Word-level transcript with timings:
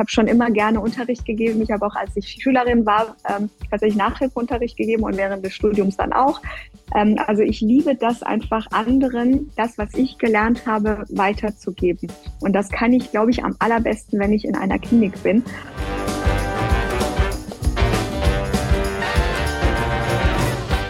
habe 0.00 0.10
schon 0.10 0.26
immer 0.26 0.50
gerne 0.50 0.80
Unterricht 0.80 1.24
gegeben. 1.24 1.62
Ich 1.62 1.70
habe 1.70 1.86
auch, 1.86 1.94
als 1.94 2.16
ich 2.16 2.26
Schülerin 2.42 2.86
war, 2.86 3.16
ähm, 3.28 3.50
tatsächlich 3.70 3.96
Nachhilfeunterricht 3.96 4.76
gegeben 4.76 5.04
und 5.04 5.16
während 5.16 5.44
des 5.44 5.54
Studiums 5.54 5.96
dann 5.96 6.12
auch. 6.12 6.40
Ähm, 6.96 7.16
also 7.26 7.42
ich 7.42 7.60
liebe 7.60 7.94
das 7.94 8.22
einfach 8.22 8.66
anderen, 8.72 9.50
das, 9.56 9.78
was 9.78 9.94
ich 9.94 10.18
gelernt 10.18 10.66
habe, 10.66 11.04
weiterzugeben. 11.10 12.10
Und 12.40 12.54
das 12.54 12.70
kann 12.70 12.92
ich, 12.94 13.10
glaube 13.10 13.30
ich, 13.30 13.44
am 13.44 13.54
allerbesten, 13.58 14.18
wenn 14.18 14.32
ich 14.32 14.44
in 14.44 14.56
einer 14.56 14.78
Klinik 14.78 15.22
bin. 15.22 15.44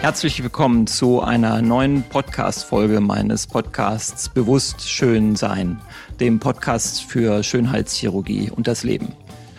Herzlich 0.01 0.41
willkommen 0.41 0.87
zu 0.87 1.21
einer 1.21 1.61
neuen 1.61 2.01
Podcast-Folge 2.01 3.01
meines 3.01 3.45
Podcasts 3.45 4.29
Bewusst 4.29 4.89
Schön 4.89 5.35
Sein, 5.35 5.79
dem 6.21 6.39
Podcast 6.39 7.01
für 7.03 7.41
Schönheitschirurgie 7.41 8.51
und 8.51 8.67
das 8.67 8.83
Leben. 8.83 9.11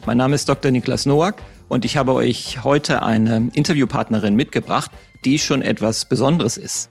Mein 0.06 0.16
Name 0.16 0.36
ist 0.36 0.48
Dr. 0.48 0.70
Niklas 0.70 1.06
Nowak 1.06 1.42
und 1.68 1.84
ich 1.84 1.96
habe 1.96 2.14
euch 2.14 2.62
heute 2.62 3.02
eine 3.02 3.50
Interviewpartnerin 3.52 4.36
mitgebracht, 4.36 4.92
die 5.24 5.40
schon 5.40 5.60
etwas 5.60 6.04
Besonderes 6.04 6.56
ist. 6.56 6.88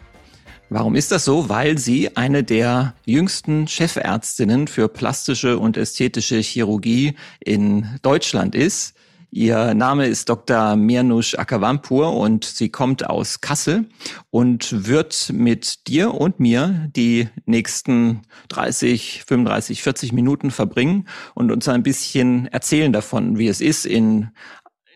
Warum 0.69 0.95
ist 0.95 1.13
das 1.13 1.23
so? 1.23 1.47
Weil 1.47 1.77
sie 1.77 2.17
eine 2.17 2.43
der 2.43 2.95
jüngsten 3.05 3.65
Chefärztinnen 3.65 4.67
für 4.67 4.89
plastische 4.89 5.57
und 5.57 5.77
ästhetische 5.77 6.39
Chirurgie 6.39 7.15
in 7.39 7.97
Deutschland 8.01 8.55
ist. 8.55 8.93
Ihr 9.33 9.73
Name 9.73 10.07
ist 10.07 10.27
Dr. 10.27 10.75
Mirnush 10.75 11.35
Akavampur 11.35 12.17
und 12.17 12.43
sie 12.43 12.67
kommt 12.67 13.09
aus 13.09 13.39
Kassel 13.39 13.87
und 14.29 14.87
wird 14.89 15.31
mit 15.33 15.87
dir 15.87 16.13
und 16.13 16.41
mir 16.41 16.89
die 16.93 17.29
nächsten 17.45 18.23
30, 18.49 19.23
35, 19.25 19.83
40 19.83 20.11
Minuten 20.11 20.51
verbringen 20.51 21.07
und 21.33 21.49
uns 21.49 21.69
ein 21.69 21.81
bisschen 21.81 22.47
erzählen 22.47 22.91
davon, 22.91 23.37
wie 23.37 23.47
es 23.47 23.61
ist, 23.61 23.85
in 23.85 24.31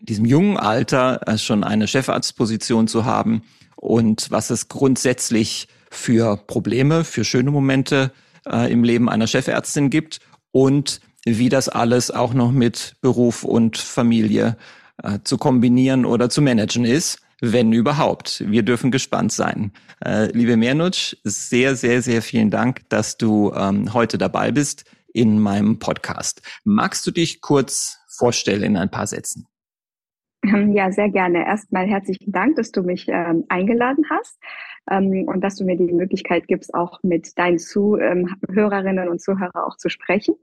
diesem 0.02 0.26
jungen 0.26 0.58
Alter 0.58 1.26
äh, 1.26 1.38
schon 1.38 1.64
eine 1.64 1.88
Chefarztposition 1.88 2.88
zu 2.88 3.06
haben 3.06 3.40
und 3.74 4.30
was 4.30 4.50
es 4.50 4.68
grundsätzlich 4.68 5.66
für 5.90 6.36
Probleme, 6.36 7.04
für 7.04 7.24
schöne 7.24 7.50
Momente 7.50 8.12
äh, 8.46 8.70
im 8.70 8.84
Leben 8.84 9.08
einer 9.08 9.28
Chefärztin 9.28 9.88
gibt 9.88 10.20
und 10.52 11.00
wie 11.26 11.48
das 11.48 11.68
alles 11.68 12.10
auch 12.10 12.32
noch 12.32 12.52
mit 12.52 12.96
Beruf 13.02 13.42
und 13.44 13.76
Familie 13.76 14.56
äh, 15.02 15.18
zu 15.24 15.36
kombinieren 15.36 16.06
oder 16.06 16.30
zu 16.30 16.40
managen 16.40 16.84
ist, 16.84 17.20
wenn 17.40 17.72
überhaupt. 17.72 18.44
Wir 18.46 18.62
dürfen 18.62 18.90
gespannt 18.90 19.32
sein. 19.32 19.72
Äh, 20.04 20.30
liebe 20.32 20.56
Mernutsch, 20.56 21.16
sehr, 21.24 21.74
sehr, 21.74 22.00
sehr 22.00 22.22
vielen 22.22 22.50
Dank, 22.50 22.88
dass 22.88 23.18
du 23.18 23.52
ähm, 23.54 23.92
heute 23.92 24.18
dabei 24.18 24.52
bist 24.52 24.84
in 25.12 25.40
meinem 25.40 25.78
Podcast. 25.78 26.42
Magst 26.64 27.06
du 27.06 27.10
dich 27.10 27.40
kurz 27.40 27.98
vorstellen 28.08 28.62
in 28.62 28.76
ein 28.76 28.90
paar 28.90 29.06
Sätzen? 29.06 29.46
Ähm, 30.44 30.72
ja, 30.72 30.92
sehr 30.92 31.10
gerne. 31.10 31.44
Erstmal 31.44 31.86
herzlichen 31.86 32.30
Dank, 32.30 32.56
dass 32.56 32.70
du 32.70 32.82
mich 32.82 33.06
ähm, 33.08 33.44
eingeladen 33.48 34.04
hast 34.10 34.38
ähm, 34.90 35.24
und 35.26 35.40
dass 35.42 35.56
du 35.56 35.64
mir 35.64 35.76
die 35.76 35.92
Möglichkeit 35.92 36.46
gibst, 36.46 36.72
auch 36.74 37.02
mit 37.02 37.36
deinen 37.36 37.58
Zuhörerinnen 37.58 39.08
und 39.08 39.20
Zuhörern 39.20 39.64
auch 39.64 39.76
zu 39.76 39.88
sprechen. 39.88 40.36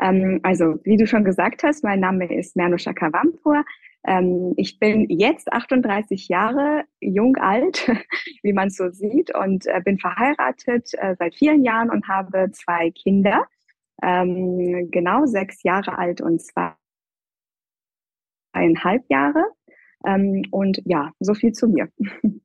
Ähm, 0.00 0.40
also, 0.42 0.80
wie 0.84 0.96
du 0.96 1.06
schon 1.06 1.24
gesagt 1.24 1.62
hast, 1.62 1.84
mein 1.84 2.00
Name 2.00 2.32
ist 2.32 2.56
Mernusha 2.56 2.92
Kavampur. 2.92 3.64
Ähm, 4.06 4.52
ich 4.56 4.78
bin 4.78 5.06
jetzt 5.08 5.52
38 5.52 6.28
Jahre, 6.28 6.84
jung 7.00 7.36
alt, 7.36 7.88
wie 8.42 8.52
man 8.52 8.70
so 8.70 8.90
sieht, 8.90 9.34
und 9.34 9.66
äh, 9.66 9.80
bin 9.84 9.98
verheiratet 9.98 10.90
äh, 10.94 11.14
seit 11.18 11.34
vielen 11.34 11.64
Jahren 11.64 11.90
und 11.90 12.06
habe 12.08 12.50
zwei 12.52 12.90
Kinder, 12.90 13.46
ähm, 14.02 14.90
genau 14.90 15.24
sechs 15.26 15.62
Jahre 15.62 15.96
alt 15.96 16.20
und 16.20 16.42
zweieinhalb 18.52 19.04
Jahre. 19.08 19.44
Ähm, 20.06 20.42
und 20.50 20.82
ja, 20.84 21.12
so 21.20 21.34
viel 21.34 21.52
zu 21.52 21.68
mir. 21.68 21.88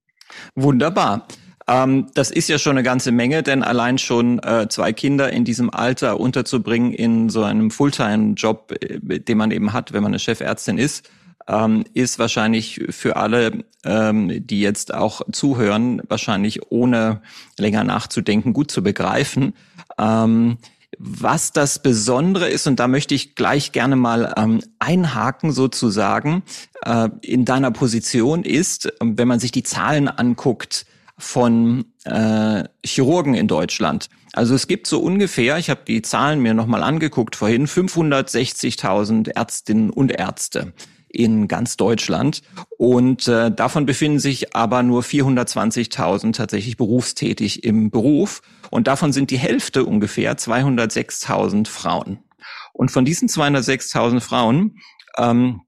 Wunderbar. 0.55 1.27
Ähm, 1.69 2.07
das 2.15 2.31
ist 2.31 2.49
ja 2.49 2.57
schon 2.57 2.71
eine 2.71 2.83
ganze 2.83 3.11
Menge, 3.11 3.43
denn 3.43 3.61
allein 3.61 3.99
schon 3.99 4.39
äh, 4.39 4.67
zwei 4.69 4.91
Kinder 4.91 5.31
in 5.31 5.45
diesem 5.45 5.69
Alter 5.69 6.19
unterzubringen 6.19 6.91
in 6.91 7.29
so 7.29 7.43
einem 7.43 7.69
Fulltime-Job, 7.69 8.73
äh, 8.81 9.19
den 9.19 9.37
man 9.37 9.51
eben 9.51 9.71
hat, 9.71 9.93
wenn 9.93 10.01
man 10.01 10.11
eine 10.11 10.19
Chefärztin 10.19 10.79
ist, 10.79 11.07
ähm, 11.47 11.83
ist 11.93 12.17
wahrscheinlich 12.17 12.81
für 12.89 13.17
alle, 13.17 13.63
ähm, 13.85 14.47
die 14.47 14.61
jetzt 14.61 14.93
auch 14.93 15.21
zuhören, 15.31 16.01
wahrscheinlich 16.07 16.71
ohne 16.71 17.21
länger 17.57 17.83
nachzudenken 17.83 18.53
gut 18.53 18.71
zu 18.71 18.81
begreifen. 18.81 19.53
Ähm, 19.99 20.57
was 20.97 21.53
das 21.53 21.83
Besondere 21.83 22.49
ist, 22.49 22.65
und 22.65 22.79
da 22.79 22.87
möchte 22.87 23.13
ich 23.13 23.35
gleich 23.35 23.71
gerne 23.73 23.95
mal 23.95 24.33
ähm, 24.37 24.61
einhaken 24.79 25.51
sozusagen, 25.51 26.41
äh, 26.83 27.09
in 27.21 27.45
deiner 27.45 27.69
Position 27.69 28.43
ist, 28.43 28.91
wenn 28.99 29.27
man 29.27 29.39
sich 29.39 29.51
die 29.51 29.63
Zahlen 29.63 30.07
anguckt, 30.07 30.87
von 31.19 31.85
äh, 32.05 32.63
Chirurgen 32.83 33.35
in 33.35 33.47
Deutschland. 33.47 34.09
Also 34.33 34.55
es 34.55 34.67
gibt 34.67 34.87
so 34.87 34.99
ungefähr, 34.99 35.57
ich 35.57 35.69
habe 35.69 35.81
die 35.87 36.01
Zahlen 36.01 36.39
mir 36.41 36.53
nochmal 36.53 36.83
angeguckt 36.83 37.35
vorhin, 37.35 37.67
560.000 37.67 39.35
Ärztinnen 39.35 39.89
und 39.89 40.11
Ärzte 40.11 40.73
in 41.09 41.47
ganz 41.47 41.75
Deutschland. 41.75 42.41
Und 42.77 43.27
äh, 43.27 43.51
davon 43.51 43.85
befinden 43.85 44.19
sich 44.19 44.55
aber 44.55 44.83
nur 44.83 45.01
420.000 45.01 46.33
tatsächlich 46.33 46.77
berufstätig 46.77 47.63
im 47.63 47.89
Beruf. 47.89 48.41
Und 48.69 48.87
davon 48.87 49.11
sind 49.11 49.31
die 49.31 49.39
Hälfte 49.39 49.85
ungefähr 49.85 50.37
206.000 50.37 51.67
Frauen. 51.67 52.19
Und 52.73 52.91
von 52.91 53.05
diesen 53.05 53.27
206.000 53.27 54.21
Frauen 54.21 54.77
ähm, 55.17 55.61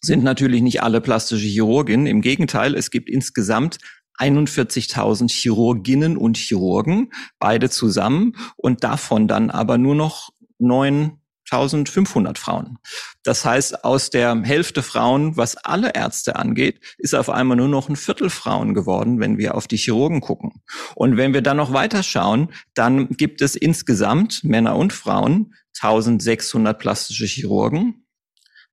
sind 0.00 0.22
natürlich 0.22 0.62
nicht 0.62 0.82
alle 0.82 1.00
plastische 1.00 1.46
Chirurginnen. 1.46 2.06
Im 2.06 2.20
Gegenteil, 2.20 2.74
es 2.74 2.90
gibt 2.90 3.08
insgesamt 3.08 3.78
41.000 4.18 5.30
Chirurginnen 5.30 6.16
und 6.16 6.36
Chirurgen, 6.36 7.12
beide 7.38 7.70
zusammen, 7.70 8.36
und 8.56 8.84
davon 8.84 9.28
dann 9.28 9.50
aber 9.50 9.78
nur 9.78 9.94
noch 9.94 10.30
9.500 10.60 12.36
Frauen. 12.38 12.78
Das 13.22 13.44
heißt, 13.44 13.84
aus 13.84 14.10
der 14.10 14.42
Hälfte 14.42 14.82
Frauen, 14.82 15.36
was 15.36 15.56
alle 15.56 15.94
Ärzte 15.94 16.36
angeht, 16.36 16.80
ist 16.98 17.14
auf 17.14 17.30
einmal 17.30 17.56
nur 17.56 17.68
noch 17.68 17.88
ein 17.88 17.96
Viertel 17.96 18.30
Frauen 18.30 18.74
geworden, 18.74 19.20
wenn 19.20 19.38
wir 19.38 19.54
auf 19.54 19.68
die 19.68 19.76
Chirurgen 19.76 20.20
gucken. 20.20 20.62
Und 20.94 21.16
wenn 21.16 21.34
wir 21.34 21.42
dann 21.42 21.56
noch 21.56 21.72
weiter 21.72 22.02
schauen, 22.02 22.48
dann 22.74 23.08
gibt 23.10 23.40
es 23.40 23.54
insgesamt 23.54 24.42
Männer 24.44 24.76
und 24.76 24.92
Frauen 24.92 25.54
1600 25.80 26.78
plastische 26.78 27.26
Chirurgen, 27.26 28.04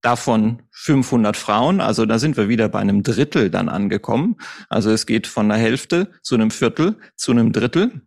davon 0.06 0.62
500 0.72 1.36
Frauen, 1.36 1.82
also 1.82 2.06
da 2.06 2.20
sind 2.20 2.38
wir 2.38 2.48
wieder 2.48 2.70
bei 2.70 2.80
einem 2.80 3.02
Drittel 3.02 3.50
dann 3.50 3.70
angekommen. 3.70 4.38
Also 4.70 4.92
es 4.92 5.06
geht 5.06 5.26
von 5.26 5.50
der 5.50 5.58
Hälfte 5.58 6.12
zu 6.22 6.36
einem 6.36 6.52
Viertel 6.52 6.98
zu 7.16 7.32
einem 7.32 7.52
Drittel. 7.52 8.02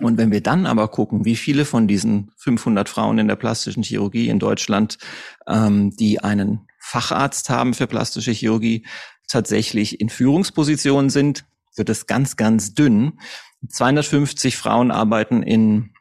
Und 0.00 0.18
wenn 0.18 0.32
wir 0.32 0.42
dann 0.42 0.66
aber 0.66 0.88
gucken, 0.88 1.24
wie 1.24 1.36
viele 1.36 1.64
von 1.64 1.86
diesen 1.86 2.32
500 2.38 2.88
Frauen 2.88 3.18
in 3.18 3.28
der 3.28 3.36
plastischen 3.36 3.82
Chirurgie 3.82 4.28
in 4.28 4.38
Deutschland, 4.38 4.98
ähm, 5.46 5.90
die 5.96 6.20
einen 6.20 6.66
Facharzt 6.80 7.50
haben 7.50 7.74
für 7.74 7.86
plastische 7.86 8.32
Chirurgie, 8.32 8.86
tatsächlich 9.28 10.00
in 10.00 10.08
Führungspositionen 10.08 11.10
sind, 11.10 11.44
wird 11.76 11.88
es 11.88 12.06
ganz, 12.06 12.36
ganz 12.36 12.74
dünn. 12.74 13.20
250 13.68 14.56
Frauen 14.56 14.90
arbeiten 14.90 15.42
in 15.42 15.92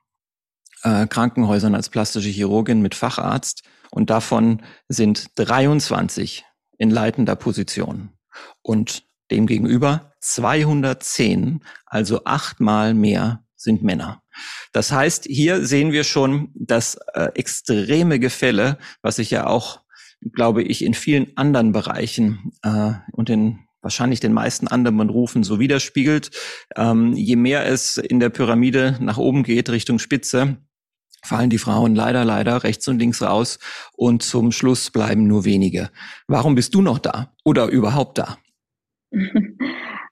äh, 0.84 1.06
Krankenhäusern 1.08 1.76
als 1.76 1.90
plastische 1.90 2.30
Chirurgin 2.30 2.82
mit 2.82 2.96
Facharzt 2.96 3.64
und 3.92 4.10
davon 4.10 4.64
sind 4.88 5.32
23 5.36 6.46
in 6.78 6.90
leitender 6.90 7.36
Position 7.36 8.10
und 8.62 9.04
demgegenüber 9.32 10.14
210, 10.22 11.64
also 11.86 12.24
achtmal 12.26 12.94
mehr 12.94 13.44
sind 13.56 13.84
Männer. 13.84 14.22
Das 14.72 14.92
heißt, 14.92 15.26
hier 15.26 15.66
sehen 15.66 15.92
wir 15.92 16.04
schon 16.04 16.52
das 16.54 16.96
äh, 17.14 17.30
extreme 17.34 18.20
Gefälle, 18.20 18.78
was 19.02 19.16
sich 19.16 19.32
ja 19.32 19.48
auch, 19.48 19.82
glaube 20.34 20.64
ich, 20.64 20.84
in 20.84 20.94
vielen 20.94 21.36
anderen 21.36 21.72
Bereichen 21.72 22.52
äh, 22.62 22.94
und 23.12 23.30
in 23.30 23.68
wahrscheinlich 23.82 24.20
den 24.20 24.34
meisten 24.34 24.68
anderen 24.68 24.98
Berufen 24.98 25.44
so 25.44 25.60
widerspiegelt. 25.60 26.32
Ähm, 26.76 27.14
je 27.14 27.36
mehr 27.36 27.66
es 27.66 27.98
in 27.98 28.20
der 28.20 28.30
Pyramide 28.30 28.98
nach 29.00 29.18
oben 29.18 29.44
geht, 29.44 29.70
Richtung 29.70 29.98
Spitze, 29.98 30.58
fallen 31.28 31.50
die 31.50 31.58
Frauen 31.58 31.96
leider, 31.96 32.26
leider 32.26 32.64
rechts 32.64 32.88
und 32.88 33.00
links 33.00 33.22
raus 33.22 33.60
und 33.94 34.24
zum 34.24 34.52
Schluss 34.52 34.90
bleiben 34.90 35.28
nur 35.28 35.46
wenige. 35.46 35.90
Warum 36.28 36.56
bist 36.56 36.74
du 36.74 36.82
noch 36.82 37.00
da 37.00 37.34
oder 37.44 37.68
überhaupt 37.68 38.18
da? 38.18 38.38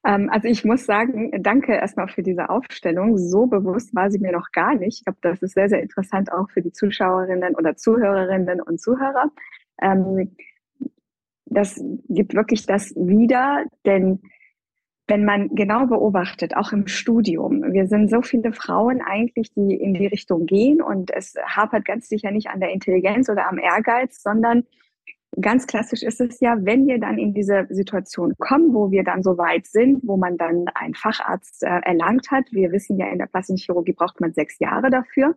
Ähm, 0.06 0.30
also 0.32 0.48
ich 0.48 0.64
muss 0.64 0.86
sagen, 0.86 1.32
danke 1.42 1.74
erstmal 1.74 2.08
für 2.08 2.22
diese 2.22 2.50
Aufstellung. 2.50 3.18
So 3.18 3.48
bewusst 3.48 3.96
war 3.96 4.12
sie 4.12 4.20
mir 4.20 4.32
noch 4.32 4.52
gar 4.52 4.76
nicht. 4.76 5.00
Ich 5.00 5.04
glaube, 5.04 5.18
das 5.22 5.42
ist 5.42 5.56
sehr, 5.56 5.68
sehr 5.68 5.82
interessant 5.82 6.32
auch 6.32 6.50
für 6.52 6.62
die 6.62 6.72
Zuschauerinnen 6.72 7.56
oder 7.56 7.76
Zuhörerinnen 7.76 8.62
und 8.62 8.80
Zuhörer. 8.80 9.32
Ähm, 9.82 10.36
das 11.48 11.82
gibt 12.08 12.36
wirklich 12.36 12.66
das 12.66 12.94
wieder, 12.96 13.66
denn 13.86 14.22
wenn 15.08 15.24
man 15.24 15.50
genau 15.50 15.86
beobachtet, 15.86 16.56
auch 16.58 16.72
im 16.72 16.88
Studium, 16.88 17.62
wir 17.74 17.88
sind 17.88 18.10
so 18.10 18.22
viele 18.22 18.54
Frauen 18.54 19.02
eigentlich, 19.02 19.54
die 19.54 19.76
in 19.76 19.94
die 19.94 20.08
Richtung 20.08 20.46
gehen 20.46 20.82
und 20.82 21.12
es 21.12 21.36
hapert 21.46 21.86
ganz 21.86 22.10
sicher 22.10 22.32
nicht 22.32 22.50
an 22.50 22.60
der 22.60 22.72
Intelligenz 22.72 23.30
oder 23.30 23.48
am 23.48 23.60
Ehrgeiz, 23.60 24.22
sondern 24.24 24.64
ganz 25.40 25.68
klassisch 25.68 26.02
ist 26.02 26.22
es 26.22 26.40
ja, 26.40 26.58
wenn 26.60 26.88
wir 26.88 27.00
dann 27.00 27.18
in 27.18 27.34
diese 27.34 27.68
Situation 27.70 28.34
kommen, 28.40 28.74
wo 28.74 28.90
wir 28.90 29.04
dann 29.04 29.22
so 29.22 29.38
weit 29.38 29.68
sind, 29.68 30.00
wo 30.04 30.18
man 30.18 30.38
dann 30.38 30.66
einen 30.74 30.96
Facharzt 30.96 31.64
äh, 31.64 31.82
erlangt 31.84 32.32
hat. 32.32 32.46
Wir 32.52 32.72
wissen 32.72 32.98
ja, 32.98 33.08
in 33.08 33.20
der 33.20 33.28
plastischen 33.28 33.58
Chirurgie 33.58 33.94
braucht 33.94 34.20
man 34.22 34.34
sechs 34.34 34.60
Jahre 34.60 34.90
dafür. 34.90 35.36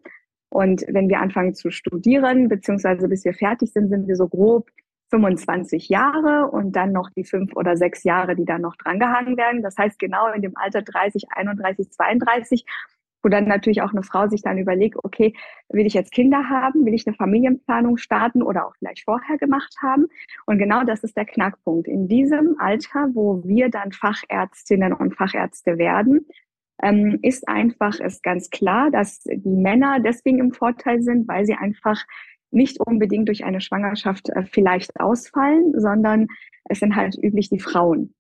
Und 0.51 0.85
wenn 0.89 1.09
wir 1.09 1.21
anfangen 1.21 1.55
zu 1.55 1.71
studieren, 1.71 2.49
beziehungsweise 2.49 3.09
bis 3.09 3.25
wir 3.25 3.35
fertig 3.35 3.73
sind, 3.73 3.89
sind 3.89 4.09
wir 4.09 4.17
so 4.17 4.29
grob 4.29 4.71
25 5.11 5.89
Jahre 5.89 6.51
und 6.51 6.73
dann 6.73 6.93
noch 6.93 7.11
die 7.11 7.25
fünf 7.25 7.57
oder 7.57 7.77
sechs 7.77 8.05
Jahre, 8.05 8.37
die 8.37 8.45
dann 8.45 8.61
noch 8.61 8.77
drangehangen 8.77 9.37
werden. 9.37 9.63
Das 9.63 9.77
heißt, 9.77 9.99
genau 9.99 10.31
in 10.33 10.43
dem 10.43 10.57
Alter 10.57 10.83
30, 10.83 11.27
31, 11.31 11.91
32, 11.91 12.65
wo 13.23 13.29
dann 13.29 13.49
natürlich 13.49 13.83
auch 13.83 13.93
eine 13.93 14.03
Frau 14.03 14.29
sich 14.29 14.43
dann 14.43 14.59
überlegt, 14.59 14.97
okay, 15.03 15.35
will 15.71 15.87
ich 15.87 15.95
jetzt 15.95 16.13
Kinder 16.13 16.49
haben, 16.49 16.85
will 16.85 16.95
ich 16.95 17.07
eine 17.07 17.17
Familienplanung 17.17 17.97
starten 17.97 18.43
oder 18.43 18.67
auch 18.67 18.77
vielleicht 18.79 19.05
vorher 19.05 19.39
gemacht 19.39 19.75
haben. 19.83 20.07
Und 20.47 20.59
genau 20.59 20.85
das 20.85 21.03
ist 21.03 21.17
der 21.17 21.25
Knackpunkt. 21.25 21.89
In 21.89 22.09
diesem 22.09 22.57
Alter, 22.59 23.09
wo 23.15 23.43
wir 23.45 23.71
dann 23.71 23.93
Fachärztinnen 23.93 24.93
und 24.93 25.17
Fachärzte 25.17 25.79
werden, 25.79 26.27
ähm, 26.81 27.19
ist 27.23 27.49
einfach, 27.49 27.99
ist 27.99 28.23
ganz 28.23 28.51
klar, 28.51 28.91
dass 28.91 29.21
die 29.25 29.57
Männer 29.57 29.99
deswegen 30.01 30.39
im 30.39 30.53
Vorteil 30.53 31.03
sind, 31.03 31.27
weil 31.27 31.45
sie 31.45 31.55
einfach 31.55 32.05
nicht 32.51 32.81
unbedingt 32.81 33.29
durch 33.29 33.45
eine 33.45 33.61
Schwangerschaft 33.61 34.31
äh, 34.31 34.45
vielleicht 34.51 34.99
ausfallen, 35.01 35.73
sondern 35.77 36.29
es 36.65 36.81
sind 36.81 36.97
halt 36.97 37.17
üblich 37.23 37.49
die 37.49 37.61
Frauen. 37.61 38.15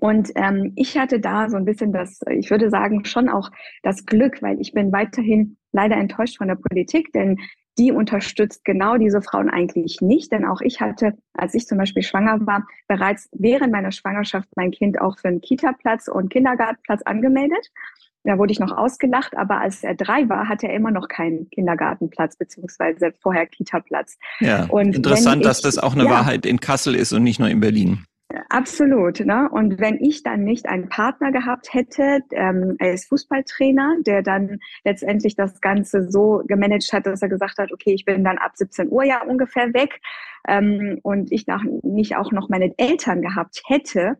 Und 0.00 0.32
ähm, 0.34 0.72
ich 0.76 0.98
hatte 0.98 1.20
da 1.20 1.48
so 1.48 1.56
ein 1.56 1.64
bisschen 1.64 1.92
das, 1.92 2.20
ich 2.28 2.50
würde 2.50 2.68
sagen, 2.68 3.04
schon 3.04 3.28
auch 3.28 3.50
das 3.82 4.04
Glück, 4.04 4.42
weil 4.42 4.60
ich 4.60 4.72
bin 4.72 4.92
weiterhin 4.92 5.56
leider 5.72 5.96
enttäuscht 5.96 6.38
von 6.38 6.48
der 6.48 6.56
Politik, 6.56 7.12
denn 7.12 7.38
die 7.78 7.90
unterstützt 7.90 8.64
genau 8.64 8.96
diese 8.96 9.22
Frauen 9.22 9.50
eigentlich 9.50 10.00
nicht. 10.00 10.30
Denn 10.32 10.44
auch 10.44 10.60
ich 10.60 10.80
hatte, 10.80 11.14
als 11.32 11.54
ich 11.54 11.66
zum 11.66 11.78
Beispiel 11.78 12.02
schwanger 12.02 12.38
war, 12.46 12.66
bereits 12.88 13.28
während 13.32 13.72
meiner 13.72 13.92
Schwangerschaft 13.92 14.48
mein 14.56 14.70
Kind 14.70 15.00
auch 15.00 15.18
für 15.18 15.28
einen 15.28 15.40
Kita-Platz 15.40 16.08
und 16.08 16.28
Kindergartenplatz 16.30 17.02
angemeldet. 17.02 17.70
Da 18.24 18.38
wurde 18.38 18.52
ich 18.52 18.58
noch 18.58 18.72
ausgelacht, 18.76 19.36
aber 19.36 19.60
als 19.60 19.84
er 19.84 19.94
drei 19.94 20.28
war, 20.28 20.48
hatte 20.48 20.66
er 20.66 20.74
immer 20.74 20.90
noch 20.90 21.08
keinen 21.08 21.50
Kindergartenplatz 21.50 22.36
beziehungsweise 22.36 23.12
vorher 23.20 23.46
Kita-Platz. 23.46 24.16
Ja, 24.40 24.64
und 24.64 24.96
interessant, 24.96 25.42
ich, 25.42 25.46
dass 25.46 25.60
das 25.60 25.78
auch 25.78 25.92
eine 25.92 26.04
ja, 26.04 26.10
Wahrheit 26.10 26.46
in 26.46 26.58
Kassel 26.58 26.94
ist 26.94 27.12
und 27.12 27.22
nicht 27.22 27.38
nur 27.38 27.50
in 27.50 27.60
Berlin. 27.60 28.06
Absolut. 28.48 29.20
Ne? 29.20 29.48
Und 29.50 29.78
wenn 29.78 30.02
ich 30.02 30.22
dann 30.22 30.44
nicht 30.44 30.66
einen 30.66 30.88
Partner 30.88 31.32
gehabt 31.32 31.72
hätte, 31.72 32.20
ähm, 32.32 32.76
er 32.78 32.94
ist 32.94 33.08
Fußballtrainer, 33.08 33.96
der 34.06 34.22
dann 34.22 34.58
letztendlich 34.84 35.36
das 35.36 35.60
Ganze 35.60 36.10
so 36.10 36.42
gemanagt 36.46 36.92
hat, 36.92 37.06
dass 37.06 37.22
er 37.22 37.28
gesagt 37.28 37.58
hat, 37.58 37.72
okay, 37.72 37.92
ich 37.94 38.04
bin 38.04 38.24
dann 38.24 38.38
ab 38.38 38.52
17 38.54 38.90
Uhr 38.90 39.04
ja 39.04 39.22
ungefähr 39.22 39.72
weg 39.74 40.00
ähm, 40.48 40.98
und 41.02 41.30
ich 41.32 41.46
nach, 41.46 41.62
nicht 41.82 42.16
auch 42.16 42.32
noch 42.32 42.48
meine 42.48 42.72
Eltern 42.78 43.22
gehabt 43.22 43.62
hätte, 43.66 44.16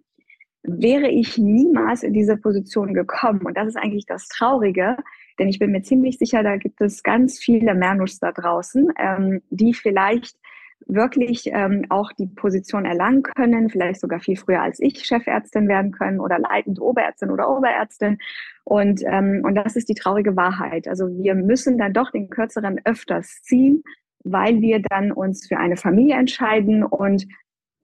wäre 0.64 1.08
ich 1.08 1.36
niemals 1.38 2.02
in 2.02 2.14
diese 2.14 2.36
Position 2.36 2.94
gekommen. 2.94 3.42
Und 3.42 3.56
das 3.56 3.68
ist 3.68 3.76
eigentlich 3.76 4.06
das 4.06 4.26
Traurige, 4.28 4.96
denn 5.38 5.48
ich 5.48 5.58
bin 5.58 5.70
mir 5.70 5.82
ziemlich 5.82 6.18
sicher, 6.18 6.42
da 6.42 6.56
gibt 6.56 6.80
es 6.80 7.02
ganz 7.02 7.38
viele 7.38 7.74
Mernus 7.74 8.18
da 8.18 8.32
draußen, 8.32 8.92
ähm, 8.98 9.42
die 9.50 9.74
vielleicht 9.74 10.36
wirklich 10.86 11.46
ähm, 11.46 11.86
auch 11.88 12.12
die 12.12 12.26
Position 12.26 12.84
erlangen 12.84 13.22
können, 13.22 13.70
vielleicht 13.70 14.00
sogar 14.00 14.20
viel 14.20 14.36
früher 14.36 14.60
als 14.60 14.80
ich 14.80 15.04
Chefärztin 15.04 15.68
werden 15.68 15.92
können 15.92 16.20
oder 16.20 16.38
leitende 16.38 16.82
Oberärztin 16.82 17.30
oder 17.30 17.48
Oberärztin. 17.48 18.18
Und, 18.64 19.02
ähm, 19.06 19.42
und 19.44 19.54
das 19.54 19.76
ist 19.76 19.88
die 19.88 19.94
traurige 19.94 20.36
Wahrheit. 20.36 20.88
Also 20.88 21.08
wir 21.08 21.34
müssen 21.34 21.78
dann 21.78 21.92
doch 21.92 22.10
den 22.10 22.28
kürzeren 22.28 22.80
öfters 22.84 23.42
ziehen, 23.42 23.82
weil 24.24 24.60
wir 24.60 24.80
dann 24.80 25.12
uns 25.12 25.46
für 25.46 25.58
eine 25.58 25.76
Familie 25.76 26.16
entscheiden 26.16 26.84
und 26.84 27.26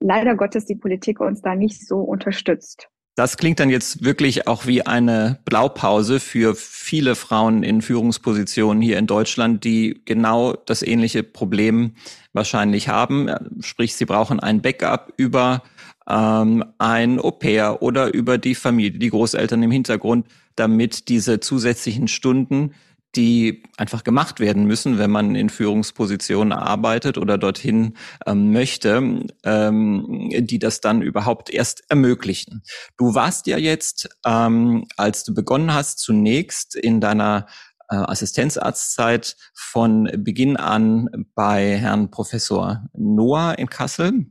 leider 0.01 0.35
Gottes 0.35 0.65
die 0.65 0.75
Politik 0.75 1.19
uns 1.19 1.41
da 1.41 1.55
nicht 1.55 1.87
so 1.87 1.99
unterstützt. 1.99 2.89
Das 3.15 3.35
klingt 3.35 3.59
dann 3.59 3.69
jetzt 3.69 4.05
wirklich 4.05 4.47
auch 4.47 4.65
wie 4.65 4.85
eine 4.85 5.39
Blaupause 5.43 6.21
für 6.21 6.55
viele 6.55 7.15
Frauen 7.15 7.61
in 7.61 7.81
Führungspositionen 7.81 8.81
hier 8.81 8.97
in 8.97 9.05
Deutschland, 9.05 9.65
die 9.65 10.01
genau 10.05 10.53
das 10.53 10.81
ähnliche 10.81 11.21
Problem 11.21 11.95
wahrscheinlich 12.31 12.87
haben. 12.87 13.29
Sprich, 13.59 13.95
sie 13.95 14.05
brauchen 14.05 14.39
ein 14.39 14.61
Backup 14.61 15.13
über 15.17 15.61
ähm, 16.09 16.63
ein 16.77 17.19
Au-pair 17.19 17.81
oder 17.81 18.13
über 18.13 18.37
die 18.37 18.55
Familie, 18.55 18.97
die 18.97 19.09
Großeltern 19.09 19.61
im 19.61 19.71
Hintergrund, 19.71 20.25
damit 20.55 21.09
diese 21.09 21.41
zusätzlichen 21.41 22.07
Stunden 22.07 22.73
die 23.15 23.63
einfach 23.77 24.03
gemacht 24.03 24.39
werden 24.39 24.65
müssen, 24.65 24.97
wenn 24.97 25.11
man 25.11 25.35
in 25.35 25.49
Führungspositionen 25.49 26.53
arbeitet 26.53 27.17
oder 27.17 27.37
dorthin 27.37 27.97
ähm, 28.25 28.51
möchte, 28.51 29.25
ähm, 29.43 30.29
die 30.31 30.59
das 30.59 30.81
dann 30.81 31.01
überhaupt 31.01 31.49
erst 31.49 31.83
ermöglichen. 31.89 32.63
Du 32.97 33.13
warst 33.13 33.47
ja 33.47 33.57
jetzt, 33.57 34.09
ähm, 34.25 34.85
als 34.97 35.23
du 35.23 35.33
begonnen 35.33 35.73
hast, 35.73 35.99
zunächst 35.99 36.75
in 36.75 37.01
deiner 37.01 37.47
äh, 37.89 37.95
Assistenzarztzeit 37.95 39.35
von 39.53 40.09
Beginn 40.17 40.55
an 40.55 41.09
bei 41.35 41.77
Herrn 41.77 42.09
Professor 42.09 42.85
Noah 42.93 43.57
in 43.57 43.67
Kassel 43.67 44.30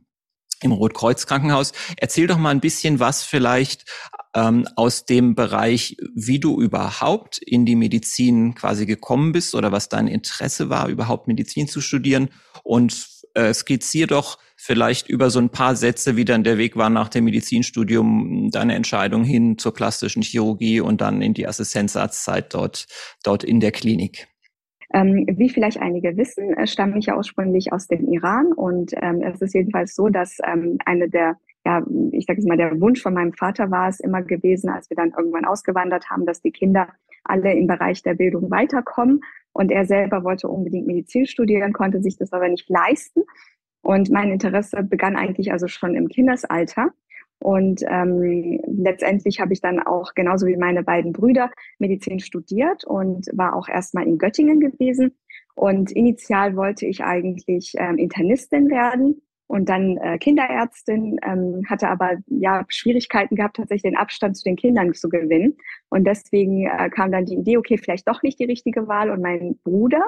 im 0.61 0.71
Rotkreuz-Krankenhaus. 0.71 1.73
Erzähl 1.97 2.27
doch 2.27 2.37
mal 2.37 2.49
ein 2.49 2.61
bisschen 2.61 2.99
was 2.99 3.23
vielleicht 3.23 3.85
ähm, 4.33 4.67
aus 4.75 5.05
dem 5.05 5.35
Bereich, 5.35 5.97
wie 6.15 6.39
du 6.39 6.61
überhaupt 6.61 7.37
in 7.37 7.65
die 7.65 7.75
Medizin 7.75 8.55
quasi 8.55 8.85
gekommen 8.85 9.31
bist 9.31 9.55
oder 9.55 9.71
was 9.71 9.89
dein 9.89 10.07
Interesse 10.07 10.69
war, 10.69 10.87
überhaupt 10.87 11.27
Medizin 11.27 11.67
zu 11.67 11.81
studieren. 11.81 12.29
Und 12.63 13.07
äh, 13.33 13.53
skizzier 13.53 14.07
doch 14.07 14.37
vielleicht 14.55 15.09
über 15.09 15.29
so 15.29 15.39
ein 15.39 15.49
paar 15.49 15.75
Sätze, 15.75 16.15
wie 16.15 16.25
dann 16.25 16.43
der 16.43 16.57
Weg 16.57 16.75
war 16.75 16.89
nach 16.89 17.09
dem 17.09 17.25
Medizinstudium, 17.25 18.49
deine 18.51 18.75
Entscheidung 18.75 19.23
hin 19.23 19.57
zur 19.57 19.73
plastischen 19.73 20.21
Chirurgie 20.21 20.81
und 20.81 21.01
dann 21.01 21.21
in 21.21 21.33
die 21.33 21.47
Assistenzarztzeit 21.47 22.53
dort, 22.53 22.85
dort 23.23 23.43
in 23.43 23.59
der 23.59 23.71
Klinik. 23.71 24.27
Ähm, 24.93 25.25
wie 25.27 25.49
vielleicht 25.49 25.81
einige 25.81 26.17
wissen, 26.17 26.53
äh, 26.53 26.67
stamme 26.67 26.97
ich 26.99 27.05
ja 27.05 27.15
ursprünglich 27.15 27.71
aus 27.71 27.87
dem 27.87 28.07
Iran 28.07 28.51
und 28.53 28.91
ähm, 29.01 29.21
es 29.21 29.41
ist 29.41 29.53
jedenfalls 29.53 29.95
so, 29.95 30.09
dass 30.09 30.37
ähm, 30.45 30.77
eine 30.85 31.09
der 31.09 31.37
ja, 31.65 31.83
ich 32.11 32.25
sage 32.25 32.39
jetzt 32.39 32.47
mal, 32.47 32.57
der 32.57 32.79
Wunsch 32.81 33.01
von 33.01 33.13
meinem 33.13 33.33
Vater 33.33 33.69
war 33.69 33.87
es 33.87 33.99
immer 33.99 34.21
gewesen, 34.23 34.69
als 34.69 34.89
wir 34.89 34.97
dann 34.97 35.13
irgendwann 35.15 35.45
ausgewandert 35.45 36.09
haben, 36.09 36.25
dass 36.25 36.41
die 36.41 36.51
Kinder 36.51 36.87
alle 37.23 37.53
im 37.53 37.67
Bereich 37.67 38.01
der 38.01 38.15
Bildung 38.15 38.49
weiterkommen. 38.49 39.21
Und 39.53 39.71
er 39.71 39.85
selber 39.85 40.23
wollte 40.23 40.47
unbedingt 40.47 40.87
Medizin 40.87 41.25
studieren, 41.25 41.73
konnte 41.73 42.01
sich 42.01 42.17
das 42.17 42.33
aber 42.33 42.49
nicht 42.49 42.69
leisten. 42.69 43.21
Und 43.81 44.09
mein 44.09 44.31
Interesse 44.31 44.81
begann 44.83 45.15
eigentlich 45.15 45.51
also 45.51 45.67
schon 45.67 45.95
im 45.95 46.07
Kindesalter. 46.07 46.93
Und 47.41 47.81
ähm, 47.87 48.61
letztendlich 48.67 49.39
habe 49.39 49.53
ich 49.53 49.61
dann 49.61 49.79
auch, 49.79 50.13
genauso 50.13 50.45
wie 50.45 50.57
meine 50.57 50.83
beiden 50.83 51.11
Brüder, 51.11 51.51
Medizin 51.79 52.19
studiert 52.19 52.85
und 52.85 53.27
war 53.33 53.55
auch 53.55 53.67
erstmal 53.67 54.07
in 54.07 54.17
Göttingen 54.17 54.59
gewesen. 54.59 55.15
Und 55.55 55.91
initial 55.91 56.55
wollte 56.55 56.85
ich 56.85 57.03
eigentlich 57.03 57.73
ähm, 57.77 57.97
Internistin 57.97 58.69
werden 58.69 59.21
und 59.51 59.67
dann 59.67 59.97
äh, 59.97 60.17
Kinderärztin, 60.17 61.19
ähm, 61.25 61.63
hatte 61.67 61.89
aber 61.89 62.17
ja 62.27 62.63
Schwierigkeiten 62.69 63.35
gehabt, 63.35 63.57
tatsächlich 63.57 63.91
den 63.91 63.97
Abstand 63.97 64.37
zu 64.37 64.45
den 64.45 64.55
Kindern 64.55 64.93
zu 64.93 65.09
gewinnen. 65.09 65.57
Und 65.89 66.05
deswegen 66.05 66.67
äh, 66.67 66.89
kam 66.89 67.11
dann 67.11 67.25
die 67.25 67.35
Idee, 67.35 67.57
okay, 67.57 67.77
vielleicht 67.77 68.07
doch 68.07 68.23
nicht 68.23 68.39
die 68.39 68.45
richtige 68.45 68.87
Wahl. 68.87 69.09
Und 69.09 69.21
mein 69.21 69.59
Bruder, 69.65 70.03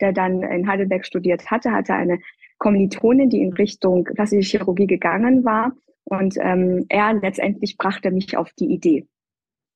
der 0.00 0.12
dann 0.12 0.44
in 0.44 0.68
Heidelberg 0.68 1.04
studiert 1.04 1.50
hatte, 1.50 1.72
hatte 1.72 1.94
eine 1.94 2.20
Kommilitonin, 2.58 3.30
die 3.30 3.42
in 3.42 3.52
Richtung 3.54 4.04
klassische 4.04 4.58
Chirurgie 4.58 4.86
gegangen 4.86 5.44
war. 5.44 5.72
Und 6.04 6.36
ähm, 6.40 6.86
er 6.88 7.14
letztendlich 7.14 7.76
brachte 7.76 8.10
mich 8.10 8.36
auf 8.36 8.52
die 8.52 8.66
Idee. 8.66 9.06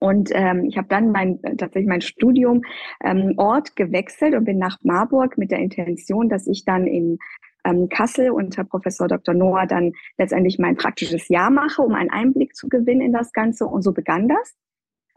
Und 0.01 0.31
ähm, 0.33 0.65
ich 0.65 0.77
habe 0.79 0.89
dann 0.89 1.11
mein 1.11 1.41
tatsächlich 1.43 1.89
mein 1.89 2.03
Studium 2.03 2.63
ähm, 3.03 3.35
Ort 3.37 3.75
gewechselt 3.75 4.35
und 4.35 4.45
bin 4.45 4.59
nach 4.59 4.79
Marburg 4.83 5.39
mit 5.39 5.51
der 5.51 5.59
Intention, 5.59 6.29
dass 6.29 6.47
ich 6.47 6.65
dann 6.65 6.87
in 6.87 7.19
ähm, 7.65 7.89
Kassel 7.89 8.31
unter 8.31 8.65
Professor 8.65 9.09
Dr. 9.09 9.35
Noah 9.35 9.67
dann 9.67 9.93
letztendlich 10.17 10.59
mein 10.59 10.77
praktisches 10.77 11.29
Jahr 11.29 11.51
mache, 11.51 11.83
um 11.83 11.95
einen 11.95 12.11
Einblick 12.11 12.55
zu 12.55 12.69
gewinnen 12.69 13.01
in 13.01 13.13
das 13.13 13.33
Ganze. 13.33 13.67
Und 13.67 13.83
so 13.83 13.93
begann 13.93 14.29
das. 14.29 14.57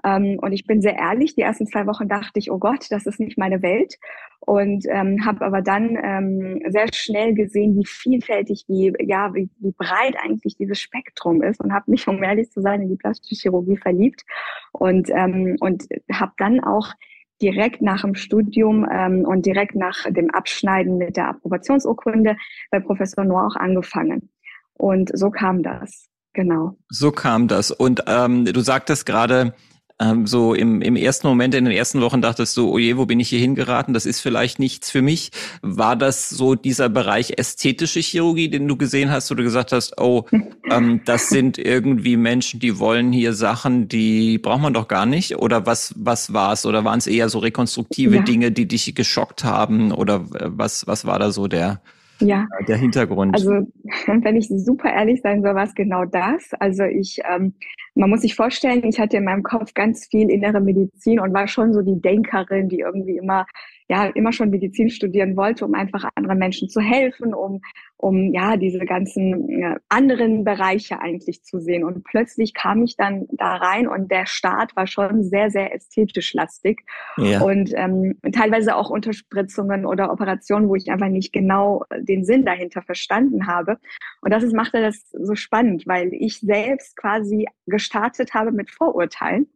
Ähm, 0.03 0.39
und 0.41 0.51
ich 0.51 0.65
bin 0.65 0.81
sehr 0.81 0.95
ehrlich, 0.95 1.35
die 1.35 1.41
ersten 1.41 1.67
zwei 1.67 1.85
Wochen 1.87 2.07
dachte 2.07 2.39
ich, 2.39 2.51
oh 2.51 2.57
Gott, 2.57 2.87
das 2.89 3.05
ist 3.05 3.19
nicht 3.19 3.37
meine 3.37 3.61
Welt. 3.61 3.97
Und 4.39 4.85
ähm, 4.89 5.23
habe 5.25 5.45
aber 5.45 5.61
dann 5.61 5.97
ähm, 6.01 6.61
sehr 6.69 6.87
schnell 6.93 7.35
gesehen, 7.35 7.77
wie 7.77 7.85
vielfältig, 7.85 8.65
wie, 8.67 8.91
ja, 8.99 9.33
wie, 9.35 9.49
wie 9.59 9.71
breit 9.71 10.15
eigentlich 10.23 10.57
dieses 10.57 10.79
Spektrum 10.79 11.43
ist 11.43 11.61
und 11.61 11.73
habe 11.73 11.91
mich, 11.91 12.07
um 12.07 12.23
ehrlich 12.23 12.49
zu 12.49 12.61
sein, 12.61 12.81
in 12.81 12.89
die 12.89 12.95
plastische 12.95 13.39
Chirurgie 13.39 13.77
verliebt 13.77 14.23
und, 14.71 15.09
ähm, 15.11 15.57
und 15.59 15.85
habe 16.11 16.31
dann 16.37 16.59
auch 16.59 16.93
direkt 17.41 17.81
nach 17.81 18.01
dem 18.01 18.15
Studium 18.15 18.87
ähm, 18.91 19.25
und 19.25 19.45
direkt 19.45 19.75
nach 19.75 20.05
dem 20.09 20.29
Abschneiden 20.31 20.97
mit 20.97 21.17
der 21.17 21.29
Approbationsurkunde 21.29 22.35
bei 22.69 22.79
Professor 22.79 23.23
Noor 23.23 23.47
auch 23.47 23.55
angefangen. 23.55 24.29
Und 24.73 25.11
so 25.13 25.29
kam 25.29 25.63
das. 25.63 26.07
Genau. 26.33 26.77
So 26.89 27.11
kam 27.11 27.47
das. 27.47 27.71
Und 27.71 28.03
ähm, 28.07 28.45
du 28.45 28.61
sagtest 28.61 29.05
gerade, 29.05 29.53
ähm, 30.01 30.25
so 30.25 30.53
im, 30.53 30.81
im 30.81 30.95
ersten 30.95 31.27
Moment, 31.27 31.53
in 31.53 31.65
den 31.65 31.73
ersten 31.73 32.01
Wochen 32.01 32.21
dachtest 32.21 32.57
du, 32.57 32.69
oh 32.71 32.77
je, 32.79 32.97
wo 32.97 33.05
bin 33.05 33.19
ich 33.19 33.29
hier 33.29 33.39
hingeraten? 33.39 33.93
Das 33.93 34.05
ist 34.05 34.19
vielleicht 34.19 34.57
nichts 34.57 34.89
für 34.89 35.01
mich. 35.01 35.31
War 35.61 35.95
das 35.95 36.29
so 36.29 36.55
dieser 36.55 36.89
Bereich 36.89 37.37
ästhetische 37.37 37.99
Chirurgie, 37.99 38.49
den 38.49 38.67
du 38.67 38.75
gesehen 38.75 39.11
hast, 39.11 39.29
wo 39.29 39.35
du 39.35 39.43
gesagt 39.43 39.71
hast, 39.71 39.99
oh, 39.99 40.25
ähm, 40.69 41.01
das 41.05 41.29
sind 41.29 41.59
irgendwie 41.59 42.17
Menschen, 42.17 42.59
die 42.59 42.79
wollen 42.79 43.11
hier 43.11 43.33
Sachen, 43.33 43.87
die 43.87 44.39
braucht 44.39 44.61
man 44.61 44.73
doch 44.73 44.87
gar 44.87 45.05
nicht? 45.05 45.37
Oder 45.37 45.65
was, 45.67 45.93
was 45.97 46.33
war 46.33 46.53
es? 46.53 46.65
Oder 46.65 46.83
waren 46.83 46.97
es 46.97 47.07
eher 47.07 47.29
so 47.29 47.39
rekonstruktive 47.39 48.17
ja. 48.17 48.21
Dinge, 48.23 48.51
die 48.51 48.67
dich 48.67 48.95
geschockt 48.95 49.43
haben? 49.43 49.91
Oder 49.91 50.25
äh, 50.33 50.47
was, 50.47 50.87
was 50.87 51.05
war 51.05 51.19
da 51.19 51.31
so 51.31 51.47
der, 51.47 51.81
ja. 52.21 52.47
der 52.67 52.77
Hintergrund? 52.77 53.33
Also, 53.33 53.51
wenn 54.07 54.35
ich 54.35 54.47
super 54.49 54.91
ehrlich 54.91 55.21
sein 55.21 55.41
soll, 55.41 55.55
war 55.55 55.65
es 55.65 55.75
genau 55.75 56.05
das. 56.05 56.51
Also 56.59 56.83
ich, 56.83 57.19
ähm, 57.29 57.53
man 57.95 58.09
muss 58.09 58.21
sich 58.21 58.35
vorstellen, 58.35 58.83
ich 58.83 58.99
hatte 58.99 59.17
in 59.17 59.25
meinem 59.25 59.43
Kopf 59.43 59.73
ganz 59.73 60.07
viel 60.07 60.29
innere 60.29 60.61
Medizin 60.61 61.19
und 61.19 61.33
war 61.33 61.47
schon 61.47 61.73
so 61.73 61.81
die 61.81 62.01
Denkerin, 62.01 62.69
die 62.69 62.79
irgendwie 62.79 63.17
immer 63.17 63.45
ja 63.89 64.05
immer 64.05 64.31
schon 64.31 64.49
Medizin 64.49 64.89
studieren 64.89 65.35
wollte, 65.35 65.65
um 65.65 65.73
einfach 65.73 66.09
anderen 66.15 66.39
Menschen 66.39 66.69
zu 66.69 66.81
helfen, 66.81 67.33
um 67.33 67.61
um 68.01 68.33
ja 68.33 68.57
diese 68.57 68.79
ganzen 68.79 69.49
äh, 69.49 69.75
anderen 69.87 70.43
Bereiche 70.43 70.99
eigentlich 70.99 71.43
zu 71.43 71.59
sehen. 71.59 71.83
Und 71.83 72.03
plötzlich 72.03 72.53
kam 72.53 72.83
ich 72.83 72.97
dann 72.97 73.27
da 73.31 73.55
rein 73.57 73.87
und 73.87 74.11
der 74.11 74.25
Start 74.25 74.75
war 74.75 74.87
schon 74.87 75.23
sehr 75.23 75.51
sehr 75.51 75.73
ästhetisch 75.73 76.33
lastig 76.33 76.83
ja. 77.17 77.41
und 77.41 77.71
ähm, 77.75 78.17
teilweise 78.33 78.75
auch 78.75 78.89
Unterspritzungen 78.89 79.85
oder 79.85 80.11
Operationen, 80.11 80.67
wo 80.67 80.75
ich 80.75 80.89
einfach 80.89 81.09
nicht 81.09 81.31
genau 81.31 81.85
den 81.95 82.25
Sinn 82.25 82.43
dahinter 82.43 82.81
verstanden 82.81 83.47
habe. 83.47 83.77
Und 84.21 84.31
das 84.31 84.43
ist, 84.43 84.53
machte 84.53 84.81
das 84.81 85.09
so 85.11 85.35
spannend, 85.35 85.83
weil 85.85 86.09
ich 86.13 86.39
selbst 86.39 86.97
quasi 86.97 87.47
gestartet 87.67 88.33
habe 88.33 88.51
mit 88.51 88.71
Vorurteilen 88.71 89.47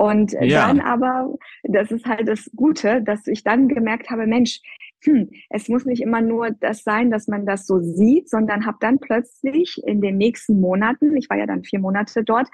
und 0.00 0.32
ja. 0.32 0.66
dann 0.66 0.80
aber, 0.80 1.34
das 1.62 1.90
ist 1.90 2.06
halt 2.06 2.26
das 2.26 2.50
Gute, 2.56 3.02
dass 3.02 3.26
ich 3.26 3.44
dann 3.44 3.68
gemerkt 3.68 4.08
habe, 4.08 4.26
Mensch, 4.26 4.62
hm, 5.04 5.28
es 5.50 5.68
muss 5.68 5.84
nicht 5.84 6.00
immer 6.00 6.22
nur 6.22 6.52
das 6.52 6.84
sein, 6.84 7.10
dass 7.10 7.28
man 7.28 7.44
das 7.44 7.66
so 7.66 7.80
sieht, 7.80 8.30
sondern 8.30 8.64
habe 8.64 8.78
dann 8.80 8.98
plötzlich 8.98 9.78
in 9.84 10.00
den 10.00 10.16
nächsten 10.16 10.58
Monaten, 10.58 11.14
ich 11.18 11.28
war 11.28 11.36
ja 11.36 11.44
dann 11.44 11.64
vier 11.64 11.80
Monate 11.80 12.24
dort, 12.24 12.48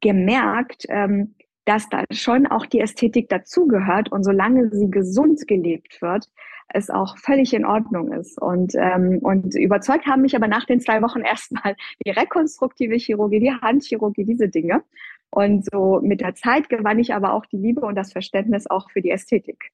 gemerkt, 0.00 0.86
ähm, 0.88 1.34
dass 1.66 1.86
da 1.90 2.04
schon 2.10 2.46
auch 2.46 2.64
die 2.64 2.80
Ästhetik 2.80 3.28
dazugehört 3.28 4.10
und 4.10 4.24
solange 4.24 4.70
sie 4.70 4.90
gesund 4.90 5.46
gelebt 5.46 6.00
wird, 6.00 6.30
es 6.72 6.88
auch 6.88 7.18
völlig 7.18 7.52
in 7.52 7.64
Ordnung 7.64 8.12
ist. 8.12 8.40
Und, 8.40 8.74
ähm, 8.74 9.18
und 9.20 9.54
überzeugt 9.54 10.06
haben 10.06 10.22
mich 10.22 10.34
aber 10.34 10.48
nach 10.48 10.64
den 10.64 10.80
zwei 10.80 11.02
Wochen 11.02 11.20
erstmal 11.24 11.76
die 12.06 12.10
rekonstruktive 12.10 12.94
Chirurgie, 12.94 13.40
die 13.40 13.52
Handchirurgie, 13.52 14.24
diese 14.24 14.48
Dinge. 14.48 14.82
Und 15.30 15.64
so 15.70 16.00
mit 16.02 16.20
der 16.20 16.34
Zeit 16.34 16.68
gewann 16.68 16.98
ich 16.98 17.14
aber 17.14 17.34
auch 17.34 17.46
die 17.46 17.56
Liebe 17.56 17.82
und 17.82 17.94
das 17.94 18.12
Verständnis 18.12 18.68
auch 18.68 18.90
für 18.90 19.00
die 19.00 19.10
Ästhetik. 19.10 19.70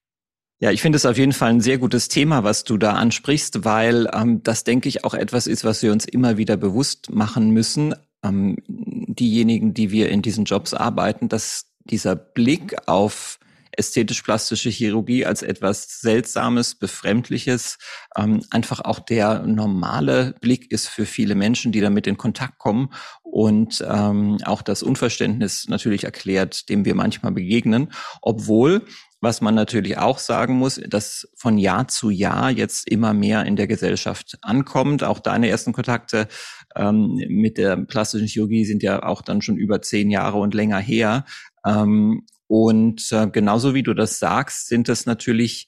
Ja, 0.59 0.71
ich 0.71 0.81
finde 0.81 0.97
es 0.97 1.05
auf 1.05 1.19
jeden 1.19 1.33
Fall 1.33 1.51
ein 1.51 1.61
sehr 1.61 1.77
gutes 1.77 2.09
Thema, 2.09 2.43
was 2.43 2.65
du 2.65 2.79
da 2.79 2.95
ansprichst, 2.95 3.65
weil 3.67 4.09
ähm, 4.15 4.43
das, 4.43 4.65
denke 4.65 4.89
ich, 4.89 5.05
auch 5.05 5.13
etwas 5.13 5.47
ist, 5.47 5.65
was 5.65 5.83
wir 5.83 5.93
uns 5.93 6.07
immer 6.07 6.39
wieder 6.39 6.57
bewusst 6.57 7.11
machen 7.11 7.51
müssen. 7.51 7.95
Ähm, 8.23 8.57
diejenigen, 8.67 9.75
die 9.75 9.91
wir 9.91 10.09
in 10.09 10.23
diesen 10.23 10.47
Jobs 10.47 10.73
arbeiten, 10.73 11.29
dass 11.29 11.73
dieser 11.85 12.17
Blick 12.17 12.75
auf 12.87 13.39
ästhetisch-plastische 13.77 14.71
Chirurgie 14.71 15.27
als 15.27 15.43
etwas 15.43 16.01
Seltsames, 16.01 16.75
Befremdliches, 16.75 17.79
ähm, 18.17 18.43
einfach 18.51 18.81
auch 18.81 19.01
der 19.01 19.43
normale 19.43 20.35
Blick 20.41 20.73
ist 20.73 20.89
für 20.89 21.05
viele 21.05 21.35
Menschen, 21.35 21.73
die 21.73 21.81
damit 21.81 22.07
in 22.07 22.17
Kontakt 22.17 22.59
kommen 22.59 22.89
und 23.37 23.85
ähm, 23.87 24.39
auch 24.47 24.63
das 24.63 24.83
Unverständnis 24.83 25.69
natürlich 25.69 26.05
erklärt, 26.05 26.71
dem 26.71 26.87
wir 26.87 26.95
manchmal 26.95 27.33
begegnen, 27.33 27.93
obwohl 28.23 28.87
was 29.21 29.43
man 29.43 29.55
natürlich 29.55 29.99
auch 29.99 30.17
sagen 30.17 30.55
muss, 30.57 30.81
dass 30.89 31.29
von 31.37 31.59
Jahr 31.59 31.87
zu 31.87 32.09
Jahr 32.09 32.51
jetzt 32.51 32.91
immer 32.91 33.13
mehr 33.13 33.45
in 33.45 33.57
der 33.57 33.67
Gesellschaft 33.67 34.39
ankommt. 34.41 35.05
Auch 35.05 35.19
deine 35.19 35.51
ersten 35.51 35.75
Kontakte 35.75 36.29
ähm, 36.77 37.21
mit 37.29 37.59
der 37.59 37.77
plastischen 37.77 38.27
Chirurgie 38.27 38.65
sind 38.65 38.83
ja 38.83 39.03
auch 39.03 39.21
dann 39.21 39.43
schon 39.43 39.59
über 39.59 39.83
zehn 39.83 40.09
Jahre 40.09 40.39
und 40.39 40.55
länger 40.55 40.79
her. 40.79 41.27
Ähm, 41.67 42.25
und 42.47 43.13
äh, 43.13 43.27
genauso 43.27 43.75
wie 43.75 43.83
du 43.83 43.93
das 43.93 44.19
sagst, 44.19 44.69
sind 44.69 44.89
das 44.89 45.05
natürlich 45.05 45.67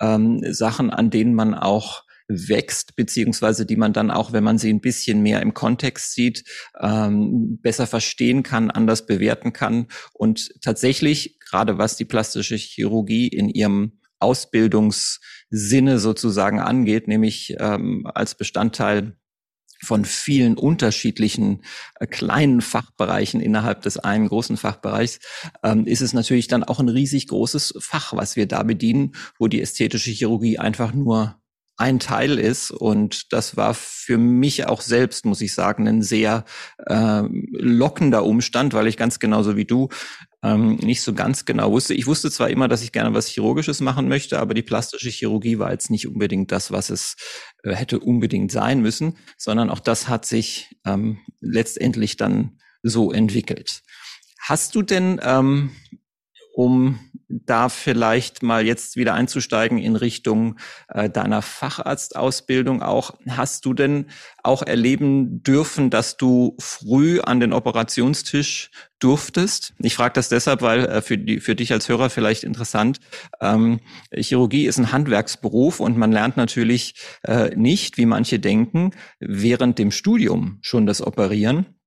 ähm, 0.00 0.40
Sachen, 0.52 0.90
an 0.90 1.10
denen 1.10 1.34
man 1.34 1.54
auch 1.54 2.04
wächst, 2.28 2.94
beziehungsweise 2.94 3.66
die 3.66 3.76
man 3.76 3.92
dann 3.92 4.10
auch, 4.10 4.32
wenn 4.32 4.44
man 4.44 4.58
sie 4.58 4.72
ein 4.72 4.80
bisschen 4.80 5.22
mehr 5.22 5.40
im 5.42 5.54
Kontext 5.54 6.14
sieht, 6.14 6.44
ähm, 6.78 7.58
besser 7.60 7.86
verstehen 7.86 8.42
kann, 8.42 8.70
anders 8.70 9.06
bewerten 9.06 9.52
kann. 9.52 9.86
Und 10.12 10.52
tatsächlich, 10.60 11.38
gerade 11.40 11.78
was 11.78 11.96
die 11.96 12.04
plastische 12.04 12.56
Chirurgie 12.56 13.28
in 13.28 13.48
ihrem 13.48 14.00
Ausbildungssinne 14.20 15.98
sozusagen 15.98 16.60
angeht, 16.60 17.08
nämlich 17.08 17.56
ähm, 17.58 18.06
als 18.12 18.34
Bestandteil 18.34 19.16
von 19.80 20.04
vielen 20.04 20.56
unterschiedlichen 20.56 21.62
äh, 22.00 22.06
kleinen 22.06 22.60
Fachbereichen 22.60 23.40
innerhalb 23.40 23.82
des 23.82 23.96
einen 23.96 24.28
großen 24.28 24.56
Fachbereichs, 24.56 25.20
ähm, 25.62 25.86
ist 25.86 26.00
es 26.00 26.12
natürlich 26.12 26.48
dann 26.48 26.64
auch 26.64 26.80
ein 26.80 26.88
riesig 26.88 27.28
großes 27.28 27.74
Fach, 27.78 28.12
was 28.12 28.36
wir 28.36 28.46
da 28.46 28.64
bedienen, 28.64 29.12
wo 29.38 29.46
die 29.46 29.62
ästhetische 29.62 30.10
Chirurgie 30.10 30.58
einfach 30.58 30.92
nur 30.92 31.40
ein 31.78 32.00
Teil 32.00 32.38
ist. 32.38 32.70
Und 32.70 33.32
das 33.32 33.56
war 33.56 33.72
für 33.72 34.18
mich 34.18 34.66
auch 34.66 34.80
selbst, 34.80 35.24
muss 35.24 35.40
ich 35.40 35.54
sagen, 35.54 35.88
ein 35.88 36.02
sehr 36.02 36.44
äh, 36.86 37.22
lockender 37.52 38.24
Umstand, 38.24 38.74
weil 38.74 38.88
ich 38.88 38.96
ganz 38.96 39.20
genauso 39.20 39.56
wie 39.56 39.64
du 39.64 39.88
ähm, 40.42 40.76
nicht 40.76 41.02
so 41.02 41.14
ganz 41.14 41.44
genau 41.44 41.70
wusste. 41.72 41.94
Ich 41.94 42.06
wusste 42.06 42.30
zwar 42.30 42.50
immer, 42.50 42.68
dass 42.68 42.82
ich 42.82 42.92
gerne 42.92 43.14
was 43.14 43.28
Chirurgisches 43.28 43.80
machen 43.80 44.08
möchte, 44.08 44.38
aber 44.40 44.54
die 44.54 44.62
plastische 44.62 45.08
Chirurgie 45.08 45.58
war 45.58 45.70
jetzt 45.70 45.90
nicht 45.90 46.08
unbedingt 46.08 46.52
das, 46.52 46.72
was 46.72 46.90
es 46.90 47.16
äh, 47.62 47.74
hätte 47.74 48.00
unbedingt 48.00 48.50
sein 48.50 48.82
müssen, 48.82 49.16
sondern 49.36 49.70
auch 49.70 49.80
das 49.80 50.08
hat 50.08 50.26
sich 50.26 50.76
ähm, 50.84 51.18
letztendlich 51.40 52.16
dann 52.16 52.58
so 52.82 53.12
entwickelt. 53.12 53.82
Hast 54.40 54.74
du 54.74 54.82
denn 54.82 55.20
ähm, 55.22 55.70
um 56.58 56.98
da 57.28 57.68
vielleicht 57.68 58.42
mal 58.42 58.66
jetzt 58.66 58.96
wieder 58.96 59.14
einzusteigen 59.14 59.78
in 59.78 59.94
Richtung 59.94 60.56
äh, 60.88 61.08
deiner 61.08 61.40
Facharztausbildung 61.40 62.82
auch. 62.82 63.14
Hast 63.28 63.64
du 63.64 63.74
denn 63.74 64.06
auch 64.42 64.62
erleben 64.62 65.44
dürfen, 65.44 65.88
dass 65.88 66.16
du 66.16 66.56
früh 66.58 67.20
an 67.20 67.38
den 67.38 67.52
Operationstisch 67.52 68.72
durftest? 68.98 69.72
Ich 69.78 69.94
frage 69.94 70.14
das 70.14 70.30
deshalb, 70.30 70.60
weil 70.60 70.84
äh, 70.86 71.00
für, 71.00 71.16
die, 71.16 71.38
für 71.38 71.54
dich 71.54 71.72
als 71.72 71.88
Hörer 71.88 72.10
vielleicht 72.10 72.42
interessant. 72.42 72.98
Ähm, 73.40 73.78
Chirurgie 74.12 74.66
ist 74.66 74.78
ein 74.78 74.90
Handwerksberuf 74.90 75.78
und 75.78 75.96
man 75.96 76.10
lernt 76.10 76.36
natürlich 76.36 76.96
äh, 77.22 77.54
nicht, 77.54 77.98
wie 77.98 78.06
manche 78.06 78.40
denken, 78.40 78.90
während 79.20 79.78
dem 79.78 79.92
Studium 79.92 80.58
schon 80.62 80.86
das 80.86 81.06
Operieren 81.06 81.77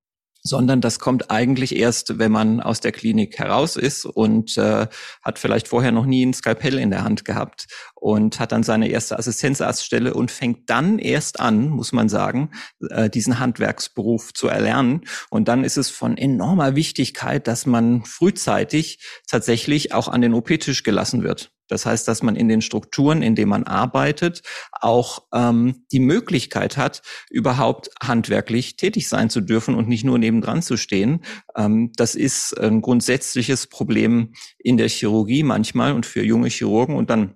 sondern 0.43 0.81
das 0.81 0.99
kommt 0.99 1.29
eigentlich 1.29 1.75
erst, 1.75 2.17
wenn 2.19 2.31
man 2.31 2.59
aus 2.61 2.79
der 2.79 2.91
Klinik 2.91 3.37
heraus 3.37 3.75
ist 3.75 4.05
und 4.05 4.57
äh, 4.57 4.87
hat 5.21 5.39
vielleicht 5.39 5.67
vorher 5.67 5.91
noch 5.91 6.05
nie 6.05 6.25
ein 6.25 6.33
Skalpell 6.33 6.79
in 6.79 6.89
der 6.89 7.03
Hand 7.03 7.25
gehabt 7.25 7.67
und 7.95 8.39
hat 8.39 8.51
dann 8.51 8.63
seine 8.63 8.89
erste 8.89 9.17
Assistenzarztstelle 9.17 10.13
und 10.13 10.31
fängt 10.31 10.69
dann 10.69 10.97
erst 10.97 11.39
an, 11.39 11.69
muss 11.69 11.91
man 11.91 12.09
sagen, 12.09 12.51
äh, 12.89 13.09
diesen 13.09 13.39
Handwerksberuf 13.39 14.33
zu 14.33 14.47
erlernen. 14.47 15.01
Und 15.29 15.47
dann 15.47 15.63
ist 15.63 15.77
es 15.77 15.89
von 15.89 16.17
enormer 16.17 16.75
Wichtigkeit, 16.75 17.47
dass 17.47 17.65
man 17.65 18.03
frühzeitig 18.03 19.05
tatsächlich 19.29 19.93
auch 19.93 20.07
an 20.07 20.21
den 20.21 20.33
OP-Tisch 20.33 20.83
gelassen 20.83 21.23
wird. 21.23 21.51
Das 21.71 21.85
heißt, 21.85 22.05
dass 22.05 22.21
man 22.21 22.35
in 22.35 22.49
den 22.49 22.61
Strukturen, 22.61 23.21
in 23.21 23.33
denen 23.33 23.49
man 23.49 23.63
arbeitet, 23.63 24.41
auch 24.73 25.23
ähm, 25.33 25.85
die 25.93 26.01
Möglichkeit 26.01 26.75
hat, 26.75 27.01
überhaupt 27.29 27.89
handwerklich 28.03 28.75
tätig 28.75 29.07
sein 29.07 29.29
zu 29.29 29.39
dürfen 29.39 29.75
und 29.75 29.87
nicht 29.87 30.03
nur 30.03 30.19
nebendran 30.19 30.61
zu 30.61 30.75
stehen. 30.75 31.23
Ähm, 31.55 31.93
das 31.95 32.15
ist 32.15 32.59
ein 32.59 32.81
grundsätzliches 32.81 33.67
Problem 33.67 34.33
in 34.59 34.75
der 34.75 34.89
Chirurgie 34.89 35.43
manchmal 35.43 35.93
und 35.93 36.05
für 36.05 36.23
junge 36.23 36.49
Chirurgen. 36.49 36.97
Und 36.97 37.09
dann 37.09 37.35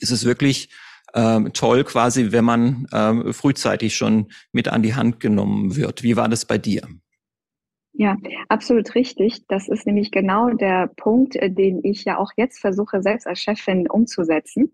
ist 0.00 0.10
es 0.10 0.24
wirklich 0.24 0.70
ähm, 1.14 1.52
toll 1.52 1.84
quasi, 1.84 2.32
wenn 2.32 2.44
man 2.44 2.88
ähm, 2.92 3.32
frühzeitig 3.32 3.94
schon 3.94 4.32
mit 4.50 4.66
an 4.66 4.82
die 4.82 4.96
Hand 4.96 5.20
genommen 5.20 5.76
wird. 5.76 6.02
Wie 6.02 6.16
war 6.16 6.28
das 6.28 6.44
bei 6.44 6.58
dir? 6.58 6.82
Ja, 8.00 8.16
absolut 8.48 8.94
richtig. 8.94 9.46
Das 9.48 9.68
ist 9.68 9.86
nämlich 9.86 10.10
genau 10.10 10.48
der 10.48 10.86
Punkt, 10.96 11.36
äh, 11.36 11.50
den 11.50 11.80
ich 11.84 12.06
ja 12.06 12.16
auch 12.16 12.30
jetzt 12.34 12.58
versuche, 12.58 13.02
selbst 13.02 13.26
als 13.26 13.40
Chefin 13.40 13.90
umzusetzen. 13.90 14.72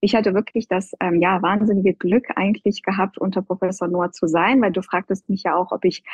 Ich 0.00 0.14
hatte 0.14 0.32
wirklich 0.32 0.68
das 0.68 0.92
ähm, 1.00 1.20
ja 1.20 1.42
wahnsinnige 1.42 1.94
Glück 1.94 2.26
eigentlich 2.36 2.84
gehabt, 2.84 3.18
unter 3.18 3.42
Professor 3.42 3.88
Noah 3.88 4.12
zu 4.12 4.28
sein, 4.28 4.62
weil 4.62 4.70
du 4.70 4.80
fragtest 4.82 5.28
mich 5.28 5.42
ja 5.42 5.56
auch, 5.56 5.72
ob 5.72 5.84
ich 5.84 6.04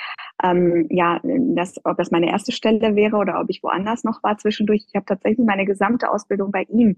ähm, 0.43 0.87
ja 0.89 1.21
das, 1.23 1.75
ob 1.85 1.99
das 1.99 2.11
meine 2.11 2.31
erste 2.31 2.51
Stelle 2.53 2.97
wäre 2.97 3.17
oder 3.19 3.41
ob 3.43 3.51
ich 3.51 3.63
woanders 3.63 4.03
noch 4.03 4.23
war 4.23 4.39
zwischendurch. 4.39 4.87
Ich 4.89 4.95
habe 4.95 5.05
tatsächlich 5.05 5.45
meine 5.47 5.67
gesamte 5.67 6.11
Ausbildung 6.11 6.51
bei 6.51 6.63
ihm 6.71 6.97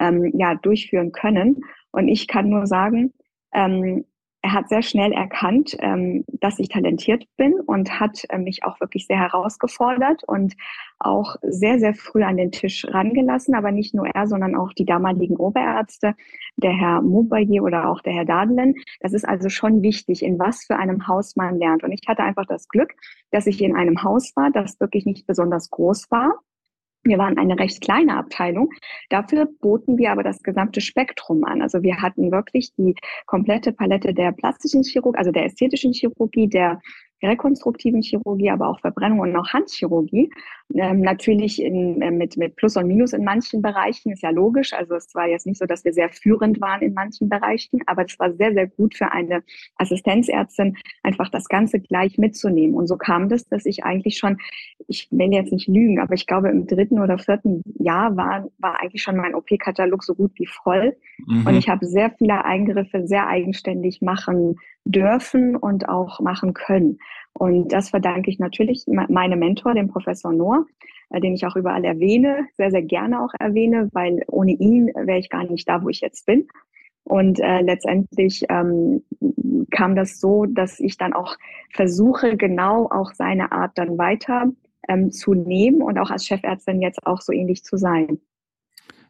ähm, 0.00 0.32
ja 0.38 0.54
durchführen 0.54 1.12
können 1.12 1.60
und 1.90 2.08
ich 2.08 2.28
kann 2.28 2.48
nur 2.48 2.66
sagen, 2.66 3.12
ähm, 3.52 4.06
er 4.42 4.52
hat 4.52 4.68
sehr 4.68 4.82
schnell 4.82 5.12
erkannt, 5.12 5.76
ähm, 5.78 6.24
dass 6.40 6.58
ich 6.58 6.68
talentiert 6.68 7.24
bin 7.36 7.54
und 7.60 8.00
hat 8.00 8.24
äh, 8.28 8.38
mich 8.38 8.64
auch 8.64 8.80
wirklich 8.80 9.06
sehr 9.06 9.18
herausgefordert 9.18 10.24
und 10.26 10.54
auch 10.98 11.36
sehr, 11.42 11.78
sehr 11.78 11.94
früh 11.94 12.24
an 12.24 12.36
den 12.36 12.50
Tisch 12.50 12.84
rangelassen. 12.88 13.54
Aber 13.54 13.70
nicht 13.70 13.94
nur 13.94 14.08
er, 14.08 14.26
sondern 14.26 14.56
auch 14.56 14.72
die 14.72 14.84
damaligen 14.84 15.36
Oberärzte, 15.36 16.14
der 16.56 16.72
Herr 16.72 17.02
Moubaye 17.02 17.60
oder 17.60 17.88
auch 17.88 18.00
der 18.00 18.14
Herr 18.14 18.24
Dadlen. 18.24 18.74
Das 19.00 19.12
ist 19.12 19.26
also 19.26 19.48
schon 19.48 19.80
wichtig, 19.82 20.24
in 20.24 20.40
was 20.40 20.64
für 20.64 20.76
einem 20.76 21.06
Haus 21.06 21.36
man 21.36 21.58
lernt. 21.58 21.84
Und 21.84 21.92
ich 21.92 22.02
hatte 22.08 22.24
einfach 22.24 22.46
das 22.46 22.66
Glück, 22.66 22.94
dass 23.30 23.46
ich 23.46 23.62
in 23.62 23.76
einem 23.76 24.02
Haus 24.02 24.32
war, 24.34 24.50
das 24.50 24.80
wirklich 24.80 25.06
nicht 25.06 25.26
besonders 25.26 25.70
groß 25.70 26.10
war 26.10 26.40
wir 27.04 27.18
waren 27.18 27.38
eine 27.38 27.58
recht 27.58 27.80
kleine 27.80 28.16
Abteilung. 28.16 28.70
Dafür 29.08 29.48
boten 29.60 29.98
wir 29.98 30.12
aber 30.12 30.22
das 30.22 30.42
gesamte 30.42 30.80
Spektrum 30.80 31.44
an. 31.44 31.62
Also 31.62 31.82
wir 31.82 32.00
hatten 32.00 32.30
wirklich 32.30 32.74
die 32.76 32.94
komplette 33.26 33.72
Palette 33.72 34.14
der 34.14 34.32
plastischen 34.32 34.82
Chirurgie, 34.82 35.18
also 35.18 35.32
der 35.32 35.44
ästhetischen 35.44 35.92
Chirurgie, 35.92 36.48
der 36.48 36.80
rekonstruktiven 37.22 38.02
Chirurgie, 38.02 38.50
aber 38.50 38.68
auch 38.68 38.80
Verbrennung 38.80 39.20
und 39.20 39.36
auch 39.36 39.48
Handchirurgie. 39.48 40.30
Ähm, 40.74 41.00
natürlich 41.00 41.62
in, 41.62 42.00
äh, 42.00 42.10
mit, 42.10 42.36
mit 42.36 42.56
Plus 42.56 42.76
und 42.76 42.86
Minus 42.86 43.12
in 43.12 43.24
manchen 43.24 43.62
Bereichen, 43.62 44.12
ist 44.12 44.22
ja 44.22 44.30
logisch. 44.30 44.72
Also 44.72 44.94
es 44.94 45.14
war 45.14 45.28
jetzt 45.28 45.46
nicht 45.46 45.58
so, 45.58 45.66
dass 45.66 45.84
wir 45.84 45.92
sehr 45.92 46.08
führend 46.08 46.60
waren 46.60 46.82
in 46.82 46.94
manchen 46.94 47.28
Bereichen, 47.28 47.80
aber 47.86 48.04
es 48.04 48.18
war 48.18 48.32
sehr, 48.32 48.52
sehr 48.52 48.66
gut 48.66 48.96
für 48.96 49.12
eine 49.12 49.42
Assistenzärztin, 49.76 50.76
einfach 51.02 51.28
das 51.28 51.48
Ganze 51.48 51.80
gleich 51.80 52.18
mitzunehmen. 52.18 52.74
Und 52.74 52.86
so 52.86 52.96
kam 52.96 53.28
das, 53.28 53.46
dass 53.46 53.66
ich 53.66 53.84
eigentlich 53.84 54.18
schon, 54.18 54.38
ich 54.88 55.08
will 55.10 55.32
jetzt 55.32 55.52
nicht 55.52 55.68
lügen, 55.68 56.00
aber 56.00 56.14
ich 56.14 56.26
glaube 56.26 56.48
im 56.48 56.66
dritten 56.66 57.00
oder 57.00 57.18
vierten 57.18 57.62
Jahr 57.78 58.16
war, 58.16 58.48
war 58.58 58.80
eigentlich 58.80 59.02
schon 59.02 59.16
mein 59.16 59.34
OP-Katalog 59.34 60.02
so 60.04 60.14
gut 60.14 60.32
wie 60.36 60.46
voll. 60.46 60.96
Mhm. 61.26 61.46
Und 61.46 61.56
ich 61.56 61.68
habe 61.68 61.86
sehr 61.86 62.10
viele 62.10 62.44
Eingriffe 62.44 63.06
sehr 63.06 63.26
eigenständig 63.26 64.02
machen 64.02 64.56
dürfen 64.84 65.56
und 65.56 65.88
auch 65.88 66.20
machen 66.20 66.54
können. 66.54 66.98
Und 67.34 67.72
das 67.72 67.90
verdanke 67.90 68.30
ich 68.30 68.38
natürlich 68.38 68.84
meinem 68.86 69.38
Mentor, 69.38 69.74
dem 69.74 69.88
Professor 69.88 70.32
Noor, 70.32 70.66
äh, 71.10 71.20
den 71.20 71.34
ich 71.34 71.46
auch 71.46 71.56
überall 71.56 71.84
erwähne, 71.84 72.46
sehr, 72.56 72.70
sehr 72.70 72.82
gerne 72.82 73.22
auch 73.22 73.32
erwähne, 73.38 73.88
weil 73.92 74.22
ohne 74.28 74.52
ihn 74.52 74.88
wäre 74.94 75.18
ich 75.18 75.30
gar 75.30 75.44
nicht 75.44 75.68
da, 75.68 75.82
wo 75.82 75.88
ich 75.88 76.00
jetzt 76.00 76.26
bin. 76.26 76.48
Und 77.04 77.40
äh, 77.40 77.62
letztendlich 77.62 78.44
ähm, 78.48 79.02
kam 79.70 79.96
das 79.96 80.20
so, 80.20 80.46
dass 80.46 80.78
ich 80.78 80.98
dann 80.98 81.12
auch 81.12 81.36
versuche, 81.72 82.36
genau 82.36 82.88
auch 82.90 83.12
seine 83.12 83.50
Art 83.50 83.72
dann 83.76 83.98
weiter 83.98 84.52
ähm, 84.88 85.10
zu 85.10 85.34
nehmen 85.34 85.82
und 85.82 85.98
auch 85.98 86.10
als 86.10 86.26
Chefärztin 86.26 86.80
jetzt 86.80 87.04
auch 87.06 87.20
so 87.20 87.32
ähnlich 87.32 87.64
zu 87.64 87.76
sein. 87.76 88.20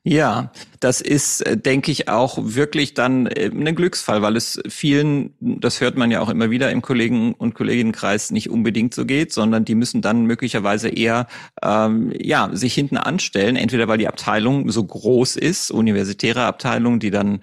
Ja, 0.04 0.50
das 0.80 1.00
ist, 1.00 1.42
äh, 1.42 1.56
denke 1.56 1.92
ich, 1.92 2.09
auch 2.09 2.37
wirklich 2.40 2.94
dann 2.94 3.26
äh, 3.28 3.50
ein 3.54 3.75
Glücksfall, 3.76 4.21
weil 4.21 4.37
es 4.37 4.61
vielen, 4.68 5.35
das 5.38 5.80
hört 5.80 5.97
man 5.97 6.11
ja 6.11 6.21
auch 6.21 6.28
immer 6.28 6.50
wieder 6.50 6.73
im 6.73 6.82
Kollegen- 6.82 7.35
und 7.35 7.54
Kolleginnenkreis, 7.54 8.32
nicht 8.32 8.50
unbedingt 8.50 8.94
so 8.94 9.06
geht, 9.06 9.32
sondern 9.32 9.64
die 9.64 9.76
müssen 9.76 10.02
dann 10.02 10.26
möglicherweise 10.26 10.88
eher 10.88 11.28
ähm, 11.62 12.12
ja 12.18 12.50
sich 12.52 12.75
hinten 12.75 12.97
anstellen, 12.97 13.54
entweder 13.54 13.87
weil 13.87 13.99
die 13.99 14.09
Abteilung 14.09 14.68
so 14.73 14.82
groß 14.82 15.37
ist, 15.37 15.71
universitäre 15.71 16.47
Abteilung, 16.47 16.99
die 16.99 17.12
dann 17.12 17.40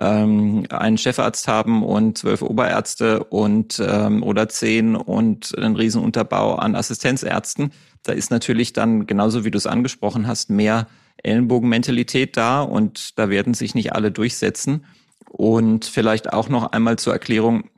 ähm, 0.00 0.64
einen 0.68 0.98
Chefarzt 0.98 1.46
haben 1.46 1.84
und 1.84 2.18
zwölf 2.18 2.42
Oberärzte 2.42 3.22
und 3.22 3.80
ähm, 3.86 4.24
oder 4.24 4.48
zehn 4.48 4.96
und 4.96 5.56
einen 5.56 5.76
Riesenunterbau 5.76 6.56
an 6.56 6.74
Assistenzärzten. 6.74 7.70
Da 8.02 8.12
ist 8.12 8.32
natürlich 8.32 8.72
dann 8.72 9.06
genauso 9.06 9.44
wie 9.44 9.52
du 9.52 9.58
es 9.58 9.66
angesprochen 9.66 10.26
hast 10.26 10.50
mehr 10.50 10.88
Ellenbogenmentalität 11.22 12.36
da 12.36 12.62
und 12.62 13.18
da 13.18 13.30
werden 13.30 13.54
sich 13.54 13.74
nicht 13.74 13.92
alle 13.92 14.10
durchsetzen. 14.10 14.86
Und 15.28 15.84
vielleicht 15.84 16.32
auch 16.32 16.48
noch 16.48 16.72
einmal 16.72 16.98
zur 16.98 17.12
Erklärung, 17.12 17.70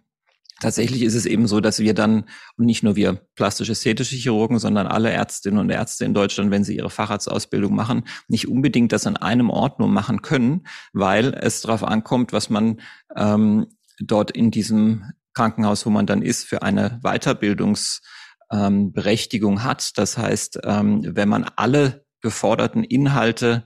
tatsächlich 0.60 1.02
ist 1.02 1.14
es 1.14 1.26
eben 1.26 1.46
so, 1.46 1.60
dass 1.60 1.80
wir 1.80 1.92
dann, 1.92 2.24
und 2.56 2.64
nicht 2.64 2.82
nur 2.82 2.96
wir 2.96 3.20
plastisch-ästhetische 3.34 4.16
Chirurgen, 4.16 4.58
sondern 4.58 4.86
alle 4.86 5.10
Ärztinnen 5.10 5.58
und 5.58 5.70
Ärzte 5.70 6.04
in 6.04 6.14
Deutschland, 6.14 6.50
wenn 6.50 6.64
sie 6.64 6.76
ihre 6.76 6.90
Facharztausbildung 6.90 7.74
machen, 7.74 8.04
nicht 8.28 8.48
unbedingt 8.48 8.92
das 8.92 9.06
an 9.06 9.16
einem 9.16 9.50
Ort 9.50 9.80
nur 9.80 9.88
machen 9.88 10.22
können, 10.22 10.66
weil 10.92 11.34
es 11.34 11.62
darauf 11.62 11.84
ankommt, 11.84 12.32
was 12.32 12.48
man 12.48 12.80
ähm, 13.16 13.66
dort 14.00 14.30
in 14.30 14.50
diesem 14.50 15.12
Krankenhaus, 15.34 15.86
wo 15.86 15.90
man 15.90 16.06
dann 16.06 16.22
ist, 16.22 16.44
für 16.44 16.62
eine 16.62 17.00
Weiterbildungsberechtigung 17.02 19.54
ähm, 19.54 19.64
hat. 19.64 19.98
Das 19.98 20.16
heißt, 20.16 20.60
ähm, 20.64 21.02
wenn 21.04 21.28
man 21.28 21.44
alle 21.56 22.01
geforderten 22.22 22.84
Inhalte 22.84 23.64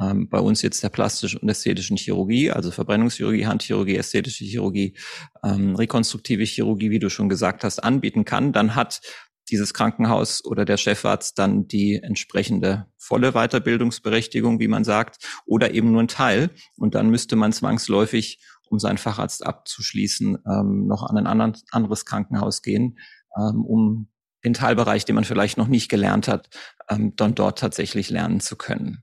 ähm, 0.00 0.28
bei 0.28 0.38
uns 0.38 0.62
jetzt 0.62 0.82
der 0.82 0.88
plastischen 0.88 1.40
und 1.40 1.48
ästhetischen 1.48 1.96
Chirurgie, 1.96 2.50
also 2.50 2.70
Verbrennungschirurgie, 2.70 3.46
Handchirurgie, 3.46 3.96
ästhetische 3.96 4.44
Chirurgie, 4.44 4.96
ähm, 5.44 5.76
rekonstruktive 5.76 6.44
Chirurgie, 6.44 6.90
wie 6.90 6.98
du 6.98 7.10
schon 7.10 7.28
gesagt 7.28 7.62
hast, 7.64 7.80
anbieten 7.84 8.24
kann, 8.24 8.52
dann 8.52 8.74
hat 8.74 9.02
dieses 9.50 9.74
Krankenhaus 9.74 10.44
oder 10.44 10.64
der 10.64 10.76
Chefarzt 10.76 11.38
dann 11.38 11.66
die 11.66 11.96
entsprechende 11.96 12.86
volle 12.96 13.32
Weiterbildungsberechtigung, 13.32 14.60
wie 14.60 14.68
man 14.68 14.84
sagt, 14.84 15.18
oder 15.44 15.74
eben 15.74 15.92
nur 15.92 16.02
ein 16.02 16.08
Teil. 16.08 16.50
Und 16.76 16.94
dann 16.94 17.10
müsste 17.10 17.36
man 17.36 17.52
zwangsläufig, 17.52 18.40
um 18.68 18.78
seinen 18.78 18.98
Facharzt 18.98 19.44
abzuschließen, 19.44 20.38
ähm, 20.46 20.86
noch 20.86 21.02
an 21.02 21.18
ein 21.18 21.54
anderes 21.72 22.04
Krankenhaus 22.04 22.62
gehen, 22.62 22.98
ähm, 23.36 23.64
um 23.64 24.08
den 24.44 24.54
Teilbereich, 24.54 25.04
den 25.04 25.14
man 25.14 25.24
vielleicht 25.24 25.58
noch 25.58 25.68
nicht 25.68 25.88
gelernt 25.88 26.28
hat, 26.28 26.48
ähm, 26.88 27.14
dann 27.16 27.34
dort 27.34 27.58
tatsächlich 27.58 28.10
lernen 28.10 28.40
zu 28.40 28.56
können. 28.56 29.02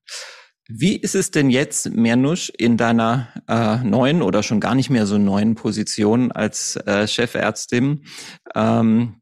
Wie 0.70 0.98
ist 0.98 1.16
es 1.16 1.32
denn 1.32 1.50
jetzt, 1.50 1.90
Mernusch, 1.92 2.50
in 2.50 2.76
deiner 2.76 3.30
äh, 3.48 3.78
neuen 3.78 4.22
oder 4.22 4.44
schon 4.44 4.60
gar 4.60 4.76
nicht 4.76 4.90
mehr 4.90 5.06
so 5.06 5.18
neuen 5.18 5.56
Position 5.56 6.32
als 6.32 6.76
äh, 6.76 7.08
Chefärztin? 7.08 8.04
Ähm, 8.54 9.22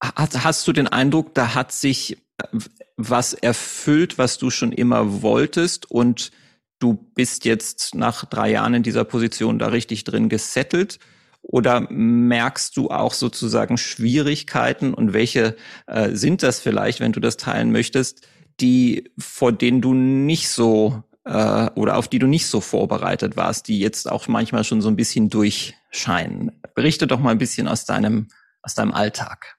hast, 0.00 0.44
hast 0.44 0.66
du 0.66 0.72
den 0.72 0.88
Eindruck, 0.88 1.34
da 1.34 1.54
hat 1.54 1.72
sich 1.72 2.16
äh, 2.38 2.58
was 2.96 3.34
erfüllt, 3.34 4.16
was 4.16 4.38
du 4.38 4.48
schon 4.48 4.72
immer 4.72 5.22
wolltest 5.22 5.90
und 5.90 6.30
du 6.78 6.94
bist 7.14 7.44
jetzt 7.44 7.94
nach 7.94 8.24
drei 8.24 8.50
Jahren 8.52 8.74
in 8.74 8.82
dieser 8.82 9.04
Position 9.04 9.58
da 9.58 9.68
richtig 9.68 10.04
drin 10.04 10.30
gesettelt? 10.30 10.98
Oder 11.42 11.86
merkst 11.90 12.76
du 12.76 12.90
auch 12.90 13.12
sozusagen 13.12 13.76
Schwierigkeiten 13.76 14.94
und 14.94 15.12
welche 15.12 15.56
äh, 15.86 16.10
sind 16.10 16.42
das 16.42 16.60
vielleicht, 16.60 17.00
wenn 17.00 17.12
du 17.12 17.20
das 17.20 17.36
teilen 17.36 17.72
möchtest, 17.72 18.26
die 18.60 19.10
vor 19.18 19.52
denen 19.52 19.80
du 19.80 19.92
nicht 19.92 20.48
so 20.48 21.02
äh, 21.24 21.68
oder 21.74 21.96
auf 21.96 22.08
die 22.08 22.18
du 22.18 22.26
nicht 22.26 22.46
so 22.46 22.60
vorbereitet 22.60 23.36
warst, 23.36 23.68
die 23.68 23.80
jetzt 23.80 24.10
auch 24.10 24.28
manchmal 24.28 24.64
schon 24.64 24.80
so 24.80 24.88
ein 24.88 24.96
bisschen 24.96 25.30
durchscheinen? 25.30 26.52
Berichte 26.74 27.06
doch 27.06 27.18
mal 27.18 27.30
ein 27.30 27.38
bisschen 27.38 27.68
aus 27.68 27.84
deinem 27.84 28.28
aus 28.62 28.74
deinem 28.74 28.92
Alltag. 28.92 29.58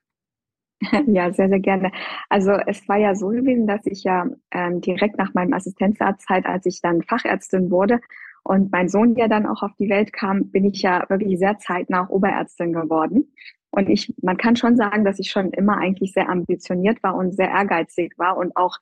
Ja, 1.07 1.31
sehr, 1.31 1.49
sehr 1.49 1.59
gerne. 1.59 1.91
Also 2.29 2.51
es 2.51 2.87
war 2.89 2.97
ja 2.97 3.15
so 3.15 3.29
gewesen, 3.29 3.67
dass 3.67 3.85
ich 3.85 4.03
ja 4.03 4.27
ähm, 4.51 4.81
direkt 4.81 5.17
nach 5.17 5.33
meinem 5.33 5.53
Assistenzarztzeit, 5.53 6.45
als 6.45 6.65
ich 6.65 6.81
dann 6.81 7.03
Fachärztin 7.03 7.71
wurde, 7.71 8.01
und 8.43 8.71
mein 8.71 8.89
Sohn 8.89 9.15
ja 9.15 9.27
dann 9.27 9.45
auch 9.45 9.63
auf 9.63 9.71
die 9.79 9.89
Welt 9.89 10.13
kam, 10.13 10.51
bin 10.51 10.65
ich 10.65 10.81
ja 10.81 11.05
wirklich 11.09 11.39
sehr 11.39 11.57
zeitnah 11.59 12.09
Oberärztin 12.09 12.73
geworden. 12.73 13.33
Und 13.71 13.89
ich, 13.89 14.13
man 14.21 14.37
kann 14.37 14.55
schon 14.55 14.75
sagen, 14.75 15.03
dass 15.03 15.17
ich 15.17 15.31
schon 15.31 15.51
immer 15.51 15.77
eigentlich 15.77 16.13
sehr 16.13 16.29
ambitioniert 16.29 17.01
war 17.01 17.15
und 17.15 17.33
sehr 17.33 17.49
ehrgeizig 17.49 18.13
war 18.17 18.37
und 18.37 18.55
auch 18.55 18.77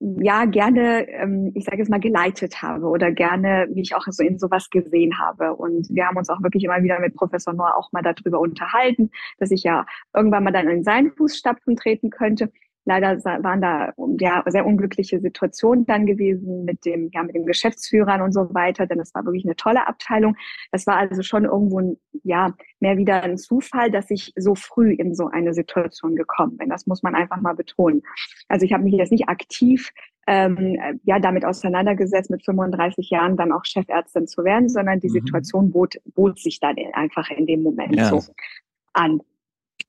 ja 0.00 0.44
gerne, 0.44 1.08
ähm, 1.08 1.52
ich 1.54 1.64
sage 1.64 1.78
jetzt 1.78 1.90
mal, 1.90 2.00
geleitet 2.00 2.62
habe 2.62 2.86
oder 2.86 3.10
gerne 3.10 3.68
mich 3.72 3.94
auch 3.94 4.04
so 4.08 4.22
in 4.22 4.38
sowas 4.38 4.70
gesehen 4.70 5.18
habe. 5.18 5.54
Und 5.54 5.88
wir 5.90 6.06
haben 6.06 6.16
uns 6.16 6.28
auch 6.28 6.42
wirklich 6.42 6.64
immer 6.64 6.82
wieder 6.82 7.00
mit 7.00 7.14
Professor 7.14 7.52
Noah 7.54 7.76
auch 7.76 7.92
mal 7.92 8.02
darüber 8.02 8.40
unterhalten, 8.40 9.10
dass 9.38 9.50
ich 9.50 9.62
ja 9.62 9.86
irgendwann 10.14 10.44
mal 10.44 10.52
dann 10.52 10.68
in 10.68 10.84
seinen 10.84 11.12
Fußstapfen 11.12 11.76
treten 11.76 12.10
könnte. 12.10 12.50
Leider 12.86 13.16
waren 13.24 13.60
da 13.60 13.92
ja 14.18 14.42
sehr 14.46 14.66
unglückliche 14.66 15.20
Situationen 15.20 15.86
dann 15.86 16.06
gewesen 16.06 16.64
mit 16.64 16.84
dem 16.84 17.10
ja 17.12 17.22
mit 17.22 17.34
den 17.34 17.46
Geschäftsführern 17.46 18.20
und 18.20 18.32
so 18.32 18.52
weiter, 18.54 18.86
denn 18.86 19.00
es 19.00 19.14
war 19.14 19.24
wirklich 19.24 19.44
eine 19.44 19.56
tolle 19.56 19.86
Abteilung. 19.86 20.36
Das 20.70 20.86
war 20.86 20.96
also 20.96 21.22
schon 21.22 21.44
irgendwo 21.44 21.80
ein, 21.80 21.96
ja 22.22 22.52
mehr 22.80 22.96
wieder 22.98 23.22
ein 23.22 23.38
Zufall, 23.38 23.90
dass 23.90 24.10
ich 24.10 24.32
so 24.36 24.54
früh 24.54 24.92
in 24.92 25.14
so 25.14 25.28
eine 25.28 25.54
Situation 25.54 26.14
gekommen 26.14 26.56
bin. 26.58 26.68
Das 26.68 26.86
muss 26.86 27.02
man 27.02 27.14
einfach 27.14 27.40
mal 27.40 27.54
betonen. 27.54 28.02
Also 28.48 28.66
ich 28.66 28.72
habe 28.72 28.84
mich 28.84 28.94
jetzt 28.94 29.12
nicht 29.12 29.28
aktiv 29.28 29.90
ähm, 30.26 31.00
ja 31.04 31.18
damit 31.18 31.44
auseinandergesetzt, 31.44 32.30
mit 32.30 32.44
35 32.44 33.10
Jahren 33.10 33.36
dann 33.36 33.52
auch 33.52 33.64
Chefärztin 33.64 34.26
zu 34.26 34.44
werden, 34.44 34.68
sondern 34.68 35.00
die 35.00 35.08
mhm. 35.08 35.12
Situation 35.12 35.70
bot, 35.70 35.96
bot 36.14 36.38
sich 36.38 36.60
dann 36.60 36.76
einfach 36.92 37.30
in 37.30 37.46
dem 37.46 37.62
Moment 37.62 37.96
ja. 37.96 38.08
so 38.08 38.32
an. 38.92 39.20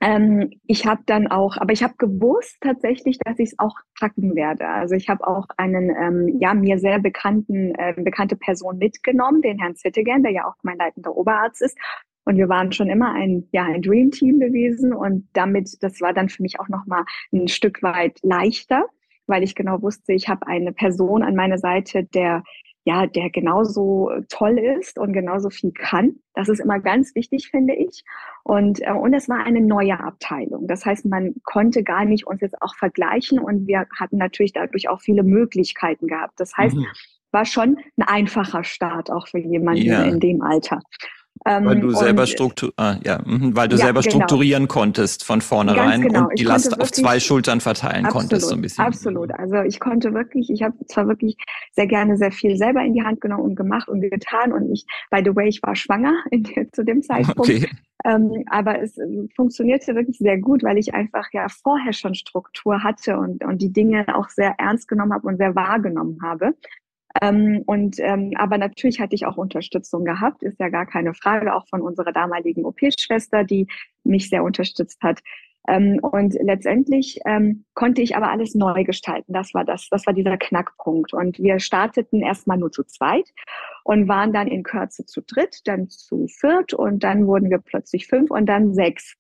Ähm, 0.02 0.52
ich 0.68 0.86
habe 0.86 1.02
dann 1.06 1.28
auch, 1.28 1.58
aber 1.58 1.72
ich 1.72 1.84
habe 1.84 1.96
gewusst 1.98 2.58
tatsächlich, 2.62 3.18
dass 3.20 3.40
ich 3.40 3.52
es 3.52 3.60
auch 3.60 3.76
packen 4.00 4.36
werde. 4.36 4.68
Also 4.68 4.96
ich 4.96 5.10
habe 5.10 5.26
auch 5.26 5.46
einen, 5.58 5.90
ähm, 5.90 6.40
ja, 6.40 6.54
mir 6.54 6.80
sehr 6.80 7.00
bekannten, 7.00 7.74
äh, 7.76 7.94
bekannte 7.96 8.36
Person 8.36 8.78
mitgenommen, 8.78 9.42
den 9.42 9.60
Herrn 9.60 9.76
Zittigan, 9.76 10.24
der 10.24 10.32
ja 10.34 10.48
auch 10.48 10.56
mein 10.64 10.78
leitender 10.78 11.16
Oberarzt 11.16 11.62
ist. 11.62 11.78
Und 12.26 12.38
wir 12.38 12.50
waren 12.50 12.72
schon 12.72 12.90
immer 12.90 13.14
ein, 13.14 13.48
ja, 13.52 13.64
ein 13.66 13.82
Dream 13.82 14.12
Team 14.12 14.40
gewesen. 14.40 14.94
Und 14.94 15.28
damit, 15.34 15.78
das 15.82 16.02
war 16.02 16.14
dann 16.14 16.30
für 16.30 16.42
mich 16.42 16.60
auch 16.60 16.68
nochmal 16.68 17.06
ein 17.32 17.48
Stück 17.48 17.82
weit 17.84 18.20
leichter, 18.24 18.86
weil 19.28 19.44
ich 19.44 19.56
genau 19.56 19.82
wusste, 19.82 20.14
ich 20.14 20.28
habe 20.28 20.48
eine 20.48 20.74
Person 20.74 21.24
an 21.24 21.36
meiner 21.36 21.58
Seite, 21.58 22.04
der 22.04 22.44
ja, 22.86 23.08
der 23.08 23.32
genauso 23.32 24.12
toll 24.30 24.60
ist 24.60 25.00
und 25.00 25.12
genauso 25.12 25.50
viel 25.50 25.72
kann. 25.72 26.18
Das 26.36 26.50
ist 26.50 26.60
immer 26.60 26.80
ganz 26.80 27.16
wichtig, 27.16 27.50
finde 27.50 27.74
ich. 27.74 28.04
Und, 28.44 28.80
äh, 28.82 28.92
und 28.92 29.14
es 29.16 29.28
war 29.28 29.44
eine 29.44 29.60
neue 29.60 30.00
Abteilung. 30.00 30.68
Das 30.68 30.86
heißt, 30.86 31.06
man 31.06 31.34
konnte 31.44 31.84
gar 31.84 32.06
nicht 32.06 32.28
uns 32.28 32.42
jetzt 32.42 32.62
auch 32.62 32.76
vergleichen 32.76 33.40
und 33.40 33.68
wir 33.68 33.88
hatten 33.98 34.18
natürlich 34.18 34.54
dadurch 34.54 34.88
auch 34.88 35.02
viele 35.02 35.24
Möglichkeiten 35.24 36.06
gehabt. 36.06 36.40
Das 36.40 36.56
heißt, 36.56 36.76
mhm. 36.76 36.86
war 37.32 37.46
schon 37.46 37.78
ein 37.98 38.08
einfacher 38.08 38.64
Start 38.64 39.12
auch 39.12 39.28
für 39.28 39.40
jemanden 39.40 39.82
ja. 39.82 40.04
in 40.04 40.20
dem 40.20 40.44
Alter. 40.44 40.80
Ähm, 41.48 41.66
weil 41.66 41.80
du 41.80 41.92
selber, 41.92 42.26
struktur 42.26 42.74
ah, 42.78 42.96
ja, 43.04 43.22
mhm, 43.24 43.56
weil 43.56 43.68
du 43.68 43.76
ja, 43.76 43.86
selber 43.86 44.02
genau. 44.02 44.16
strukturieren 44.16 44.68
konntest 44.68 45.24
von 45.24 45.42
vornherein 45.42 46.02
genau. 46.02 46.22
und 46.28 46.40
die 46.40 46.44
Last 46.44 46.72
wirklich, 46.72 46.82
auf 46.82 46.92
zwei 46.92 47.20
Schultern 47.20 47.62
verteilen 47.62 48.06
absolut, 48.06 48.30
konntest 48.30 48.50
so 48.50 48.56
ein 48.56 48.62
bisschen. 48.62 48.84
Absolut. 48.84 49.32
Also 49.32 49.62
ich 49.62 49.80
konnte 49.80 50.16
wirklich, 50.16 50.50
ich 50.50 50.64
habe 50.64 50.74
zwar 50.88 51.08
wirklich 51.08 51.38
sehr 51.74 51.86
gerne 51.86 52.18
sehr 52.18 52.32
viel 52.32 52.58
selber 52.58 52.82
in 52.82 52.94
die 52.94 53.04
Hand 53.04 53.22
genommen 53.22 53.44
und 53.44 53.56
gemacht 53.56 53.88
und 53.88 54.02
getan 54.02 54.54
und 54.54 54.72
ich, 54.72 54.86
by 55.12 55.22
the 55.24 55.36
way, 55.36 55.48
ich 55.48 55.62
war 55.62 55.76
schwanger 55.76 56.16
in, 56.32 56.46
zu 56.72 56.84
dem 56.84 57.04
Zeitpunkt. 57.04 57.40
Okay. 57.40 57.70
Ähm, 58.06 58.44
aber 58.50 58.82
es 58.82 58.98
äh, 58.98 59.28
funktionierte 59.36 59.96
wirklich 59.96 60.18
sehr 60.18 60.38
gut, 60.38 60.64
weil 60.64 60.78
ich 60.78 60.94
einfach 60.94 61.28
ja 61.32 61.48
vorher 61.48 61.94
schon 61.94 62.14
Struktur 62.14 62.84
hatte 62.84 63.18
und, 63.18 63.44
und 63.44 63.62
die 63.62 63.72
Dinge 63.74 64.06
auch 64.16 64.30
sehr 64.30 64.56
ernst 64.58 64.88
genommen 64.88 65.14
habe 65.14 65.28
und 65.28 65.38
sehr 65.38 65.56
wahrgenommen 65.56 66.20
habe. 66.24 66.54
Ähm, 67.22 67.64
und 67.66 67.98
ähm, 68.00 68.32
aber 68.36 68.58
natürlich 68.58 69.00
hatte 69.00 69.16
ich 69.16 69.26
auch 69.26 69.38
Unterstützung 69.38 70.04
gehabt, 70.04 70.44
ist 70.44 70.60
ja 70.60 70.70
gar 70.70 70.86
keine 70.86 71.14
Frage, 71.14 71.56
auch 71.56 71.68
von 71.70 71.82
unserer 71.82 72.12
damaligen 72.12 72.66
OP-Schwester, 72.66 73.44
die 73.44 73.68
mich 74.04 74.30
sehr 74.30 74.44
unterstützt 74.44 75.02
hat. 75.02 75.22
Ähm, 75.68 76.00
und 76.02 76.36
letztendlich 76.42 77.20
ähm, 77.26 77.66
konnte 77.74 78.02
ich 78.02 78.16
aber 78.16 78.30
alles 78.30 78.54
neu 78.54 78.84
gestalten. 78.84 79.34
Das 79.34 79.54
war 79.54 79.66
das, 79.66 79.88
das 79.90 80.06
war 80.06 80.14
dieser 80.14 80.38
Knackpunkt. 80.38 81.14
Und 81.14 81.40
wir 81.40 81.60
starteten 81.60 82.22
erstmal 82.22 82.58
nur 82.58 82.72
zu 82.72 82.84
zweit 82.84 83.32
und 83.84 84.08
waren 84.08 84.32
dann 84.34 84.48
in 84.48 84.64
Kürze 84.64 85.06
zu 85.06 85.22
dritt, 85.22 85.62
dann 85.66 85.90
zu 85.90 86.28
viert 86.28 86.74
und 86.74 87.04
dann 87.04 87.26
wurden 87.28 87.50
wir 87.50 87.60
plötzlich 87.60 88.08
fünf 88.08 88.30
und 88.30 88.46
dann 88.46 88.74
sechs. 88.74 89.16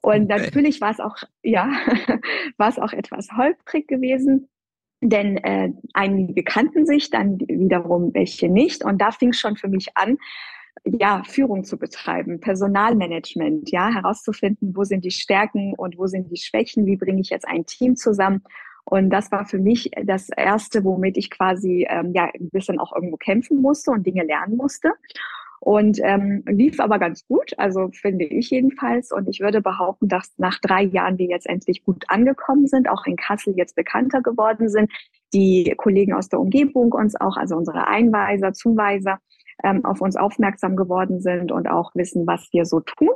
Und 0.00 0.28
natürlich 0.28 0.80
war 0.80 0.90
es 0.90 1.00
auch, 1.00 1.16
ja, 1.42 1.70
war 2.56 2.68
es 2.68 2.78
auch 2.78 2.92
etwas 2.92 3.28
holprig 3.36 3.88
gewesen. 3.88 4.48
Denn 5.00 5.36
äh, 5.38 5.72
einige 5.94 6.42
kannten 6.42 6.84
sich, 6.84 7.10
dann 7.10 7.38
wiederum 7.40 8.12
welche 8.14 8.48
nicht. 8.48 8.84
Und 8.84 9.00
da 9.00 9.12
fing 9.12 9.32
schon 9.32 9.56
für 9.56 9.68
mich 9.68 9.96
an, 9.96 10.18
ja, 10.84 11.22
Führung 11.24 11.64
zu 11.64 11.78
betreiben, 11.78 12.40
Personalmanagement, 12.40 13.70
ja, 13.70 13.88
herauszufinden, 13.92 14.74
wo 14.76 14.84
sind 14.84 15.04
die 15.04 15.10
Stärken 15.10 15.74
und 15.74 15.98
wo 15.98 16.06
sind 16.06 16.30
die 16.30 16.36
Schwächen, 16.36 16.86
wie 16.86 16.96
bringe 16.96 17.20
ich 17.20 17.30
jetzt 17.30 17.46
ein 17.46 17.66
Team 17.66 17.96
zusammen. 17.96 18.42
Und 18.84 19.10
das 19.10 19.30
war 19.30 19.44
für 19.44 19.58
mich 19.58 19.90
das 20.04 20.30
Erste, 20.30 20.82
womit 20.82 21.18
ich 21.18 21.30
quasi 21.30 21.86
ähm, 21.88 22.12
ja 22.14 22.24
ein 22.24 22.48
bisschen 22.50 22.78
auch 22.78 22.94
irgendwo 22.94 23.16
kämpfen 23.16 23.60
musste 23.60 23.90
und 23.90 24.06
Dinge 24.06 24.24
lernen 24.24 24.56
musste. 24.56 24.92
Und 25.60 25.98
ähm, 26.02 26.44
lief 26.46 26.80
aber 26.80 26.98
ganz 26.98 27.26
gut, 27.26 27.52
also 27.58 27.90
finde 27.92 28.24
ich 28.24 28.50
jedenfalls. 28.50 29.10
Und 29.12 29.28
ich 29.28 29.40
würde 29.40 29.60
behaupten, 29.60 30.08
dass 30.08 30.32
nach 30.38 30.58
drei 30.60 30.82
Jahren 30.82 31.18
wir 31.18 31.26
jetzt 31.26 31.46
endlich 31.46 31.84
gut 31.84 32.04
angekommen 32.08 32.66
sind, 32.66 32.88
auch 32.88 33.06
in 33.06 33.16
Kassel 33.16 33.54
jetzt 33.56 33.74
bekannter 33.74 34.22
geworden 34.22 34.68
sind. 34.68 34.90
Die 35.34 35.74
Kollegen 35.76 36.14
aus 36.14 36.28
der 36.28 36.40
Umgebung 36.40 36.92
uns 36.92 37.20
auch, 37.20 37.36
also 37.36 37.56
unsere 37.56 37.86
Einweiser, 37.86 38.52
Zuweiser, 38.52 39.18
ähm, 39.64 39.84
auf 39.84 40.00
uns 40.00 40.16
aufmerksam 40.16 40.76
geworden 40.76 41.20
sind 41.20 41.50
und 41.50 41.68
auch 41.68 41.90
wissen, 41.94 42.26
was 42.26 42.48
wir 42.52 42.64
so 42.64 42.80
tun. 42.80 43.10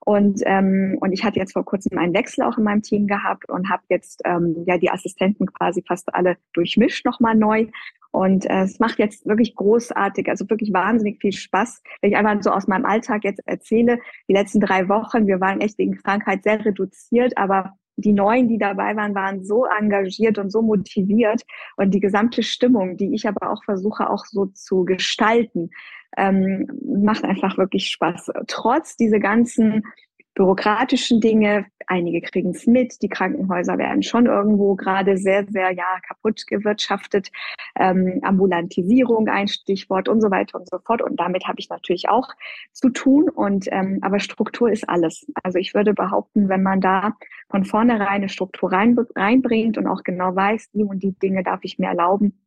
Und, 0.00 0.40
ähm, 0.46 0.96
und 1.00 1.12
ich 1.12 1.24
hatte 1.24 1.38
jetzt 1.38 1.52
vor 1.52 1.64
kurzem 1.64 1.98
einen 1.98 2.14
Wechsel 2.14 2.44
auch 2.44 2.58
in 2.58 2.64
meinem 2.64 2.82
Team 2.82 3.06
gehabt 3.06 3.48
und 3.50 3.68
habe 3.68 3.82
jetzt 3.88 4.22
ähm, 4.24 4.64
ja 4.66 4.78
die 4.78 4.90
Assistenten 4.90 5.46
quasi 5.46 5.82
fast 5.86 6.14
alle 6.14 6.36
durchmischt 6.52 7.04
nochmal 7.04 7.34
neu 7.34 7.66
und 8.12 8.48
äh, 8.48 8.62
es 8.62 8.78
macht 8.80 8.98
jetzt 8.98 9.26
wirklich 9.26 9.54
großartig, 9.54 10.28
also 10.28 10.48
wirklich 10.50 10.72
wahnsinnig 10.72 11.20
viel 11.20 11.32
Spaß. 11.32 11.82
Wenn 12.00 12.10
ich 12.10 12.16
einfach 12.16 12.42
so 12.42 12.50
aus 12.50 12.66
meinem 12.66 12.84
Alltag 12.84 13.24
jetzt 13.24 13.40
erzähle, 13.46 14.00
die 14.28 14.32
letzten 14.32 14.60
drei 14.60 14.88
Wochen, 14.88 15.26
wir 15.26 15.40
waren 15.40 15.60
echt 15.60 15.78
wegen 15.78 15.96
Krankheit 15.96 16.42
sehr 16.42 16.64
reduziert, 16.64 17.36
aber 17.38 17.74
die 17.96 18.12
Neuen, 18.12 18.48
die 18.48 18.58
dabei 18.58 18.96
waren, 18.96 19.14
waren 19.14 19.44
so 19.44 19.66
engagiert 19.66 20.38
und 20.38 20.50
so 20.50 20.62
motiviert 20.62 21.42
und 21.76 21.92
die 21.92 22.00
gesamte 22.00 22.42
Stimmung, 22.42 22.96
die 22.96 23.14
ich 23.14 23.28
aber 23.28 23.50
auch 23.50 23.62
versuche 23.64 24.08
auch 24.08 24.24
so 24.24 24.46
zu 24.46 24.84
gestalten, 24.84 25.70
ähm, 26.16 26.66
macht 26.82 27.24
einfach 27.24 27.58
wirklich 27.58 27.90
Spaß. 27.90 28.32
Trotz 28.46 28.96
diese 28.96 29.20
ganzen 29.20 29.84
bürokratischen 30.40 31.20
Dinge. 31.20 31.66
Einige 31.86 32.22
kriegen 32.22 32.52
es 32.52 32.66
mit. 32.66 33.02
Die 33.02 33.10
Krankenhäuser 33.10 33.76
werden 33.76 34.02
schon 34.02 34.24
irgendwo 34.24 34.74
gerade 34.74 35.18
sehr, 35.18 35.44
sehr 35.46 35.70
ja 35.72 36.00
kaputt 36.08 36.46
gewirtschaftet. 36.46 37.30
Ähm, 37.78 38.20
Ambulantisierung 38.22 39.28
ein 39.28 39.48
Stichwort 39.48 40.08
und 40.08 40.22
so 40.22 40.30
weiter 40.30 40.58
und 40.58 40.66
so 40.66 40.78
fort. 40.78 41.02
Und 41.02 41.20
damit 41.20 41.46
habe 41.46 41.56
ich 41.58 41.68
natürlich 41.68 42.08
auch 42.08 42.28
zu 42.72 42.88
tun. 42.88 43.28
Und 43.28 43.66
ähm, 43.70 43.98
aber 44.00 44.18
Struktur 44.18 44.72
ist 44.72 44.88
alles. 44.88 45.26
Also 45.42 45.58
ich 45.58 45.74
würde 45.74 45.92
behaupten, 45.92 46.48
wenn 46.48 46.62
man 46.62 46.80
da 46.80 47.16
von 47.50 47.66
vornherein 47.66 48.08
eine 48.08 48.30
Struktur 48.30 48.72
rein, 48.72 48.96
reinbringt 49.14 49.76
und 49.76 49.86
auch 49.86 50.04
genau 50.04 50.34
weiß, 50.34 50.70
die 50.70 50.84
und 50.84 51.02
die 51.02 51.12
Dinge 51.18 51.42
darf 51.42 51.60
ich 51.64 51.78
mir 51.78 51.88
erlauben, 51.88 52.40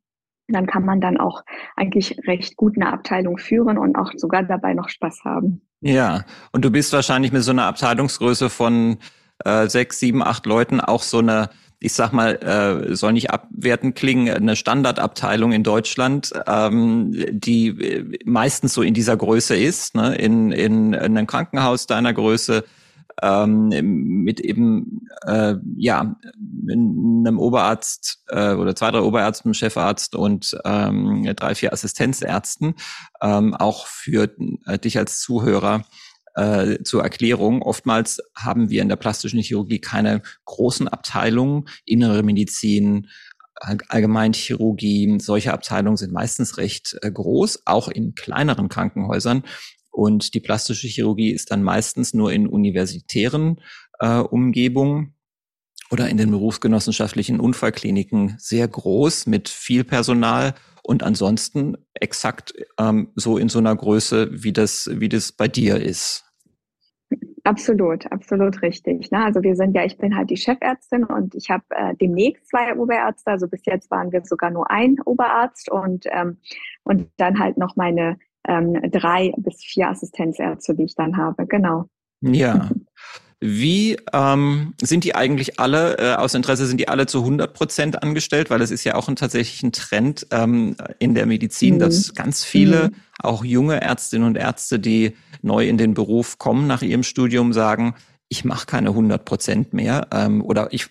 dann 0.53 0.67
kann 0.67 0.85
man 0.85 1.01
dann 1.01 1.17
auch 1.17 1.43
eigentlich 1.75 2.17
recht 2.27 2.55
gut 2.55 2.75
eine 2.77 2.91
Abteilung 2.91 3.37
führen 3.37 3.77
und 3.77 3.95
auch 3.95 4.11
sogar 4.15 4.43
dabei 4.43 4.73
noch 4.73 4.89
Spaß 4.89 5.21
haben. 5.25 5.61
Ja, 5.81 6.23
und 6.51 6.63
du 6.63 6.71
bist 6.71 6.93
wahrscheinlich 6.93 7.31
mit 7.31 7.43
so 7.43 7.51
einer 7.51 7.65
Abteilungsgröße 7.65 8.49
von 8.49 8.97
äh, 9.43 9.67
sechs, 9.67 9.99
sieben, 9.99 10.23
acht 10.23 10.45
Leuten 10.45 10.79
auch 10.79 11.03
so 11.03 11.19
eine, 11.19 11.49
ich 11.79 11.93
sag 11.93 12.13
mal, 12.13 12.35
äh, 12.35 12.95
soll 12.95 13.13
nicht 13.13 13.31
abwertend 13.31 13.95
klingen, 13.95 14.33
eine 14.33 14.55
Standardabteilung 14.55 15.51
in 15.51 15.63
Deutschland, 15.63 16.31
ähm, 16.47 17.13
die 17.31 17.67
äh, 17.67 18.19
meistens 18.25 18.73
so 18.73 18.81
in 18.81 18.93
dieser 18.93 19.17
Größe 19.17 19.57
ist, 19.57 19.95
ne? 19.95 20.15
in, 20.15 20.51
in, 20.51 20.93
in 20.93 21.17
einem 21.17 21.27
Krankenhaus 21.27 21.85
deiner 21.87 22.13
Größe 22.13 22.63
ähm, 23.21 23.69
mit 24.23 24.39
eben 24.39 25.07
äh, 25.25 25.55
ja 25.77 26.15
einem 26.69 27.39
Oberarzt 27.39 28.23
äh, 28.27 28.53
oder 28.53 28.75
zwei, 28.75 28.91
drei 28.91 29.01
Oberärzten, 29.01 29.53
Chefarzt 29.53 30.15
und 30.15 30.57
ähm, 30.65 31.31
drei, 31.35 31.55
vier 31.55 31.73
Assistenzärzten, 31.73 32.75
ähm, 33.21 33.53
auch 33.53 33.87
für 33.87 34.29
äh, 34.65 34.79
dich 34.79 34.97
als 34.97 35.19
Zuhörer 35.19 35.85
äh, 36.35 36.81
zur 36.83 37.03
Erklärung. 37.03 37.61
Oftmals 37.61 38.21
haben 38.35 38.69
wir 38.69 38.81
in 38.81 38.89
der 38.89 38.95
plastischen 38.95 39.41
Chirurgie 39.41 39.79
keine 39.79 40.21
großen 40.45 40.87
Abteilungen, 40.87 41.65
innere 41.85 42.23
Medizin, 42.23 43.07
Allgemeinchirurgie, 43.55 45.19
solche 45.19 45.53
Abteilungen 45.53 45.97
sind 45.97 46.11
meistens 46.11 46.57
recht 46.57 46.97
äh, 47.01 47.11
groß, 47.11 47.63
auch 47.65 47.87
in 47.87 48.15
kleineren 48.15 48.69
Krankenhäusern. 48.69 49.43
Und 49.93 50.33
die 50.33 50.39
plastische 50.39 50.87
Chirurgie 50.87 51.29
ist 51.29 51.51
dann 51.51 51.61
meistens 51.61 52.15
nur 52.15 52.33
in 52.33 52.47
universitären 52.47 53.61
äh, 53.99 54.17
Umgebungen 54.17 55.13
oder 55.91 56.09
in 56.09 56.17
den 56.17 56.31
berufsgenossenschaftlichen 56.31 57.39
Unfallkliniken 57.39 58.35
sehr 58.39 58.67
groß 58.67 59.27
mit 59.27 59.49
viel 59.49 59.83
Personal 59.83 60.55
und 60.81 61.03
ansonsten 61.03 61.77
exakt 61.93 62.55
ähm, 62.79 63.09
so 63.15 63.37
in 63.37 63.49
so 63.49 63.59
einer 63.59 63.75
Größe, 63.75 64.29
wie 64.31 64.51
das, 64.51 64.89
wie 64.91 65.09
das 65.09 65.31
bei 65.31 65.47
dir 65.47 65.79
ist. 65.79 66.25
Absolut, 67.43 68.11
absolut 68.11 68.61
richtig. 68.63 69.11
Ne? 69.11 69.23
Also 69.23 69.43
wir 69.43 69.55
sind 69.55 69.75
ja, 69.75 69.85
ich 69.85 69.97
bin 69.97 70.15
halt 70.15 70.31
die 70.31 70.37
Chefärztin 70.37 71.03
und 71.03 71.35
ich 71.35 71.51
habe 71.51 71.63
äh, 71.69 71.93
demnächst 72.01 72.47
zwei 72.47 72.75
Oberärzte. 72.75 73.29
Also 73.29 73.47
bis 73.47 73.63
jetzt 73.65 73.91
waren 73.91 74.11
wir 74.11 74.23
sogar 74.25 74.49
nur 74.49 74.71
ein 74.71 74.95
Oberarzt 75.05 75.69
und 75.69 76.05
ähm, 76.09 76.37
und 76.83 77.09
dann 77.17 77.39
halt 77.39 77.57
noch 77.57 77.75
meine 77.75 78.17
ähm, 78.47 78.79
drei 78.91 79.31
bis 79.37 79.63
vier 79.63 79.89
Assistenzärzte, 79.89 80.75
die 80.75 80.83
ich 80.83 80.95
dann 80.95 81.17
habe. 81.17 81.45
Genau. 81.47 81.85
Ja. 82.21 82.69
Wie 83.45 83.97
ähm, 84.13 84.73
sind 84.81 85.03
die 85.03 85.15
eigentlich 85.15 85.59
alle, 85.59 85.97
äh, 85.97 86.13
aus 86.15 86.33
Interesse 86.33 86.65
sind 86.65 86.77
die 86.77 86.87
alle 86.87 87.07
zu 87.07 87.19
100 87.19 87.53
Prozent 87.53 88.01
angestellt? 88.01 88.49
Weil 88.49 88.61
es 88.61 88.71
ist 88.71 88.85
ja 88.85 88.95
auch 88.95 89.09
ein 89.09 89.17
tatsächlichen 89.17 89.73
Trend 89.73 90.27
ähm, 90.31 90.77
in 90.99 91.13
der 91.13 91.25
Medizin, 91.25 91.75
mhm. 91.75 91.79
dass 91.79 92.13
ganz 92.13 92.45
viele, 92.45 92.85
mhm. 92.85 92.95
auch 93.19 93.43
junge 93.43 93.81
Ärztinnen 93.81 94.25
und 94.25 94.37
Ärzte, 94.37 94.79
die 94.79 95.17
neu 95.41 95.67
in 95.67 95.77
den 95.77 95.93
Beruf 95.93 96.37
kommen 96.37 96.67
nach 96.67 96.83
ihrem 96.83 97.03
Studium, 97.03 97.51
sagen, 97.51 97.95
ich 98.29 98.45
mache 98.45 98.65
keine 98.65 98.89
100 98.89 99.25
Prozent 99.25 99.73
mehr 99.73 100.07
ähm, 100.11 100.41
oder 100.41 100.71
ich 100.71 100.89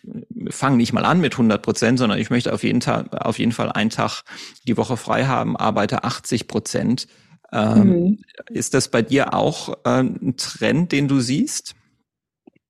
fange 0.50 0.76
nicht 0.76 0.92
mal 0.92 1.06
an 1.06 1.20
mit 1.20 1.32
100 1.32 1.62
Prozent, 1.62 1.98
sondern 1.98 2.18
ich 2.18 2.28
möchte 2.28 2.52
auf 2.52 2.62
jeden, 2.62 2.80
Tag, 2.80 3.14
auf 3.14 3.38
jeden 3.38 3.52
Fall 3.52 3.72
einen 3.72 3.90
Tag 3.90 4.24
die 4.68 4.76
Woche 4.76 4.98
frei 4.98 5.24
haben, 5.24 5.56
arbeite 5.56 6.04
80 6.04 6.48
Prozent. 6.48 7.08
Ähm, 7.52 7.88
mhm. 7.88 8.18
Ist 8.48 8.74
das 8.74 8.88
bei 8.88 9.02
dir 9.02 9.34
auch 9.34 9.74
äh, 9.84 10.00
ein 10.00 10.34
Trend, 10.36 10.92
den 10.92 11.08
du 11.08 11.20
siehst? 11.20 11.74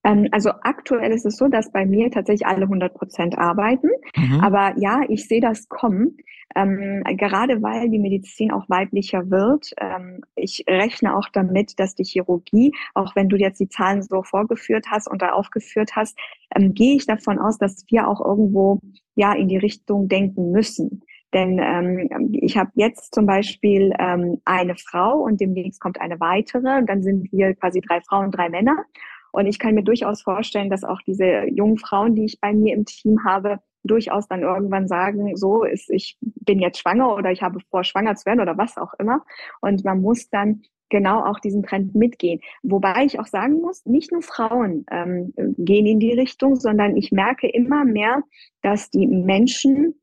Ähm, 0.05 0.29
also 0.33 0.51
aktuell 0.63 1.13
ist 1.13 1.27
es 1.27 1.37
so, 1.37 1.49
dass 1.49 1.71
bei 1.71 1.87
mir 1.87 2.11
tatsächlich 2.11 2.47
alle 2.47 2.63
100 2.63 2.95
Prozent 2.95 3.39
arbeiten. 3.39 3.89
Mhm. 4.17 4.41
Aber 4.41 4.75
ja, 4.79 5.01
ich 5.09 5.29
sehe 5.29 5.41
das 5.41 5.69
kommen. 5.69 6.17
Ähm, 6.55 7.03
gerade 7.17 7.63
weil 7.63 7.89
die 7.89 7.99
Medizin 7.99 8.51
auch 8.51 8.69
weiblicher 8.69 9.31
wird. 9.31 9.71
Ähm, 9.81 10.21
ich 10.35 10.65
rechne 10.69 11.17
auch 11.17 11.29
damit, 11.33 11.79
dass 11.79 11.95
die 11.95 12.05
Chirurgie, 12.05 12.73
auch 12.95 13.17
wenn 13.17 13.31
du 13.31 13.37
jetzt 13.37 13.59
die 13.59 13.69
Zahlen 13.69 14.03
so 14.03 14.23
vorgeführt 14.23 14.87
hast 14.91 15.09
und 15.09 15.23
da 15.23 15.33
aufgeführt 15.33 15.97
hast, 15.97 16.19
ähm, 16.55 16.75
gehe 16.75 16.97
ich 16.97 17.07
davon 17.07 17.39
aus, 17.39 17.57
dass 17.57 17.87
wir 17.89 18.07
auch 18.07 18.21
irgendwo 18.21 18.81
ja 19.15 19.33
in 19.33 19.49
die 19.49 19.57
Richtung 19.57 20.09
denken 20.09 20.51
müssen. 20.51 21.03
Denn 21.33 21.59
ähm, 21.59 22.31
ich 22.33 22.57
habe 22.57 22.71
jetzt 22.75 23.15
zum 23.15 23.27
Beispiel 23.27 23.93
ähm, 23.99 24.41
eine 24.45 24.77
Frau 24.77 25.21
und 25.21 25.41
demnächst 25.41 25.81
kommt 25.81 26.01
eine 26.01 26.21
weitere. 26.21 26.79
Und 26.79 26.89
dann 26.89 27.03
sind 27.03 27.33
wir 27.33 27.55
quasi 27.55 27.81
drei 27.81 28.01
Frauen, 28.03 28.31
drei 28.31 28.49
Männer. 28.49 28.85
Und 29.33 29.47
ich 29.47 29.59
kann 29.59 29.75
mir 29.75 29.83
durchaus 29.83 30.23
vorstellen, 30.23 30.69
dass 30.69 30.85
auch 30.85 31.01
diese 31.07 31.47
jungen 31.49 31.79
Frauen, 31.79 32.15
die 32.15 32.27
ich 32.27 32.41
bei 32.41 32.53
mir 32.53 32.75
im 32.75 32.85
Team 32.85 33.25
habe, 33.25 33.61
durchaus 33.85 34.29
dann 34.29 34.43
irgendwann 34.43 34.87
sagen, 34.87 35.37
so 35.37 35.65
ist, 35.65 35.91
ich 35.91 36.17
bin 36.21 36.61
jetzt 36.61 36.79
schwanger 36.79 37.15
oder 37.15 37.33
ich 37.33 37.43
habe 37.43 37.59
vor, 37.71 37.83
schwanger 37.83 38.15
zu 38.15 38.27
werden 38.27 38.41
oder 38.41 38.57
was 38.57 38.77
auch 38.77 38.93
immer. 38.99 39.25
Und 39.61 39.85
man 39.85 40.01
muss 40.01 40.29
dann 40.29 40.63
genau 40.91 41.25
auch 41.25 41.41
diesen 41.41 41.63
Trend 41.63 41.95
mitgehen. 41.95 42.41
Wobei 42.63 43.05
ich 43.07 43.19
auch 43.19 43.27
sagen 43.27 43.61
muss, 43.61 43.85
nicht 43.87 44.13
nur 44.13 44.23
Frauen 44.23 44.85
ähm, 44.91 45.33
gehen 45.57 45.87
in 45.87 45.99
die 45.99 46.13
Richtung, 46.13 46.55
sondern 46.57 46.97
ich 46.97 47.11
merke 47.11 47.49
immer 47.49 47.85
mehr, 47.85 48.23
dass 48.61 48.91
die 48.91 49.07
Menschen 49.07 49.95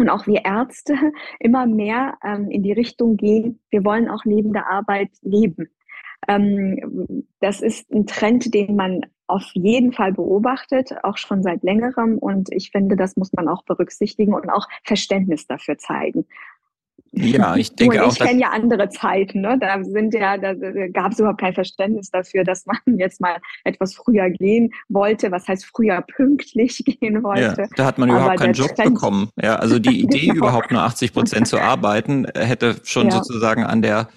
und 0.00 0.08
auch 0.08 0.26
wir 0.26 0.44
Ärzte 0.44 0.94
immer 1.40 1.66
mehr 1.66 2.18
ähm, 2.24 2.50
in 2.50 2.62
die 2.62 2.72
Richtung 2.72 3.16
gehen, 3.16 3.60
wir 3.70 3.84
wollen 3.84 4.08
auch 4.08 4.24
neben 4.24 4.52
der 4.52 4.70
Arbeit 4.70 5.10
leben. 5.22 5.68
Ähm, 6.28 7.24
das 7.40 7.60
ist 7.60 7.90
ein 7.92 8.06
Trend, 8.06 8.52
den 8.52 8.76
man 8.76 9.02
auf 9.26 9.50
jeden 9.54 9.92
Fall 9.92 10.12
beobachtet, 10.12 10.92
auch 11.04 11.16
schon 11.16 11.42
seit 11.42 11.62
längerem. 11.62 12.18
Und 12.18 12.52
ich 12.52 12.70
finde, 12.70 12.96
das 12.96 13.16
muss 13.16 13.32
man 13.32 13.48
auch 13.48 13.62
berücksichtigen 13.64 14.34
und 14.34 14.50
auch 14.50 14.66
Verständnis 14.84 15.46
dafür 15.46 15.78
zeigen. 15.78 16.26
Ja, 17.12 17.56
ich 17.56 17.74
denke 17.74 17.96
ich 17.96 18.00
auch. 18.00 18.12
Ich 18.12 18.18
kenne 18.18 18.40
ja 18.40 18.50
andere 18.50 18.88
Zeiten, 18.88 19.40
ne? 19.40 19.58
Da 19.58 19.82
sind 19.82 20.14
ja, 20.14 20.36
da 20.38 20.54
gab 20.92 21.12
es 21.12 21.18
überhaupt 21.18 21.40
kein 21.40 21.54
Verständnis 21.54 22.10
dafür, 22.10 22.44
dass 22.44 22.66
man 22.66 22.78
jetzt 22.98 23.20
mal 23.20 23.36
etwas 23.64 23.94
früher 23.94 24.30
gehen 24.30 24.72
wollte. 24.88 25.30
Was 25.30 25.48
heißt 25.48 25.64
früher 25.64 26.02
pünktlich 26.02 26.82
gehen 27.00 27.22
wollte? 27.22 27.62
Ja, 27.62 27.68
da 27.76 27.84
hat 27.84 27.98
man 27.98 28.10
überhaupt 28.10 28.38
keinen 28.38 28.54
Job 28.54 28.74
Trend, 28.74 28.94
bekommen. 28.94 29.30
Ja, 29.40 29.56
also 29.56 29.78
die 29.78 30.00
Idee, 30.00 30.26
genau. 30.26 30.36
überhaupt 30.36 30.70
nur 30.70 30.82
80 30.82 31.12
Prozent 31.12 31.48
zu 31.48 31.58
arbeiten, 31.58 32.24
äh, 32.26 32.44
hätte 32.44 32.76
schon 32.84 33.08
ja. 33.08 33.12
sozusagen 33.12 33.64
an 33.64 33.82
der 33.82 34.08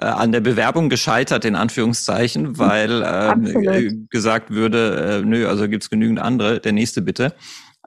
äh, 0.00 0.04
an 0.04 0.32
der 0.32 0.40
Bewerbung 0.40 0.88
gescheitert, 0.88 1.44
in 1.44 1.56
Anführungszeichen, 1.56 2.58
weil 2.58 3.02
äh, 3.02 3.90
gesagt 4.10 4.50
würde, 4.50 5.22
äh, 5.22 5.26
nö, 5.26 5.48
also 5.48 5.68
gibt's 5.68 5.90
genügend 5.90 6.20
andere, 6.20 6.60
der 6.60 6.72
nächste 6.72 7.02
bitte. 7.02 7.34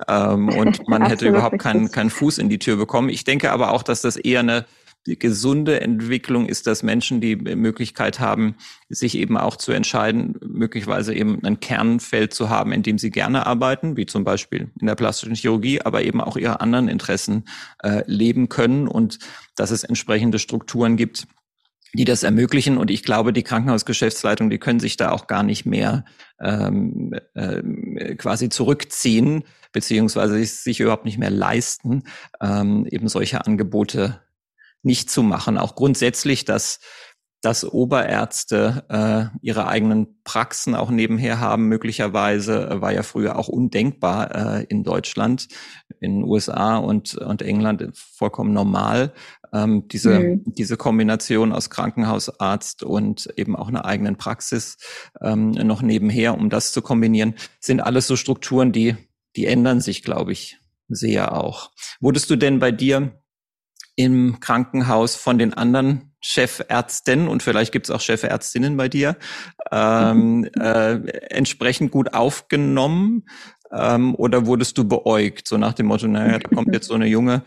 Ähm, 0.07 0.49
und 0.57 0.87
man 0.87 1.05
hätte 1.05 1.27
überhaupt 1.27 1.59
keinen, 1.59 1.91
keinen 1.91 2.09
Fuß 2.09 2.37
in 2.37 2.49
die 2.49 2.59
Tür 2.59 2.77
bekommen. 2.77 3.09
Ich 3.09 3.23
denke 3.23 3.51
aber 3.51 3.71
auch, 3.71 3.83
dass 3.83 4.01
das 4.01 4.17
eher 4.17 4.41
eine 4.41 4.65
gesunde 5.03 5.81
Entwicklung 5.81 6.45
ist, 6.45 6.67
dass 6.67 6.83
Menschen 6.83 7.21
die 7.21 7.35
Möglichkeit 7.35 8.19
haben, 8.19 8.55
sich 8.87 9.17
eben 9.17 9.35
auch 9.35 9.55
zu 9.55 9.71
entscheiden, 9.71 10.35
möglicherweise 10.45 11.15
eben 11.15 11.43
ein 11.43 11.59
Kernfeld 11.59 12.33
zu 12.33 12.49
haben, 12.49 12.71
in 12.71 12.83
dem 12.83 12.99
sie 12.99 13.09
gerne 13.09 13.47
arbeiten, 13.47 13.97
wie 13.97 14.05
zum 14.05 14.23
Beispiel 14.23 14.69
in 14.79 14.85
der 14.85 14.95
plastischen 14.95 15.33
Chirurgie, 15.35 15.81
aber 15.81 16.03
eben 16.03 16.21
auch 16.21 16.37
ihre 16.37 16.61
anderen 16.61 16.87
Interessen 16.87 17.45
äh, 17.81 18.03
leben 18.05 18.47
können 18.47 18.87
und 18.87 19.17
dass 19.55 19.71
es 19.71 19.83
entsprechende 19.83 20.37
Strukturen 20.37 20.97
gibt, 20.97 21.25
die 21.93 22.05
das 22.05 22.23
ermöglichen. 22.23 22.77
Und 22.77 22.89
ich 22.89 23.03
glaube, 23.03 23.33
die 23.33 23.43
Krankenhausgeschäftsleitung, 23.43 24.49
die 24.49 24.59
können 24.59 24.79
sich 24.79 24.97
da 24.97 25.11
auch 25.11 25.27
gar 25.27 25.43
nicht 25.43 25.65
mehr 25.65 26.05
ähm, 26.39 27.13
äh, 27.33 28.15
quasi 28.15 28.49
zurückziehen, 28.49 29.43
beziehungsweise 29.71 30.43
sich 30.43 30.79
überhaupt 30.79 31.05
nicht 31.05 31.17
mehr 31.17 31.29
leisten, 31.29 32.03
ähm, 32.41 32.85
eben 32.89 33.07
solche 33.07 33.45
Angebote 33.45 34.21
nicht 34.83 35.09
zu 35.09 35.23
machen. 35.23 35.57
Auch 35.57 35.75
grundsätzlich, 35.75 36.45
dass 36.45 36.79
dass 37.41 37.65
Oberärzte 37.65 38.85
äh, 38.89 39.37
ihre 39.41 39.67
eigenen 39.67 40.21
Praxen 40.23 40.75
auch 40.75 40.91
nebenher 40.91 41.39
haben, 41.39 41.67
möglicherweise 41.67 42.69
äh, 42.69 42.81
war 42.81 42.93
ja 42.93 43.01
früher 43.01 43.37
auch 43.37 43.47
undenkbar 43.47 44.59
äh, 44.59 44.63
in 44.65 44.83
Deutschland, 44.83 45.47
in 45.99 46.19
den 46.19 46.23
USA 46.23 46.77
und, 46.77 47.15
und 47.15 47.41
England 47.41 47.89
vollkommen 47.95 48.53
normal. 48.53 49.13
Ähm, 49.53 49.87
diese, 49.87 50.19
mhm. 50.19 50.43
diese 50.45 50.77
Kombination 50.77 51.51
aus 51.51 51.69
Krankenhausarzt 51.69 52.83
und 52.83 53.27
eben 53.35 53.55
auch 53.55 53.67
einer 53.67 53.85
eigenen 53.85 54.17
Praxis 54.17 54.77
ähm, 55.19 55.51
noch 55.51 55.81
nebenher, 55.81 56.37
um 56.37 56.49
das 56.49 56.71
zu 56.71 56.81
kombinieren, 56.81 57.33
sind 57.59 57.81
alles 57.81 58.07
so 58.07 58.15
Strukturen, 58.15 58.71
die, 58.71 58.95
die 59.35 59.47
ändern 59.47 59.81
sich, 59.81 60.03
glaube 60.03 60.31
ich, 60.31 60.59
sehr 60.87 61.35
auch. 61.35 61.71
Wurdest 61.99 62.29
du 62.29 62.35
denn 62.35 62.59
bei 62.59 62.71
dir 62.71 63.19
im 63.95 64.39
Krankenhaus 64.39 65.15
von 65.15 65.37
den 65.37 65.53
anderen 65.53 66.10
Chefärztinnen 66.21 67.27
und 67.27 67.43
vielleicht 67.43 67.71
gibt 67.71 67.87
es 67.87 67.91
auch 67.91 68.01
Chefärztinnen 68.01 68.77
bei 68.77 68.87
dir 68.87 69.17
ähm, 69.71 70.47
äh, 70.59 70.95
entsprechend 71.29 71.91
gut 71.91 72.13
aufgenommen 72.13 73.25
ähm, 73.71 74.15
oder 74.15 74.45
wurdest 74.45 74.77
du 74.77 74.87
beäugt 74.87 75.47
so 75.47 75.57
nach 75.57 75.73
dem 75.73 75.87
Motto 75.87 76.07
naja 76.07 76.39
da 76.39 76.55
kommt 76.55 76.73
jetzt 76.73 76.87
so 76.87 76.93
eine 76.93 77.07
junge 77.07 77.43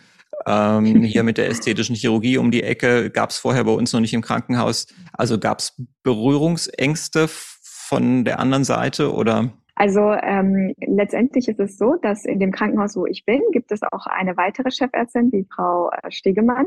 ähm, 0.46 1.02
hier 1.02 1.22
mit 1.22 1.38
der 1.38 1.48
ästhetischen 1.48 1.96
Chirurgie 1.96 2.38
um 2.38 2.50
die 2.50 2.62
Ecke 2.62 3.10
gab 3.10 3.30
es 3.30 3.38
vorher 3.38 3.64
bei 3.64 3.72
uns 3.72 3.92
noch 3.92 4.00
nicht 4.00 4.14
im 4.14 4.22
Krankenhaus. 4.22 4.87
Also 5.12 5.38
gab 5.38 5.60
es 5.60 5.80
Berührungsängste 6.02 7.26
von 7.28 8.24
der 8.24 8.40
anderen 8.40 8.64
Seite 8.64 9.14
oder? 9.14 9.52
Also 9.76 10.12
ähm, 10.12 10.72
letztendlich 10.87 11.48
ist 11.48 11.58
es 11.58 11.76
so, 11.76 11.96
dass 12.00 12.24
in 12.24 12.38
dem 12.38 12.52
Krankenhaus, 12.52 12.96
wo 12.96 13.06
ich 13.06 13.24
bin, 13.24 13.40
gibt 13.52 13.72
es 13.72 13.82
auch 13.82 14.06
eine 14.06 14.37
weitere 14.37 14.70
Chefärztin, 14.70 15.30
die 15.32 15.46
Frau 15.52 15.90
äh, 15.90 16.12
Stegemann. 16.12 16.66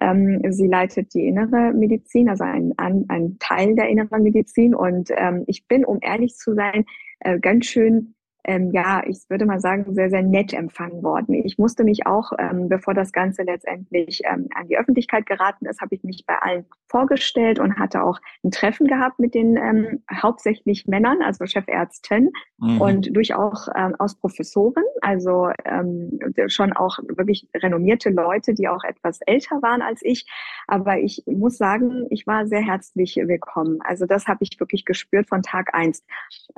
Ähm, 0.00 0.40
sie 0.50 0.66
leitet 0.66 1.14
die 1.14 1.26
innere 1.26 1.72
Medizin, 1.72 2.28
also 2.28 2.44
ein, 2.44 2.72
ein, 2.76 3.04
ein 3.08 3.36
Teil 3.38 3.74
der 3.74 3.88
inneren 3.88 4.22
Medizin. 4.22 4.74
Und 4.74 5.10
ähm, 5.16 5.44
ich 5.46 5.66
bin, 5.66 5.84
um 5.84 5.98
ehrlich 6.00 6.36
zu 6.36 6.54
sein, 6.54 6.84
äh, 7.20 7.38
ganz 7.38 7.66
schön 7.66 8.14
ähm, 8.48 8.70
ja, 8.72 9.02
ich 9.06 9.18
würde 9.28 9.44
mal 9.44 9.60
sagen, 9.60 9.94
sehr, 9.94 10.08
sehr 10.08 10.22
nett 10.22 10.54
empfangen 10.54 11.02
worden. 11.02 11.34
Ich 11.34 11.58
musste 11.58 11.84
mich 11.84 12.06
auch, 12.06 12.32
ähm, 12.38 12.70
bevor 12.70 12.94
das 12.94 13.12
Ganze 13.12 13.42
letztendlich 13.42 14.22
ähm, 14.24 14.48
an 14.54 14.66
die 14.68 14.78
Öffentlichkeit 14.78 15.26
geraten 15.26 15.66
ist, 15.66 15.82
habe 15.82 15.94
ich 15.94 16.02
mich 16.02 16.24
bei 16.26 16.34
allen 16.38 16.64
vorgestellt 16.86 17.58
und 17.58 17.78
hatte 17.78 18.02
auch 18.02 18.18
ein 18.42 18.50
Treffen 18.50 18.86
gehabt 18.86 19.18
mit 19.18 19.34
den 19.34 19.58
ähm, 19.58 20.02
hauptsächlich 20.10 20.86
Männern, 20.86 21.20
also 21.20 21.44
Chefärzten 21.44 22.30
mhm. 22.56 22.80
und 22.80 23.14
durchaus 23.14 23.68
ähm, 23.76 23.94
aus 23.98 24.14
Professoren, 24.14 24.84
also 25.02 25.50
ähm, 25.66 26.18
schon 26.46 26.72
auch 26.72 26.98
wirklich 27.16 27.46
renommierte 27.54 28.08
Leute, 28.08 28.54
die 28.54 28.66
auch 28.68 28.82
etwas 28.84 29.20
älter 29.26 29.60
waren 29.60 29.82
als 29.82 30.00
ich. 30.02 30.26
Aber 30.66 30.98
ich 30.98 31.22
muss 31.26 31.58
sagen, 31.58 32.06
ich 32.08 32.26
war 32.26 32.46
sehr 32.46 32.62
herzlich 32.62 33.16
willkommen. 33.16 33.80
Also 33.82 34.06
das 34.06 34.26
habe 34.26 34.38
ich 34.40 34.58
wirklich 34.58 34.86
gespürt 34.86 35.28
von 35.28 35.42
Tag 35.42 35.74
eins. 35.74 36.02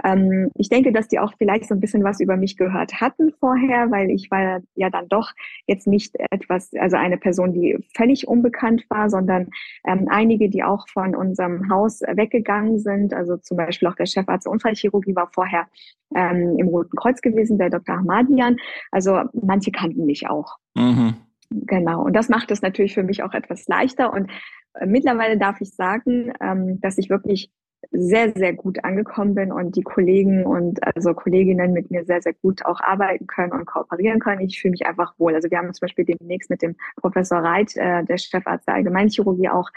Ähm, 0.05 0.53
ich 0.55 0.69
denke, 0.69 0.93
dass 0.93 1.09
die 1.09 1.19
auch 1.19 1.33
vielleicht 1.37 1.67
so 1.67 1.80
ein 1.81 1.83
bisschen 1.83 2.05
was 2.05 2.21
über 2.21 2.37
mich 2.37 2.57
gehört 2.57 3.01
hatten 3.01 3.33
vorher, 3.41 3.91
weil 3.91 4.11
ich 4.11 4.31
war 4.31 4.61
ja 4.75 4.91
dann 4.91 5.09
doch 5.09 5.33
jetzt 5.67 5.87
nicht 5.87 6.15
etwas, 6.31 6.71
also 6.79 6.97
eine 6.97 7.17
Person, 7.17 7.55
die 7.55 7.79
völlig 7.97 8.29
unbekannt 8.29 8.85
war, 8.91 9.09
sondern 9.09 9.49
ähm, 9.87 10.07
einige, 10.11 10.51
die 10.51 10.63
auch 10.63 10.87
von 10.89 11.17
unserem 11.17 11.71
Haus 11.71 12.03
weggegangen 12.03 12.79
sind. 12.79 13.15
Also 13.15 13.39
zum 13.39 13.57
Beispiel 13.57 13.89
auch 13.89 13.95
der 13.95 14.07
Chefarzt 14.07 14.47
der 14.47 14.53
Unfallchirurgie 14.53 15.17
war 15.17 15.31
vorher 15.33 15.67
ähm, 16.15 16.57
im 16.59 16.69
Roten 16.69 16.97
Kreuz 16.97 17.23
gewesen, 17.23 17.59
der 17.59 17.71
Dr. 17.71 17.97
Ahmadian. 17.97 18.57
Also 18.91 19.23
manche 19.33 19.71
kannten 19.71 20.05
mich 20.05 20.29
auch. 20.29 20.57
Mhm. 20.75 21.15
Genau. 21.51 22.05
Und 22.05 22.15
das 22.15 22.29
macht 22.29 22.51
es 22.51 22.63
natürlich 22.63 22.95
für 22.95 23.03
mich 23.03 23.23
auch 23.23 23.33
etwas 23.33 23.67
leichter. 23.67 24.13
Und 24.13 24.31
äh, 24.75 24.87
mittlerweile 24.87 25.39
darf 25.39 25.61
ich 25.61 25.75
sagen, 25.75 26.33
ähm, 26.41 26.81
dass 26.81 26.99
ich 26.99 27.09
wirklich 27.11 27.51
sehr, 27.91 28.33
sehr 28.33 28.53
gut 28.53 28.85
angekommen 28.85 29.35
bin 29.35 29.53
und 29.53 29.77
die 29.77 29.83
Kollegen 29.83 30.45
und 30.45 30.79
also 30.87 31.15
Kolleginnen 31.15 31.73
mit 31.73 31.91
mir 31.91 32.05
sehr, 32.05 32.23
sehr 32.23 32.35
gut 32.35 32.65
auch 32.65 32.81
arbeiten 32.81 33.27
können 33.27 33.53
und 33.53 33.67
kooperieren 33.67 34.21
können. 34.21 34.43
Ich 34.43 34.61
fühle 34.61 34.73
mich 34.73 34.87
einfach 34.87 35.15
wohl. 35.19 35.35
Also 35.35 35.51
wir 35.51 35.59
haben 35.59 35.73
zum 35.73 35.87
Beispiel 35.87 36.05
demnächst 36.05 36.51
mit 36.51 36.63
dem 36.63 36.77
Professor 36.97 37.39
Reit, 37.39 37.77
äh, 37.77 38.05
der 38.05 38.19
Chefarzt 38.19 38.69
der 38.69 38.75
Allgemeinchirurgie, 38.75 39.49
auch 39.49 39.69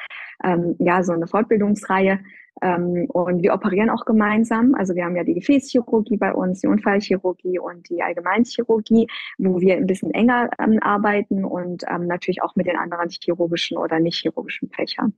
ähm, 0.43 0.75
ja 0.79 1.03
so 1.03 1.13
eine 1.13 1.27
Fortbildungsreihe. 1.27 2.19
Ähm, 2.61 3.07
und 3.09 3.41
wir 3.41 3.53
operieren 3.53 3.89
auch 3.89 4.05
gemeinsam. 4.05 4.75
Also 4.75 4.95
wir 4.95 5.05
haben 5.05 5.15
ja 5.15 5.23
die 5.23 5.33
Gefäßchirurgie 5.33 6.17
bei 6.17 6.33
uns, 6.33 6.61
die 6.61 6.67
Unfallchirurgie 6.67 7.57
und 7.59 7.89
die 7.89 8.03
Allgemeinchirurgie, 8.03 9.07
wo 9.37 9.59
wir 9.59 9.75
ein 9.75 9.87
bisschen 9.87 10.11
enger 10.11 10.49
ähm, 10.59 10.79
arbeiten 10.81 11.45
und 11.45 11.83
ähm, 11.89 12.07
natürlich 12.07 12.43
auch 12.43 12.55
mit 12.55 12.67
den 12.67 12.77
anderen 12.77 13.09
chirurgischen 13.09 13.77
oder 13.77 13.99
nicht 13.99 14.21
chirurgischen 14.21 14.69
Fächern. 14.69 15.13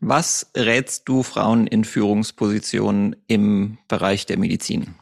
Was 0.00 0.50
rätst 0.56 1.08
du 1.08 1.22
Frauen 1.22 1.66
in 1.66 1.84
Führungspositionen 1.84 3.16
im 3.26 3.78
Bereich 3.88 4.26
der 4.26 4.38
Medizin? 4.38 4.94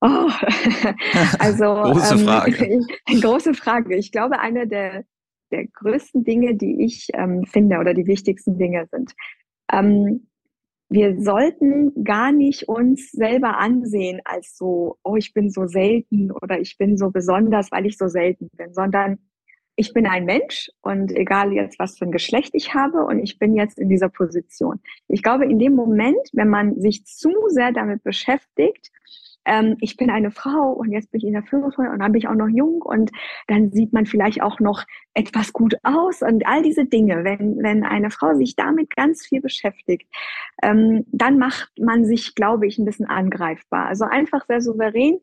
Oh, 0.00 0.06
also 1.38 1.64
große 1.64 2.14
ähm, 2.14 2.20
Frage. 2.20 2.80
große 3.20 3.54
Frage. 3.54 3.96
Ich 3.96 4.12
glaube, 4.12 4.40
eine 4.40 4.66
der, 4.66 5.04
der 5.52 5.66
größten 5.66 6.24
Dinge, 6.24 6.54
die 6.54 6.84
ich 6.84 7.08
ähm, 7.12 7.44
finde 7.44 7.78
oder 7.78 7.94
die 7.94 8.06
wichtigsten 8.06 8.58
Dinge 8.58 8.88
sind, 8.90 9.12
ähm, 9.70 10.26
wir 10.88 11.22
sollten 11.22 12.02
gar 12.02 12.32
nicht 12.32 12.68
uns 12.68 13.12
selber 13.12 13.58
ansehen 13.58 14.20
als 14.24 14.56
so, 14.56 14.96
oh, 15.04 15.14
ich 15.14 15.32
bin 15.32 15.48
so 15.48 15.66
selten 15.66 16.32
oder 16.32 16.58
ich 16.58 16.78
bin 16.78 16.96
so 16.96 17.10
besonders, 17.10 17.70
weil 17.70 17.86
ich 17.86 17.96
so 17.96 18.08
selten 18.08 18.48
bin, 18.56 18.74
sondern 18.74 19.18
ich 19.80 19.94
bin 19.94 20.06
ein 20.06 20.26
Mensch 20.26 20.70
und 20.82 21.10
egal 21.10 21.54
jetzt, 21.54 21.78
was 21.78 21.96
für 21.96 22.04
ein 22.04 22.12
Geschlecht 22.12 22.50
ich 22.52 22.74
habe 22.74 23.06
und 23.06 23.18
ich 23.18 23.38
bin 23.38 23.54
jetzt 23.54 23.78
in 23.78 23.88
dieser 23.88 24.10
Position. 24.10 24.78
Ich 25.08 25.22
glaube, 25.22 25.46
in 25.46 25.58
dem 25.58 25.74
Moment, 25.74 26.20
wenn 26.34 26.50
man 26.50 26.78
sich 26.78 27.06
zu 27.06 27.32
sehr 27.48 27.72
damit 27.72 28.02
beschäftigt, 28.02 28.90
ähm, 29.44 29.76
ich 29.80 29.96
bin 29.96 30.10
eine 30.10 30.30
Frau 30.30 30.72
und 30.72 30.92
jetzt 30.92 31.10
bin 31.10 31.20
ich 31.20 31.26
in 31.26 31.32
der 31.32 31.42
Führungsrolle 31.42 31.90
und 31.90 32.00
dann 32.00 32.12
bin 32.12 32.20
ich 32.20 32.28
auch 32.28 32.34
noch 32.34 32.48
jung 32.48 32.82
und 32.82 33.10
dann 33.46 33.72
sieht 33.72 33.92
man 33.92 34.06
vielleicht 34.06 34.42
auch 34.42 34.60
noch 34.60 34.84
etwas 35.14 35.52
gut 35.52 35.74
aus 35.82 36.22
und 36.22 36.46
all 36.46 36.62
diese 36.62 36.84
Dinge. 36.84 37.24
Wenn, 37.24 37.58
wenn 37.62 37.84
eine 37.84 38.10
Frau 38.10 38.34
sich 38.34 38.56
damit 38.56 38.94
ganz 38.94 39.26
viel 39.26 39.40
beschäftigt, 39.40 40.08
ähm, 40.62 41.04
dann 41.10 41.38
macht 41.38 41.70
man 41.78 42.04
sich, 42.04 42.34
glaube 42.34 42.66
ich, 42.66 42.78
ein 42.78 42.84
bisschen 42.84 43.06
angreifbar. 43.06 43.86
Also 43.86 44.04
einfach 44.04 44.46
sehr 44.46 44.60
souverän 44.60 45.18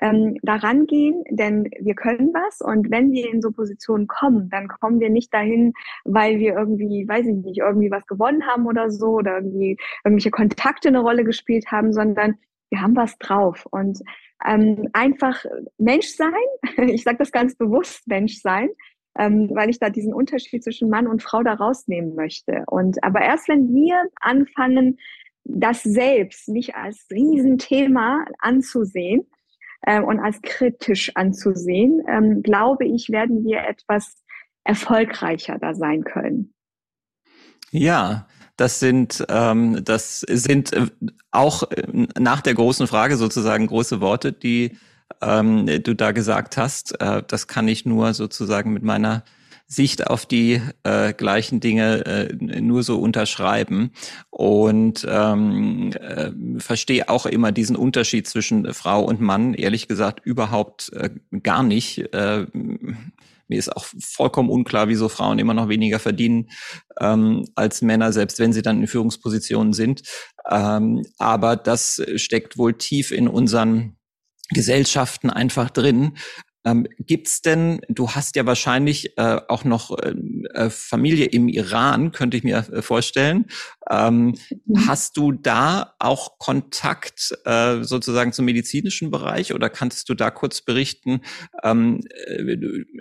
ähm, 0.00 0.36
daran 0.42 0.86
gehen, 0.86 1.22
denn 1.30 1.68
wir 1.78 1.94
können 1.94 2.32
was 2.32 2.60
und 2.60 2.90
wenn 2.90 3.12
wir 3.12 3.32
in 3.32 3.42
so 3.42 3.50
Positionen 3.52 4.06
kommen, 4.06 4.48
dann 4.48 4.68
kommen 4.68 4.98
wir 5.00 5.10
nicht 5.10 5.32
dahin, 5.32 5.74
weil 6.04 6.38
wir 6.38 6.54
irgendwie, 6.54 7.06
weiß 7.06 7.26
ich 7.26 7.34
nicht, 7.36 7.58
irgendwie 7.58 7.90
was 7.90 8.06
gewonnen 8.06 8.46
haben 8.46 8.66
oder 8.66 8.90
so 8.90 9.10
oder 9.16 9.36
irgendwie 9.36 9.76
irgendwelche 10.04 10.30
Kontakte 10.30 10.88
eine 10.88 11.00
Rolle 11.00 11.24
gespielt 11.24 11.66
haben, 11.70 11.92
sondern 11.92 12.36
wir 12.70 12.80
haben 12.80 12.96
was 12.96 13.18
drauf 13.18 13.66
und 13.70 13.98
ähm, 14.46 14.88
einfach 14.92 15.44
Mensch 15.78 16.08
sein. 16.08 16.32
Ich 16.88 17.02
sage 17.04 17.18
das 17.18 17.32
ganz 17.32 17.56
bewusst, 17.56 18.06
Mensch 18.06 18.40
sein, 18.40 18.68
ähm, 19.18 19.50
weil 19.54 19.70
ich 19.70 19.78
da 19.78 19.90
diesen 19.90 20.14
Unterschied 20.14 20.64
zwischen 20.64 20.88
Mann 20.88 21.06
und 21.06 21.22
Frau 21.22 21.42
da 21.42 21.54
rausnehmen 21.54 22.14
möchte. 22.14 22.64
Und 22.66 23.02
aber 23.02 23.20
erst 23.20 23.48
wenn 23.48 23.74
wir 23.74 24.02
anfangen, 24.20 24.98
das 25.44 25.82
selbst 25.82 26.48
nicht 26.48 26.74
als 26.74 27.06
Riesenthema 27.10 28.24
anzusehen 28.38 29.26
äh, 29.82 30.00
und 30.00 30.20
als 30.20 30.40
kritisch 30.42 31.12
anzusehen, 31.16 32.02
ähm, 32.08 32.42
glaube 32.42 32.86
ich, 32.86 33.10
werden 33.10 33.44
wir 33.44 33.66
etwas 33.66 34.22
erfolgreicher 34.64 35.58
da 35.58 35.74
sein 35.74 36.04
können. 36.04 36.54
Ja, 37.70 38.26
das 38.60 38.78
sind, 38.78 39.24
ähm, 39.30 39.82
das 39.84 40.20
sind 40.20 40.74
äh, 40.74 40.86
auch 41.30 41.62
äh, 41.70 41.82
nach 42.18 42.42
der 42.42 42.52
großen 42.52 42.86
Frage 42.86 43.16
sozusagen 43.16 43.66
große 43.66 44.02
Worte, 44.02 44.32
die 44.32 44.76
ähm, 45.22 45.64
du 45.82 45.94
da 45.94 46.12
gesagt 46.12 46.58
hast. 46.58 47.00
Äh, 47.00 47.22
das 47.26 47.46
kann 47.46 47.68
ich 47.68 47.86
nur 47.86 48.12
sozusagen 48.12 48.74
mit 48.74 48.82
meiner 48.82 49.24
Sicht 49.66 50.08
auf 50.08 50.26
die 50.26 50.60
äh, 50.82 51.14
gleichen 51.14 51.60
Dinge 51.60 52.04
äh, 52.04 52.60
nur 52.60 52.82
so 52.82 53.00
unterschreiben 53.00 53.92
und 54.28 55.06
ähm, 55.08 55.92
äh, 55.92 56.32
verstehe 56.58 57.08
auch 57.08 57.24
immer 57.24 57.52
diesen 57.52 57.76
Unterschied 57.76 58.28
zwischen 58.28 58.74
Frau 58.74 59.02
und 59.02 59.22
Mann, 59.22 59.54
ehrlich 59.54 59.88
gesagt, 59.88 60.20
überhaupt 60.26 60.92
äh, 60.92 61.08
gar 61.42 61.62
nicht. 61.62 62.12
Äh, 62.12 62.46
mir 63.50 63.58
ist 63.58 63.76
auch 63.76 63.84
vollkommen 64.00 64.48
unklar, 64.48 64.88
wieso 64.88 65.08
Frauen 65.08 65.38
immer 65.38 65.54
noch 65.54 65.68
weniger 65.68 65.98
verdienen 65.98 66.48
ähm, 67.00 67.44
als 67.56 67.82
Männer, 67.82 68.12
selbst 68.12 68.38
wenn 68.38 68.52
sie 68.52 68.62
dann 68.62 68.80
in 68.80 68.86
Führungspositionen 68.86 69.72
sind. 69.72 70.02
Ähm, 70.48 71.04
aber 71.18 71.56
das 71.56 72.00
steckt 72.16 72.56
wohl 72.56 72.74
tief 72.74 73.10
in 73.10 73.28
unseren 73.28 73.96
Gesellschaften 74.50 75.30
einfach 75.30 75.68
drin. 75.68 76.16
Ähm, 76.64 76.86
gibt's 76.98 77.40
denn, 77.40 77.80
du 77.88 78.10
hast 78.10 78.36
ja 78.36 78.44
wahrscheinlich 78.44 79.16
äh, 79.16 79.40
auch 79.48 79.64
noch 79.64 79.98
äh, 79.98 80.14
äh, 80.54 80.70
Familie 80.70 81.26
im 81.26 81.48
Iran, 81.48 82.12
könnte 82.12 82.36
ich 82.36 82.44
mir 82.44 82.58
äh, 82.70 82.82
vorstellen. 82.82 83.46
Ähm, 83.90 84.34
mhm. 84.66 84.86
Hast 84.86 85.16
du 85.16 85.32
da 85.32 85.94
auch 85.98 86.38
Kontakt 86.38 87.34
äh, 87.44 87.82
sozusagen 87.82 88.32
zum 88.32 88.44
medizinischen 88.44 89.10
Bereich 89.10 89.54
oder 89.54 89.70
kannst 89.70 90.08
du 90.10 90.14
da 90.14 90.30
kurz 90.30 90.60
berichten, 90.60 91.22
ähm, 91.62 92.00
äh, 92.26 92.56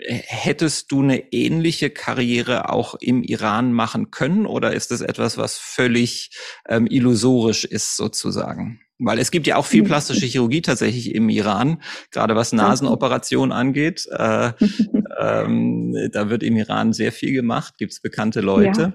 hättest 0.07 0.91
du 0.91 1.01
eine 1.01 1.33
ähnliche 1.33 1.89
Karriere 1.89 2.69
auch 2.69 2.95
im 2.95 3.23
Iran 3.23 3.73
machen 3.73 4.09
können 4.09 4.45
oder 4.45 4.73
ist 4.73 4.91
das 4.91 5.01
etwas, 5.01 5.37
was 5.37 5.57
völlig 5.57 6.31
ähm, 6.67 6.87
illusorisch 6.87 7.65
ist 7.65 7.97
sozusagen? 7.97 8.79
Weil 8.99 9.17
es 9.17 9.31
gibt 9.31 9.47
ja 9.47 9.55
auch 9.55 9.65
viel 9.65 9.83
plastische 9.83 10.25
Chirurgie 10.25 10.61
tatsächlich 10.61 11.15
im 11.15 11.29
Iran, 11.29 11.81
gerade 12.11 12.35
was 12.35 12.51
Nasenoperationen 12.51 13.53
angeht. 13.53 14.05
Äh, 14.11 14.51
ähm, 15.19 15.95
da 16.11 16.29
wird 16.29 16.43
im 16.43 16.57
Iran 16.57 16.91
sehr 16.91 17.13
viel 17.13 17.31
gemacht, 17.31 17.75
gibt's 17.77 18.01
bekannte 18.01 18.41
Leute. 18.41 18.93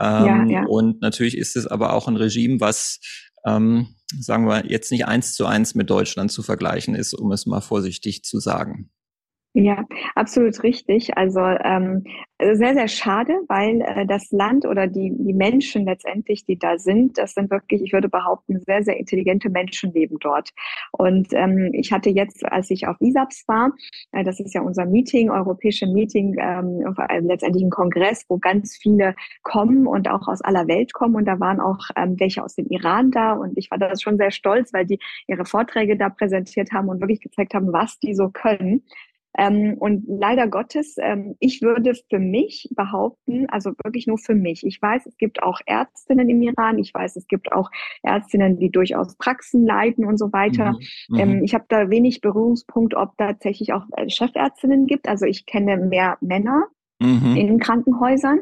Ja. 0.00 0.26
Ähm, 0.26 0.48
ja, 0.48 0.60
ja. 0.60 0.66
Und 0.66 1.02
natürlich 1.02 1.36
ist 1.36 1.56
es 1.56 1.66
aber 1.66 1.92
auch 1.92 2.08
ein 2.08 2.16
Regime, 2.16 2.60
was, 2.60 3.00
ähm, 3.46 3.94
sagen 4.18 4.46
wir, 4.46 4.64
jetzt 4.70 4.90
nicht 4.90 5.06
eins 5.06 5.34
zu 5.34 5.44
eins 5.46 5.74
mit 5.74 5.90
Deutschland 5.90 6.32
zu 6.32 6.42
vergleichen 6.42 6.94
ist, 6.94 7.12
um 7.12 7.30
es 7.32 7.44
mal 7.44 7.60
vorsichtig 7.60 8.24
zu 8.24 8.40
sagen. 8.40 8.90
Ja, 9.54 9.84
absolut 10.14 10.62
richtig. 10.62 11.18
Also 11.18 11.40
ähm, 11.40 12.04
sehr, 12.40 12.72
sehr 12.72 12.88
schade, 12.88 13.34
weil 13.48 13.82
äh, 13.82 14.06
das 14.06 14.30
Land 14.30 14.64
oder 14.64 14.86
die, 14.86 15.12
die 15.14 15.34
Menschen 15.34 15.84
letztendlich, 15.84 16.46
die 16.46 16.58
da 16.58 16.78
sind, 16.78 17.18
das 17.18 17.34
sind 17.34 17.50
wirklich, 17.50 17.82
ich 17.82 17.92
würde 17.92 18.08
behaupten, 18.08 18.60
sehr, 18.60 18.82
sehr 18.82 18.96
intelligente 18.96 19.50
Menschen 19.50 19.92
leben 19.92 20.16
dort. 20.20 20.48
Und 20.92 21.28
ähm, 21.32 21.68
ich 21.74 21.92
hatte 21.92 22.08
jetzt, 22.08 22.46
als 22.46 22.70
ich 22.70 22.86
auf 22.86 22.96
ISAPS 23.00 23.44
war, 23.46 23.72
äh, 24.12 24.24
das 24.24 24.40
ist 24.40 24.54
ja 24.54 24.62
unser 24.62 24.86
Meeting, 24.86 25.28
europäische 25.28 25.86
Meeting, 25.86 26.34
ähm, 26.40 26.94
äh, 27.10 27.18
letztendlich 27.20 27.62
ein 27.62 27.70
Kongress, 27.70 28.24
wo 28.28 28.38
ganz 28.38 28.78
viele 28.80 29.14
kommen 29.42 29.86
und 29.86 30.08
auch 30.08 30.28
aus 30.28 30.40
aller 30.40 30.66
Welt 30.66 30.94
kommen. 30.94 31.14
Und 31.14 31.26
da 31.26 31.38
waren 31.40 31.60
auch 31.60 31.78
ähm, 31.96 32.18
welche 32.18 32.42
aus 32.42 32.54
dem 32.54 32.68
Iran 32.68 33.10
da. 33.10 33.32
Und 33.34 33.58
ich 33.58 33.70
war 33.70 33.76
da 33.76 33.94
schon 33.96 34.16
sehr 34.16 34.30
stolz, 34.30 34.72
weil 34.72 34.86
die 34.86 34.98
ihre 35.26 35.44
Vorträge 35.44 35.98
da 35.98 36.08
präsentiert 36.08 36.72
haben 36.72 36.88
und 36.88 37.00
wirklich 37.02 37.20
gezeigt 37.20 37.52
haben, 37.52 37.70
was 37.70 37.98
die 37.98 38.14
so 38.14 38.30
können. 38.30 38.82
Ähm, 39.38 39.76
und 39.78 40.04
leider 40.06 40.46
Gottes, 40.48 40.96
ähm, 40.98 41.36
ich 41.40 41.62
würde 41.62 41.94
für 42.10 42.18
mich 42.18 42.68
behaupten, 42.76 43.48
also 43.48 43.72
wirklich 43.82 44.06
nur 44.06 44.18
für 44.18 44.34
mich. 44.34 44.64
Ich 44.66 44.80
weiß, 44.80 45.06
es 45.06 45.16
gibt 45.16 45.42
auch 45.42 45.60
Ärztinnen 45.66 46.28
im 46.28 46.42
Iran. 46.42 46.78
Ich 46.78 46.92
weiß, 46.92 47.16
es 47.16 47.26
gibt 47.26 47.52
auch 47.52 47.70
Ärztinnen, 48.02 48.58
die 48.58 48.70
durchaus 48.70 49.16
Praxen 49.16 49.64
leiten 49.64 50.04
und 50.04 50.18
so 50.18 50.32
weiter. 50.32 50.72
Mhm. 51.08 51.18
Ähm, 51.18 51.36
mhm. 51.36 51.44
ich 51.44 51.54
habe 51.54 51.64
da 51.68 51.88
wenig 51.88 52.20
Berührungspunkt, 52.20 52.94
ob 52.94 53.16
tatsächlich 53.16 53.72
auch 53.72 53.84
äh, 53.96 54.08
Chefärztinnen 54.08 54.86
gibt. 54.86 55.08
Also 55.08 55.24
ich 55.26 55.46
kenne 55.46 55.78
mehr 55.78 56.18
Männer 56.20 56.66
mhm. 57.02 57.36
in 57.36 57.58
Krankenhäusern. 57.58 58.40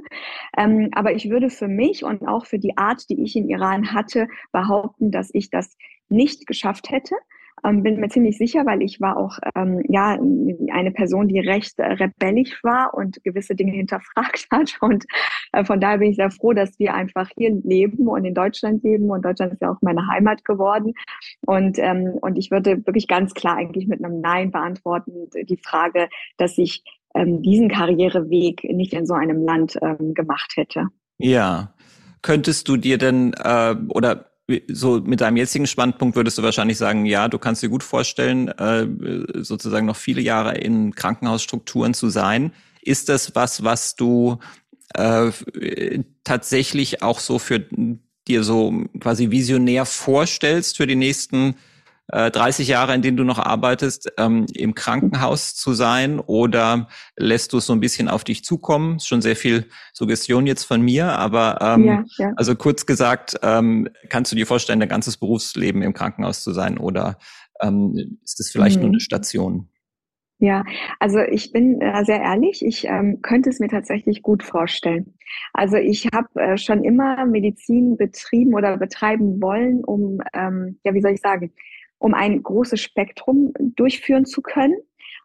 Ähm, 0.56 0.90
aber 0.92 1.12
ich 1.12 1.30
würde 1.30 1.50
für 1.50 1.68
mich 1.68 2.04
und 2.04 2.26
auch 2.26 2.46
für 2.46 2.58
die 2.58 2.76
Art, 2.76 3.08
die 3.10 3.22
ich 3.22 3.36
in 3.36 3.48
Iran 3.48 3.92
hatte, 3.92 4.28
behaupten, 4.52 5.10
dass 5.10 5.30
ich 5.32 5.50
das 5.50 5.76
nicht 6.08 6.46
geschafft 6.46 6.90
hätte. 6.90 7.14
Ähm, 7.64 7.82
bin 7.82 8.00
mir 8.00 8.08
ziemlich 8.08 8.38
sicher, 8.38 8.64
weil 8.66 8.82
ich 8.82 9.00
war 9.00 9.16
auch 9.16 9.38
ähm, 9.54 9.82
ja 9.88 10.18
eine 10.72 10.90
Person, 10.92 11.28
die 11.28 11.40
recht 11.40 11.78
äh, 11.78 11.92
rebellisch 11.92 12.62
war 12.62 12.94
und 12.94 13.22
gewisse 13.24 13.54
Dinge 13.54 13.72
hinterfragt 13.76 14.46
hat. 14.50 14.78
Und 14.80 15.04
äh, 15.52 15.64
von 15.64 15.80
daher 15.80 15.98
bin 15.98 16.10
ich 16.10 16.16
sehr 16.16 16.30
froh, 16.30 16.52
dass 16.52 16.78
wir 16.78 16.94
einfach 16.94 17.28
hier 17.36 17.50
leben 17.64 18.08
und 18.08 18.24
in 18.24 18.34
Deutschland 18.34 18.82
leben. 18.82 19.10
Und 19.10 19.24
Deutschland 19.24 19.52
ist 19.52 19.62
ja 19.62 19.70
auch 19.70 19.82
meine 19.82 20.06
Heimat 20.06 20.44
geworden. 20.44 20.94
Und 21.46 21.78
ähm, 21.78 22.18
und 22.20 22.36
ich 22.36 22.50
würde 22.50 22.84
wirklich 22.86 23.08
ganz 23.08 23.34
klar 23.34 23.56
eigentlich 23.56 23.86
mit 23.86 24.04
einem 24.04 24.20
Nein 24.20 24.50
beantworten 24.50 25.28
die 25.34 25.58
Frage, 25.58 26.08
dass 26.36 26.58
ich 26.58 26.82
ähm, 27.14 27.42
diesen 27.42 27.68
Karriereweg 27.68 28.64
nicht 28.64 28.92
in 28.92 29.06
so 29.06 29.14
einem 29.14 29.42
Land 29.44 29.78
ähm, 29.82 30.14
gemacht 30.14 30.52
hätte. 30.56 30.86
Ja. 31.18 31.74
Könntest 32.22 32.68
du 32.68 32.76
dir 32.76 32.98
denn 32.98 33.32
äh, 33.42 33.74
oder 33.88 34.29
so 34.68 35.00
mit 35.00 35.20
deinem 35.20 35.36
jetzigen 35.36 35.66
Standpunkt 35.66 36.16
würdest 36.16 36.38
du 36.38 36.42
wahrscheinlich 36.42 36.78
sagen, 36.78 37.06
ja, 37.06 37.28
du 37.28 37.38
kannst 37.38 37.62
dir 37.62 37.68
gut 37.68 37.82
vorstellen, 37.82 38.48
äh, 38.48 38.86
sozusagen 39.42 39.86
noch 39.86 39.96
viele 39.96 40.20
Jahre 40.20 40.56
in 40.56 40.94
Krankenhausstrukturen 40.94 41.94
zu 41.94 42.08
sein. 42.08 42.52
Ist 42.82 43.08
das 43.08 43.34
was, 43.34 43.64
was 43.64 43.96
du 43.96 44.38
äh, 44.94 45.30
tatsächlich 46.24 47.02
auch 47.02 47.20
so 47.20 47.38
für 47.38 47.64
dir 48.28 48.44
so 48.44 48.84
quasi 49.00 49.30
visionär 49.30 49.86
vorstellst 49.86 50.76
für 50.76 50.86
die 50.86 50.96
nächsten 50.96 51.56
30 52.10 52.68
äh, 52.68 52.72
Jahre, 52.72 52.94
in 52.94 53.02
denen 53.02 53.16
du 53.16 53.24
noch 53.24 53.38
arbeitest, 53.38 54.12
ähm, 54.18 54.46
im 54.54 54.74
Krankenhaus 54.74 55.54
zu 55.54 55.74
sein 55.74 56.18
oder 56.18 56.88
lässt 57.16 57.52
du 57.52 57.58
es 57.58 57.66
so 57.66 57.72
ein 57.72 57.80
bisschen 57.80 58.08
auf 58.08 58.24
dich 58.24 58.44
zukommen? 58.44 58.96
Ist 58.96 59.08
schon 59.08 59.22
sehr 59.22 59.36
viel 59.36 59.66
Suggestion 59.92 60.46
jetzt 60.46 60.64
von 60.64 60.82
mir, 60.82 61.12
aber 61.12 61.58
ähm, 61.60 61.84
ja, 61.84 62.04
ja. 62.18 62.32
also 62.36 62.54
kurz 62.54 62.86
gesagt, 62.86 63.36
ähm, 63.42 63.88
kannst 64.08 64.32
du 64.32 64.36
dir 64.36 64.46
vorstellen, 64.46 64.80
dein 64.80 64.88
ganzes 64.88 65.16
Berufsleben 65.16 65.82
im 65.82 65.92
Krankenhaus 65.92 66.42
zu 66.42 66.52
sein 66.52 66.78
oder 66.78 67.18
ähm, 67.62 68.18
ist 68.24 68.40
das 68.40 68.50
vielleicht 68.50 68.76
mhm. 68.76 68.82
nur 68.82 68.90
eine 68.90 69.00
Station? 69.00 69.68
Ja, 70.42 70.64
also 70.98 71.18
ich 71.18 71.52
bin 71.52 71.82
äh, 71.82 72.02
sehr 72.06 72.22
ehrlich, 72.22 72.64
ich 72.64 72.86
ähm, 72.86 73.20
könnte 73.20 73.50
es 73.50 73.60
mir 73.60 73.68
tatsächlich 73.68 74.22
gut 74.22 74.42
vorstellen. 74.42 75.14
Also 75.52 75.76
ich 75.76 76.06
habe 76.14 76.28
äh, 76.40 76.56
schon 76.56 76.82
immer 76.82 77.26
Medizin 77.26 77.98
betrieben 77.98 78.54
oder 78.54 78.78
betreiben 78.78 79.42
wollen, 79.42 79.84
um, 79.84 80.22
ähm, 80.32 80.78
ja, 80.82 80.94
wie 80.94 81.02
soll 81.02 81.12
ich 81.12 81.20
sagen, 81.20 81.52
um 82.00 82.14
ein 82.14 82.42
großes 82.42 82.80
Spektrum 82.80 83.52
durchführen 83.60 84.24
zu 84.24 84.42
können. 84.42 84.76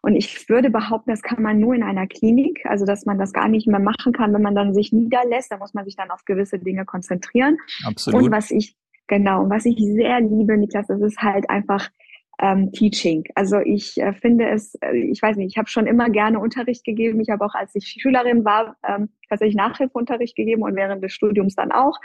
Und 0.02 0.14
ich 0.14 0.48
würde 0.48 0.70
behaupten, 0.70 1.10
das 1.10 1.22
kann 1.22 1.42
man 1.42 1.58
nur 1.58 1.74
in 1.74 1.82
einer 1.82 2.06
Klinik, 2.06 2.64
also 2.66 2.84
dass 2.84 3.06
man 3.06 3.18
das 3.18 3.32
gar 3.32 3.48
nicht 3.48 3.66
mehr 3.66 3.80
machen 3.80 4.12
kann, 4.12 4.32
wenn 4.32 4.42
man 4.42 4.54
dann 4.54 4.74
sich 4.74 4.92
niederlässt. 4.92 5.50
Da 5.50 5.56
muss 5.56 5.74
man 5.74 5.84
sich 5.84 5.96
dann 5.96 6.10
auf 6.10 6.24
gewisse 6.24 6.58
Dinge 6.60 6.84
konzentrieren. 6.84 7.56
Absolut. 7.84 8.22
Und 8.22 8.30
was 8.30 8.50
ich, 8.50 8.76
genau, 9.08 9.48
was 9.48 9.64
ich 9.64 9.78
sehr 9.78 10.20
liebe, 10.20 10.56
Niklas, 10.56 10.86
das 10.86 11.00
ist 11.00 11.20
halt 11.22 11.50
einfach 11.50 11.88
ähm, 12.38 12.72
Teaching. 12.72 13.24
Also 13.34 13.58
ich 13.60 13.96
äh, 13.98 14.12
finde 14.12 14.48
es, 14.48 14.74
äh, 14.82 14.96
ich 14.96 15.22
weiß 15.22 15.36
nicht, 15.36 15.52
ich 15.52 15.58
habe 15.58 15.68
schon 15.68 15.86
immer 15.86 16.10
gerne 16.10 16.38
Unterricht 16.38 16.84
gegeben. 16.84 17.20
Ich 17.20 17.30
habe 17.30 17.44
auch, 17.44 17.54
als 17.54 17.74
ich 17.74 17.86
Schülerin 17.86 18.44
war, 18.44 18.76
ähm, 18.86 19.08
tatsächlich 19.28 19.56
Nachhilfeunterricht 19.56 20.36
gegeben 20.36 20.62
und 20.62 20.76
während 20.76 21.02
des 21.02 21.12
Studiums 21.12 21.54
dann 21.54 21.72
auch. 21.72 21.98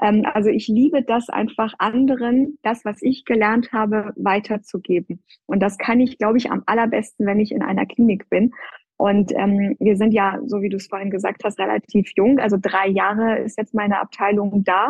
Ähm, 0.00 0.24
also 0.32 0.48
ich 0.48 0.68
liebe 0.68 1.02
das 1.02 1.28
einfach 1.28 1.74
anderen, 1.78 2.58
das, 2.62 2.84
was 2.84 3.02
ich 3.02 3.24
gelernt 3.24 3.72
habe, 3.72 4.12
weiterzugeben. 4.16 5.22
Und 5.46 5.60
das 5.60 5.78
kann 5.78 6.00
ich, 6.00 6.18
glaube 6.18 6.38
ich, 6.38 6.50
am 6.50 6.62
allerbesten, 6.66 7.26
wenn 7.26 7.40
ich 7.40 7.52
in 7.52 7.62
einer 7.62 7.86
Klinik 7.86 8.28
bin. 8.30 8.52
Und 8.96 9.32
ähm, 9.36 9.76
wir 9.80 9.96
sind 9.96 10.12
ja, 10.12 10.38
so 10.46 10.62
wie 10.62 10.68
du 10.68 10.76
es 10.76 10.86
vorhin 10.86 11.10
gesagt 11.10 11.42
hast, 11.44 11.58
relativ 11.58 12.12
jung. 12.16 12.38
Also 12.38 12.56
drei 12.60 12.88
Jahre 12.88 13.38
ist 13.40 13.58
jetzt 13.58 13.74
meine 13.74 14.00
Abteilung 14.00 14.64
da. 14.64 14.88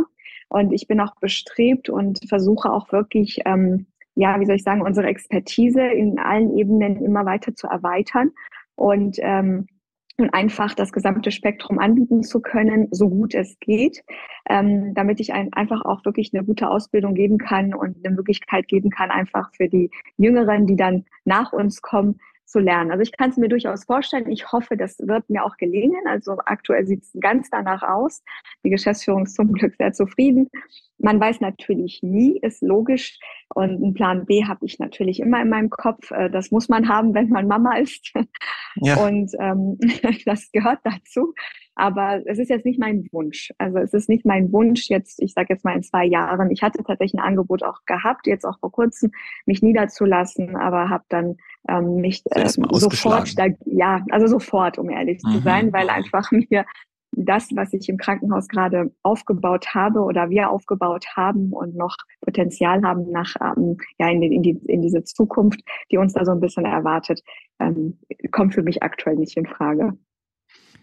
Und 0.49 0.73
ich 0.73 0.87
bin 0.87 1.01
auch 1.01 1.17
bestrebt 1.17 1.89
und 1.89 2.21
versuche 2.29 2.71
auch 2.71 2.93
wirklich, 2.93 3.41
ähm, 3.45 3.87
ja, 4.15 4.39
wie 4.41 4.47
soll 4.47 4.57
ich 4.57 4.63
sagen, 4.63 4.83
unsere 4.83 5.09
Expertise 5.09 5.83
in 5.83 6.19
allen 6.19 6.57
Ebenen 6.57 7.05
immer 7.05 7.25
weiter 7.27 7.55
zu 7.55 7.67
erweitern. 7.67 8.31
Und 8.77 9.17
ähm, 9.21 9.67
und 10.17 10.33
einfach 10.33 10.75
das 10.75 10.93
gesamte 10.93 11.33
Spektrum 11.33 11.79
anbieten 11.79 12.23
zu 12.23 12.41
können, 12.41 12.89
so 12.93 13.09
gut 13.09 13.35
es 13.35 13.59
geht, 13.59 14.05
ähm, 14.49 14.95
damit 14.95 15.19
ich 15.19 15.33
ein, 15.33 15.53
einfach 15.53 15.85
auch 15.85 16.05
wirklich 16.05 16.31
eine 16.33 16.45
gute 16.45 16.69
Ausbildung 16.69 17.15
geben 17.15 17.39
kann 17.39 17.75
und 17.75 17.97
eine 18.05 18.15
Möglichkeit 18.15 18.69
geben 18.69 18.91
kann, 18.91 19.11
einfach 19.11 19.51
für 19.57 19.69
die 19.69 19.91
Jüngeren, 20.17 20.67
die 20.67 20.77
dann 20.77 21.05
nach 21.25 21.53
uns 21.53 21.83
kommen, 21.83 22.21
zu 22.55 22.61
lernen. 22.61 22.93
Also 22.93 23.03
ich 23.03 23.11
kann 23.11 23.31
es 23.31 23.37
mir 23.37 23.49
durchaus 23.49 23.85
vorstellen. 23.85 24.31
Ich 24.31 24.53
hoffe, 24.53 24.77
das 24.77 24.97
wird 25.01 25.29
mir 25.29 25.45
auch 25.45 25.57
gelingen. 25.57 26.07
Also 26.07 26.37
aktuell 26.47 26.87
sieht 26.87 27.03
es 27.03 27.11
ganz 27.21 27.51
danach 27.51 27.83
aus. 27.83 28.23
Die 28.65 28.71
Geschäftsführung 28.71 29.25
ist 29.25 29.35
zum 29.35 29.53
Glück 29.53 29.75
sehr 29.77 29.93
zufrieden. 29.93 30.49
Man 30.99 31.19
weiß 31.19 31.41
natürlich 31.41 32.01
nie, 32.05 32.39
ist 32.41 32.63
logisch. 32.63 33.19
Und 33.53 33.83
einen 33.83 33.95
Plan 33.95 34.25
B 34.25 34.45
habe 34.45 34.65
ich 34.65 34.79
natürlich 34.79 35.19
immer 35.19 35.43
in 35.43 35.49
meinem 35.49 35.69
Kopf. 35.69 36.13
Äh, 36.13 36.31
das 36.31 36.53
muss 36.53 36.69
man 36.69 36.89
haben, 36.89 37.13
wenn 37.13 37.29
man 37.29 37.49
Mama 37.49 37.77
ist. 37.77 38.13
Ja. 38.77 38.97
Und 39.05 39.33
ähm, 39.39 39.79
das 40.27 40.51
gehört 40.53 40.81
dazu. 40.85 41.33
Aber 41.77 42.23
es 42.27 42.39
ist 42.39 42.51
jetzt 42.51 42.65
nicht 42.65 42.79
mein 42.79 43.09
Wunsch. 43.11 43.53
Also 43.59 43.79
es 43.79 43.93
ist 43.93 44.09
nicht 44.09 44.25
mein 44.25 44.53
Wunsch 44.53 44.89
jetzt, 44.89 45.21
ich 45.21 45.33
sage 45.33 45.55
jetzt 45.55 45.65
mal 45.65 45.75
in 45.75 45.83
zwei 45.83 46.05
Jahren. 46.05 46.51
Ich 46.51 46.63
hatte 46.63 46.83
tatsächlich 46.85 47.15
ein 47.15 47.27
Angebot 47.27 47.65
auch 47.65 47.85
gehabt, 47.85 48.27
jetzt 48.27 48.45
auch 48.45 48.59
vor 48.61 48.71
kurzem, 48.71 49.11
mich 49.45 49.63
niederzulassen, 49.63 50.57
aber 50.57 50.89
habe 50.89 51.05
dann 51.09 51.37
ähm, 51.69 51.97
mich 51.97 52.23
äh, 52.31 52.49
sofort, 52.49 53.39
da, 53.39 53.47
ja, 53.65 54.05
also 54.11 54.27
sofort, 54.27 54.79
um 54.79 54.91
ehrlich 54.91 55.23
mhm. 55.25 55.33
zu 55.33 55.39
sein, 55.41 55.73
weil 55.73 55.89
einfach 55.89 56.31
mir 56.31 56.65
das, 57.17 57.49
was 57.55 57.73
ich 57.73 57.89
im 57.89 57.97
Krankenhaus 57.97 58.49
gerade 58.49 58.93
aufgebaut 59.03 59.75
habe 59.75 60.01
oder 60.01 60.31
wir 60.31 60.51
aufgebaut 60.51 61.05
haben 61.15 61.53
und 61.53 61.77
noch 61.77 61.97
Potenzial 62.21 62.83
haben 62.83 63.11
nach 63.11 63.35
ähm, 63.41 63.77
ja 63.99 64.09
in, 64.09 64.23
in, 64.23 64.43
die, 64.43 64.59
in 64.67 64.83
diese 64.83 65.05
Zukunft, 65.05 65.61
die 65.91 65.99
uns 65.99 66.15
da 66.15 66.25
so 66.25 66.33
ein 66.33 66.41
bisschen 66.41 66.65
erwartet, 66.65 67.23
ähm, 67.61 67.99
kommt 68.33 68.55
für 68.55 68.63
mich 68.63 68.83
aktuell 68.83 69.17
nicht 69.17 69.37
in 69.37 69.47
Frage. 69.47 69.97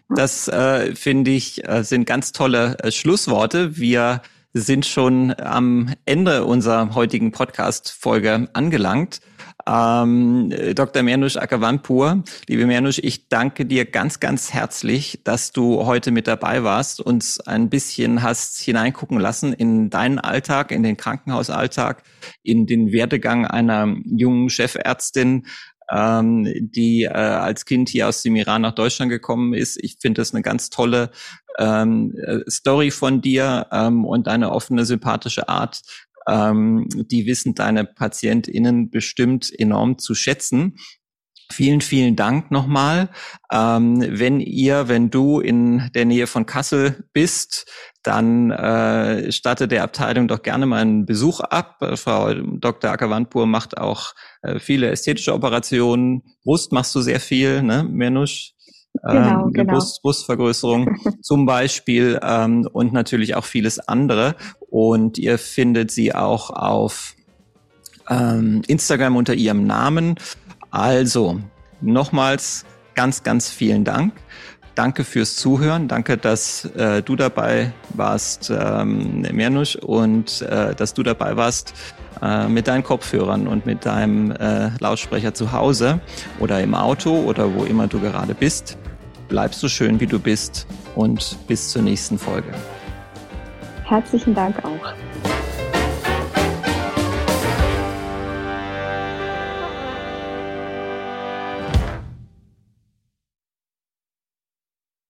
Das 0.08 0.48
äh, 0.48 0.94
finde 0.94 1.30
ich 1.30 1.66
äh, 1.68 1.82
sind 1.84 2.06
ganz 2.06 2.32
tolle 2.32 2.76
äh, 2.82 2.90
Schlussworte. 2.90 3.76
Wir 3.76 4.22
sind 4.54 4.84
schon 4.84 5.34
am 5.38 5.94
Ende 6.04 6.44
unserer 6.44 6.94
heutigen 6.94 7.32
Podcast-Folge 7.32 8.48
angelangt. 8.52 9.20
Ähm, 9.66 10.52
Dr. 10.74 11.02
Mernush 11.02 11.36
Akavanpur, 11.36 12.24
liebe 12.48 12.66
Mernush, 12.66 12.98
ich 12.98 13.28
danke 13.28 13.64
dir 13.64 13.84
ganz, 13.84 14.18
ganz 14.18 14.52
herzlich, 14.52 15.20
dass 15.24 15.52
du 15.52 15.86
heute 15.86 16.10
mit 16.10 16.26
dabei 16.26 16.64
warst, 16.64 17.00
uns 17.00 17.38
ein 17.40 17.70
bisschen 17.70 18.22
hast 18.22 18.60
hineingucken 18.60 19.20
lassen 19.20 19.52
in 19.52 19.88
deinen 19.88 20.18
Alltag, 20.18 20.72
in 20.72 20.82
den 20.82 20.96
Krankenhausalltag, 20.96 22.02
in 22.42 22.66
den 22.66 22.92
Werdegang 22.92 23.46
einer 23.46 23.94
jungen 24.04 24.50
Chefärztin, 24.50 25.46
ähm, 25.92 26.48
die 26.58 27.04
äh, 27.04 27.10
als 27.10 27.64
Kind 27.64 27.88
hier 27.88 28.08
aus 28.08 28.22
dem 28.22 28.34
Iran 28.36 28.62
nach 28.62 28.74
Deutschland 28.74 29.10
gekommen 29.10 29.54
ist. 29.54 29.78
Ich 29.82 29.98
finde 30.00 30.22
das 30.22 30.32
eine 30.32 30.42
ganz 30.42 30.70
tolle 30.70 31.10
ähm, 31.58 32.14
äh, 32.24 32.38
Story 32.50 32.90
von 32.90 33.20
dir 33.20 33.66
ähm, 33.72 34.04
und 34.04 34.26
deine 34.26 34.50
offene, 34.50 34.84
sympathische 34.84 35.48
Art, 35.48 35.82
ähm, 36.28 36.88
die 36.90 37.26
wissen 37.26 37.54
deine 37.54 37.84
PatientInnen 37.84 38.90
bestimmt 38.90 39.50
enorm 39.58 39.98
zu 39.98 40.14
schätzen. 40.14 40.76
Vielen, 41.50 41.82
vielen 41.82 42.16
Dank 42.16 42.50
nochmal. 42.50 43.10
Ähm, 43.52 44.02
wenn 44.08 44.40
ihr, 44.40 44.88
wenn 44.88 45.10
du 45.10 45.40
in 45.40 45.90
der 45.94 46.06
Nähe 46.06 46.26
von 46.26 46.46
Kassel 46.46 47.04
bist, 47.12 47.70
dann 48.02 48.50
äh, 48.50 49.30
statte 49.30 49.68
der 49.68 49.82
Abteilung 49.82 50.28
doch 50.28 50.42
gerne 50.42 50.64
mal 50.64 50.80
einen 50.80 51.04
Besuch 51.04 51.40
ab. 51.40 51.78
Frau 51.96 52.32
Dr. 52.34 52.90
Akavantpur 52.90 53.46
macht 53.46 53.76
auch 53.76 54.14
äh, 54.40 54.58
viele 54.58 54.90
ästhetische 54.90 55.34
Operationen. 55.34 56.22
Brust 56.42 56.72
machst 56.72 56.94
du 56.94 57.02
sehr 57.02 57.20
viel, 57.20 57.62
ne, 57.62 57.84
Menusch? 57.84 58.54
Genau, 59.02 59.46
ähm, 59.46 59.52
genau. 59.52 59.72
Brust, 59.74 60.02
Brustvergrößerung 60.02 60.96
zum 61.22 61.46
Beispiel 61.46 62.20
ähm, 62.22 62.68
und 62.72 62.92
natürlich 62.92 63.34
auch 63.34 63.44
vieles 63.44 63.78
andere. 63.78 64.36
Und 64.70 65.18
ihr 65.18 65.38
findet 65.38 65.90
sie 65.90 66.14
auch 66.14 66.50
auf 66.50 67.14
ähm, 68.08 68.62
Instagram 68.66 69.16
unter 69.16 69.34
ihrem 69.34 69.66
Namen. 69.66 70.16
Also 70.70 71.40
nochmals 71.80 72.64
ganz, 72.94 73.22
ganz 73.22 73.50
vielen 73.50 73.84
Dank. 73.84 74.12
Danke 74.74 75.04
fürs 75.04 75.36
Zuhören. 75.36 75.86
Danke, 75.86 76.16
dass 76.16 76.64
äh, 76.76 77.02
du 77.02 77.14
dabei 77.14 77.72
warst, 77.90 78.50
ähm, 78.50 79.20
Mernusch, 79.20 79.76
und 79.76 80.40
äh, 80.42 80.74
dass 80.74 80.94
du 80.94 81.02
dabei 81.02 81.36
warst 81.36 81.74
äh, 82.22 82.48
mit 82.48 82.68
deinen 82.68 82.82
Kopfhörern 82.82 83.46
und 83.48 83.66
mit 83.66 83.84
deinem 83.84 84.30
äh, 84.30 84.70
Lautsprecher 84.78 85.34
zu 85.34 85.52
Hause 85.52 86.00
oder 86.38 86.60
im 86.62 86.74
Auto 86.74 87.10
oder 87.10 87.54
wo 87.54 87.64
immer 87.64 87.86
du 87.86 88.00
gerade 88.00 88.34
bist. 88.34 88.78
Bleib 89.32 89.54
so 89.54 89.66
schön, 89.66 89.98
wie 89.98 90.06
du 90.06 90.18
bist 90.18 90.66
und 90.94 91.38
bis 91.48 91.70
zur 91.70 91.80
nächsten 91.80 92.18
Folge. 92.18 92.52
Herzlichen 93.82 94.34
Dank 94.34 94.62
auch. 94.62 94.92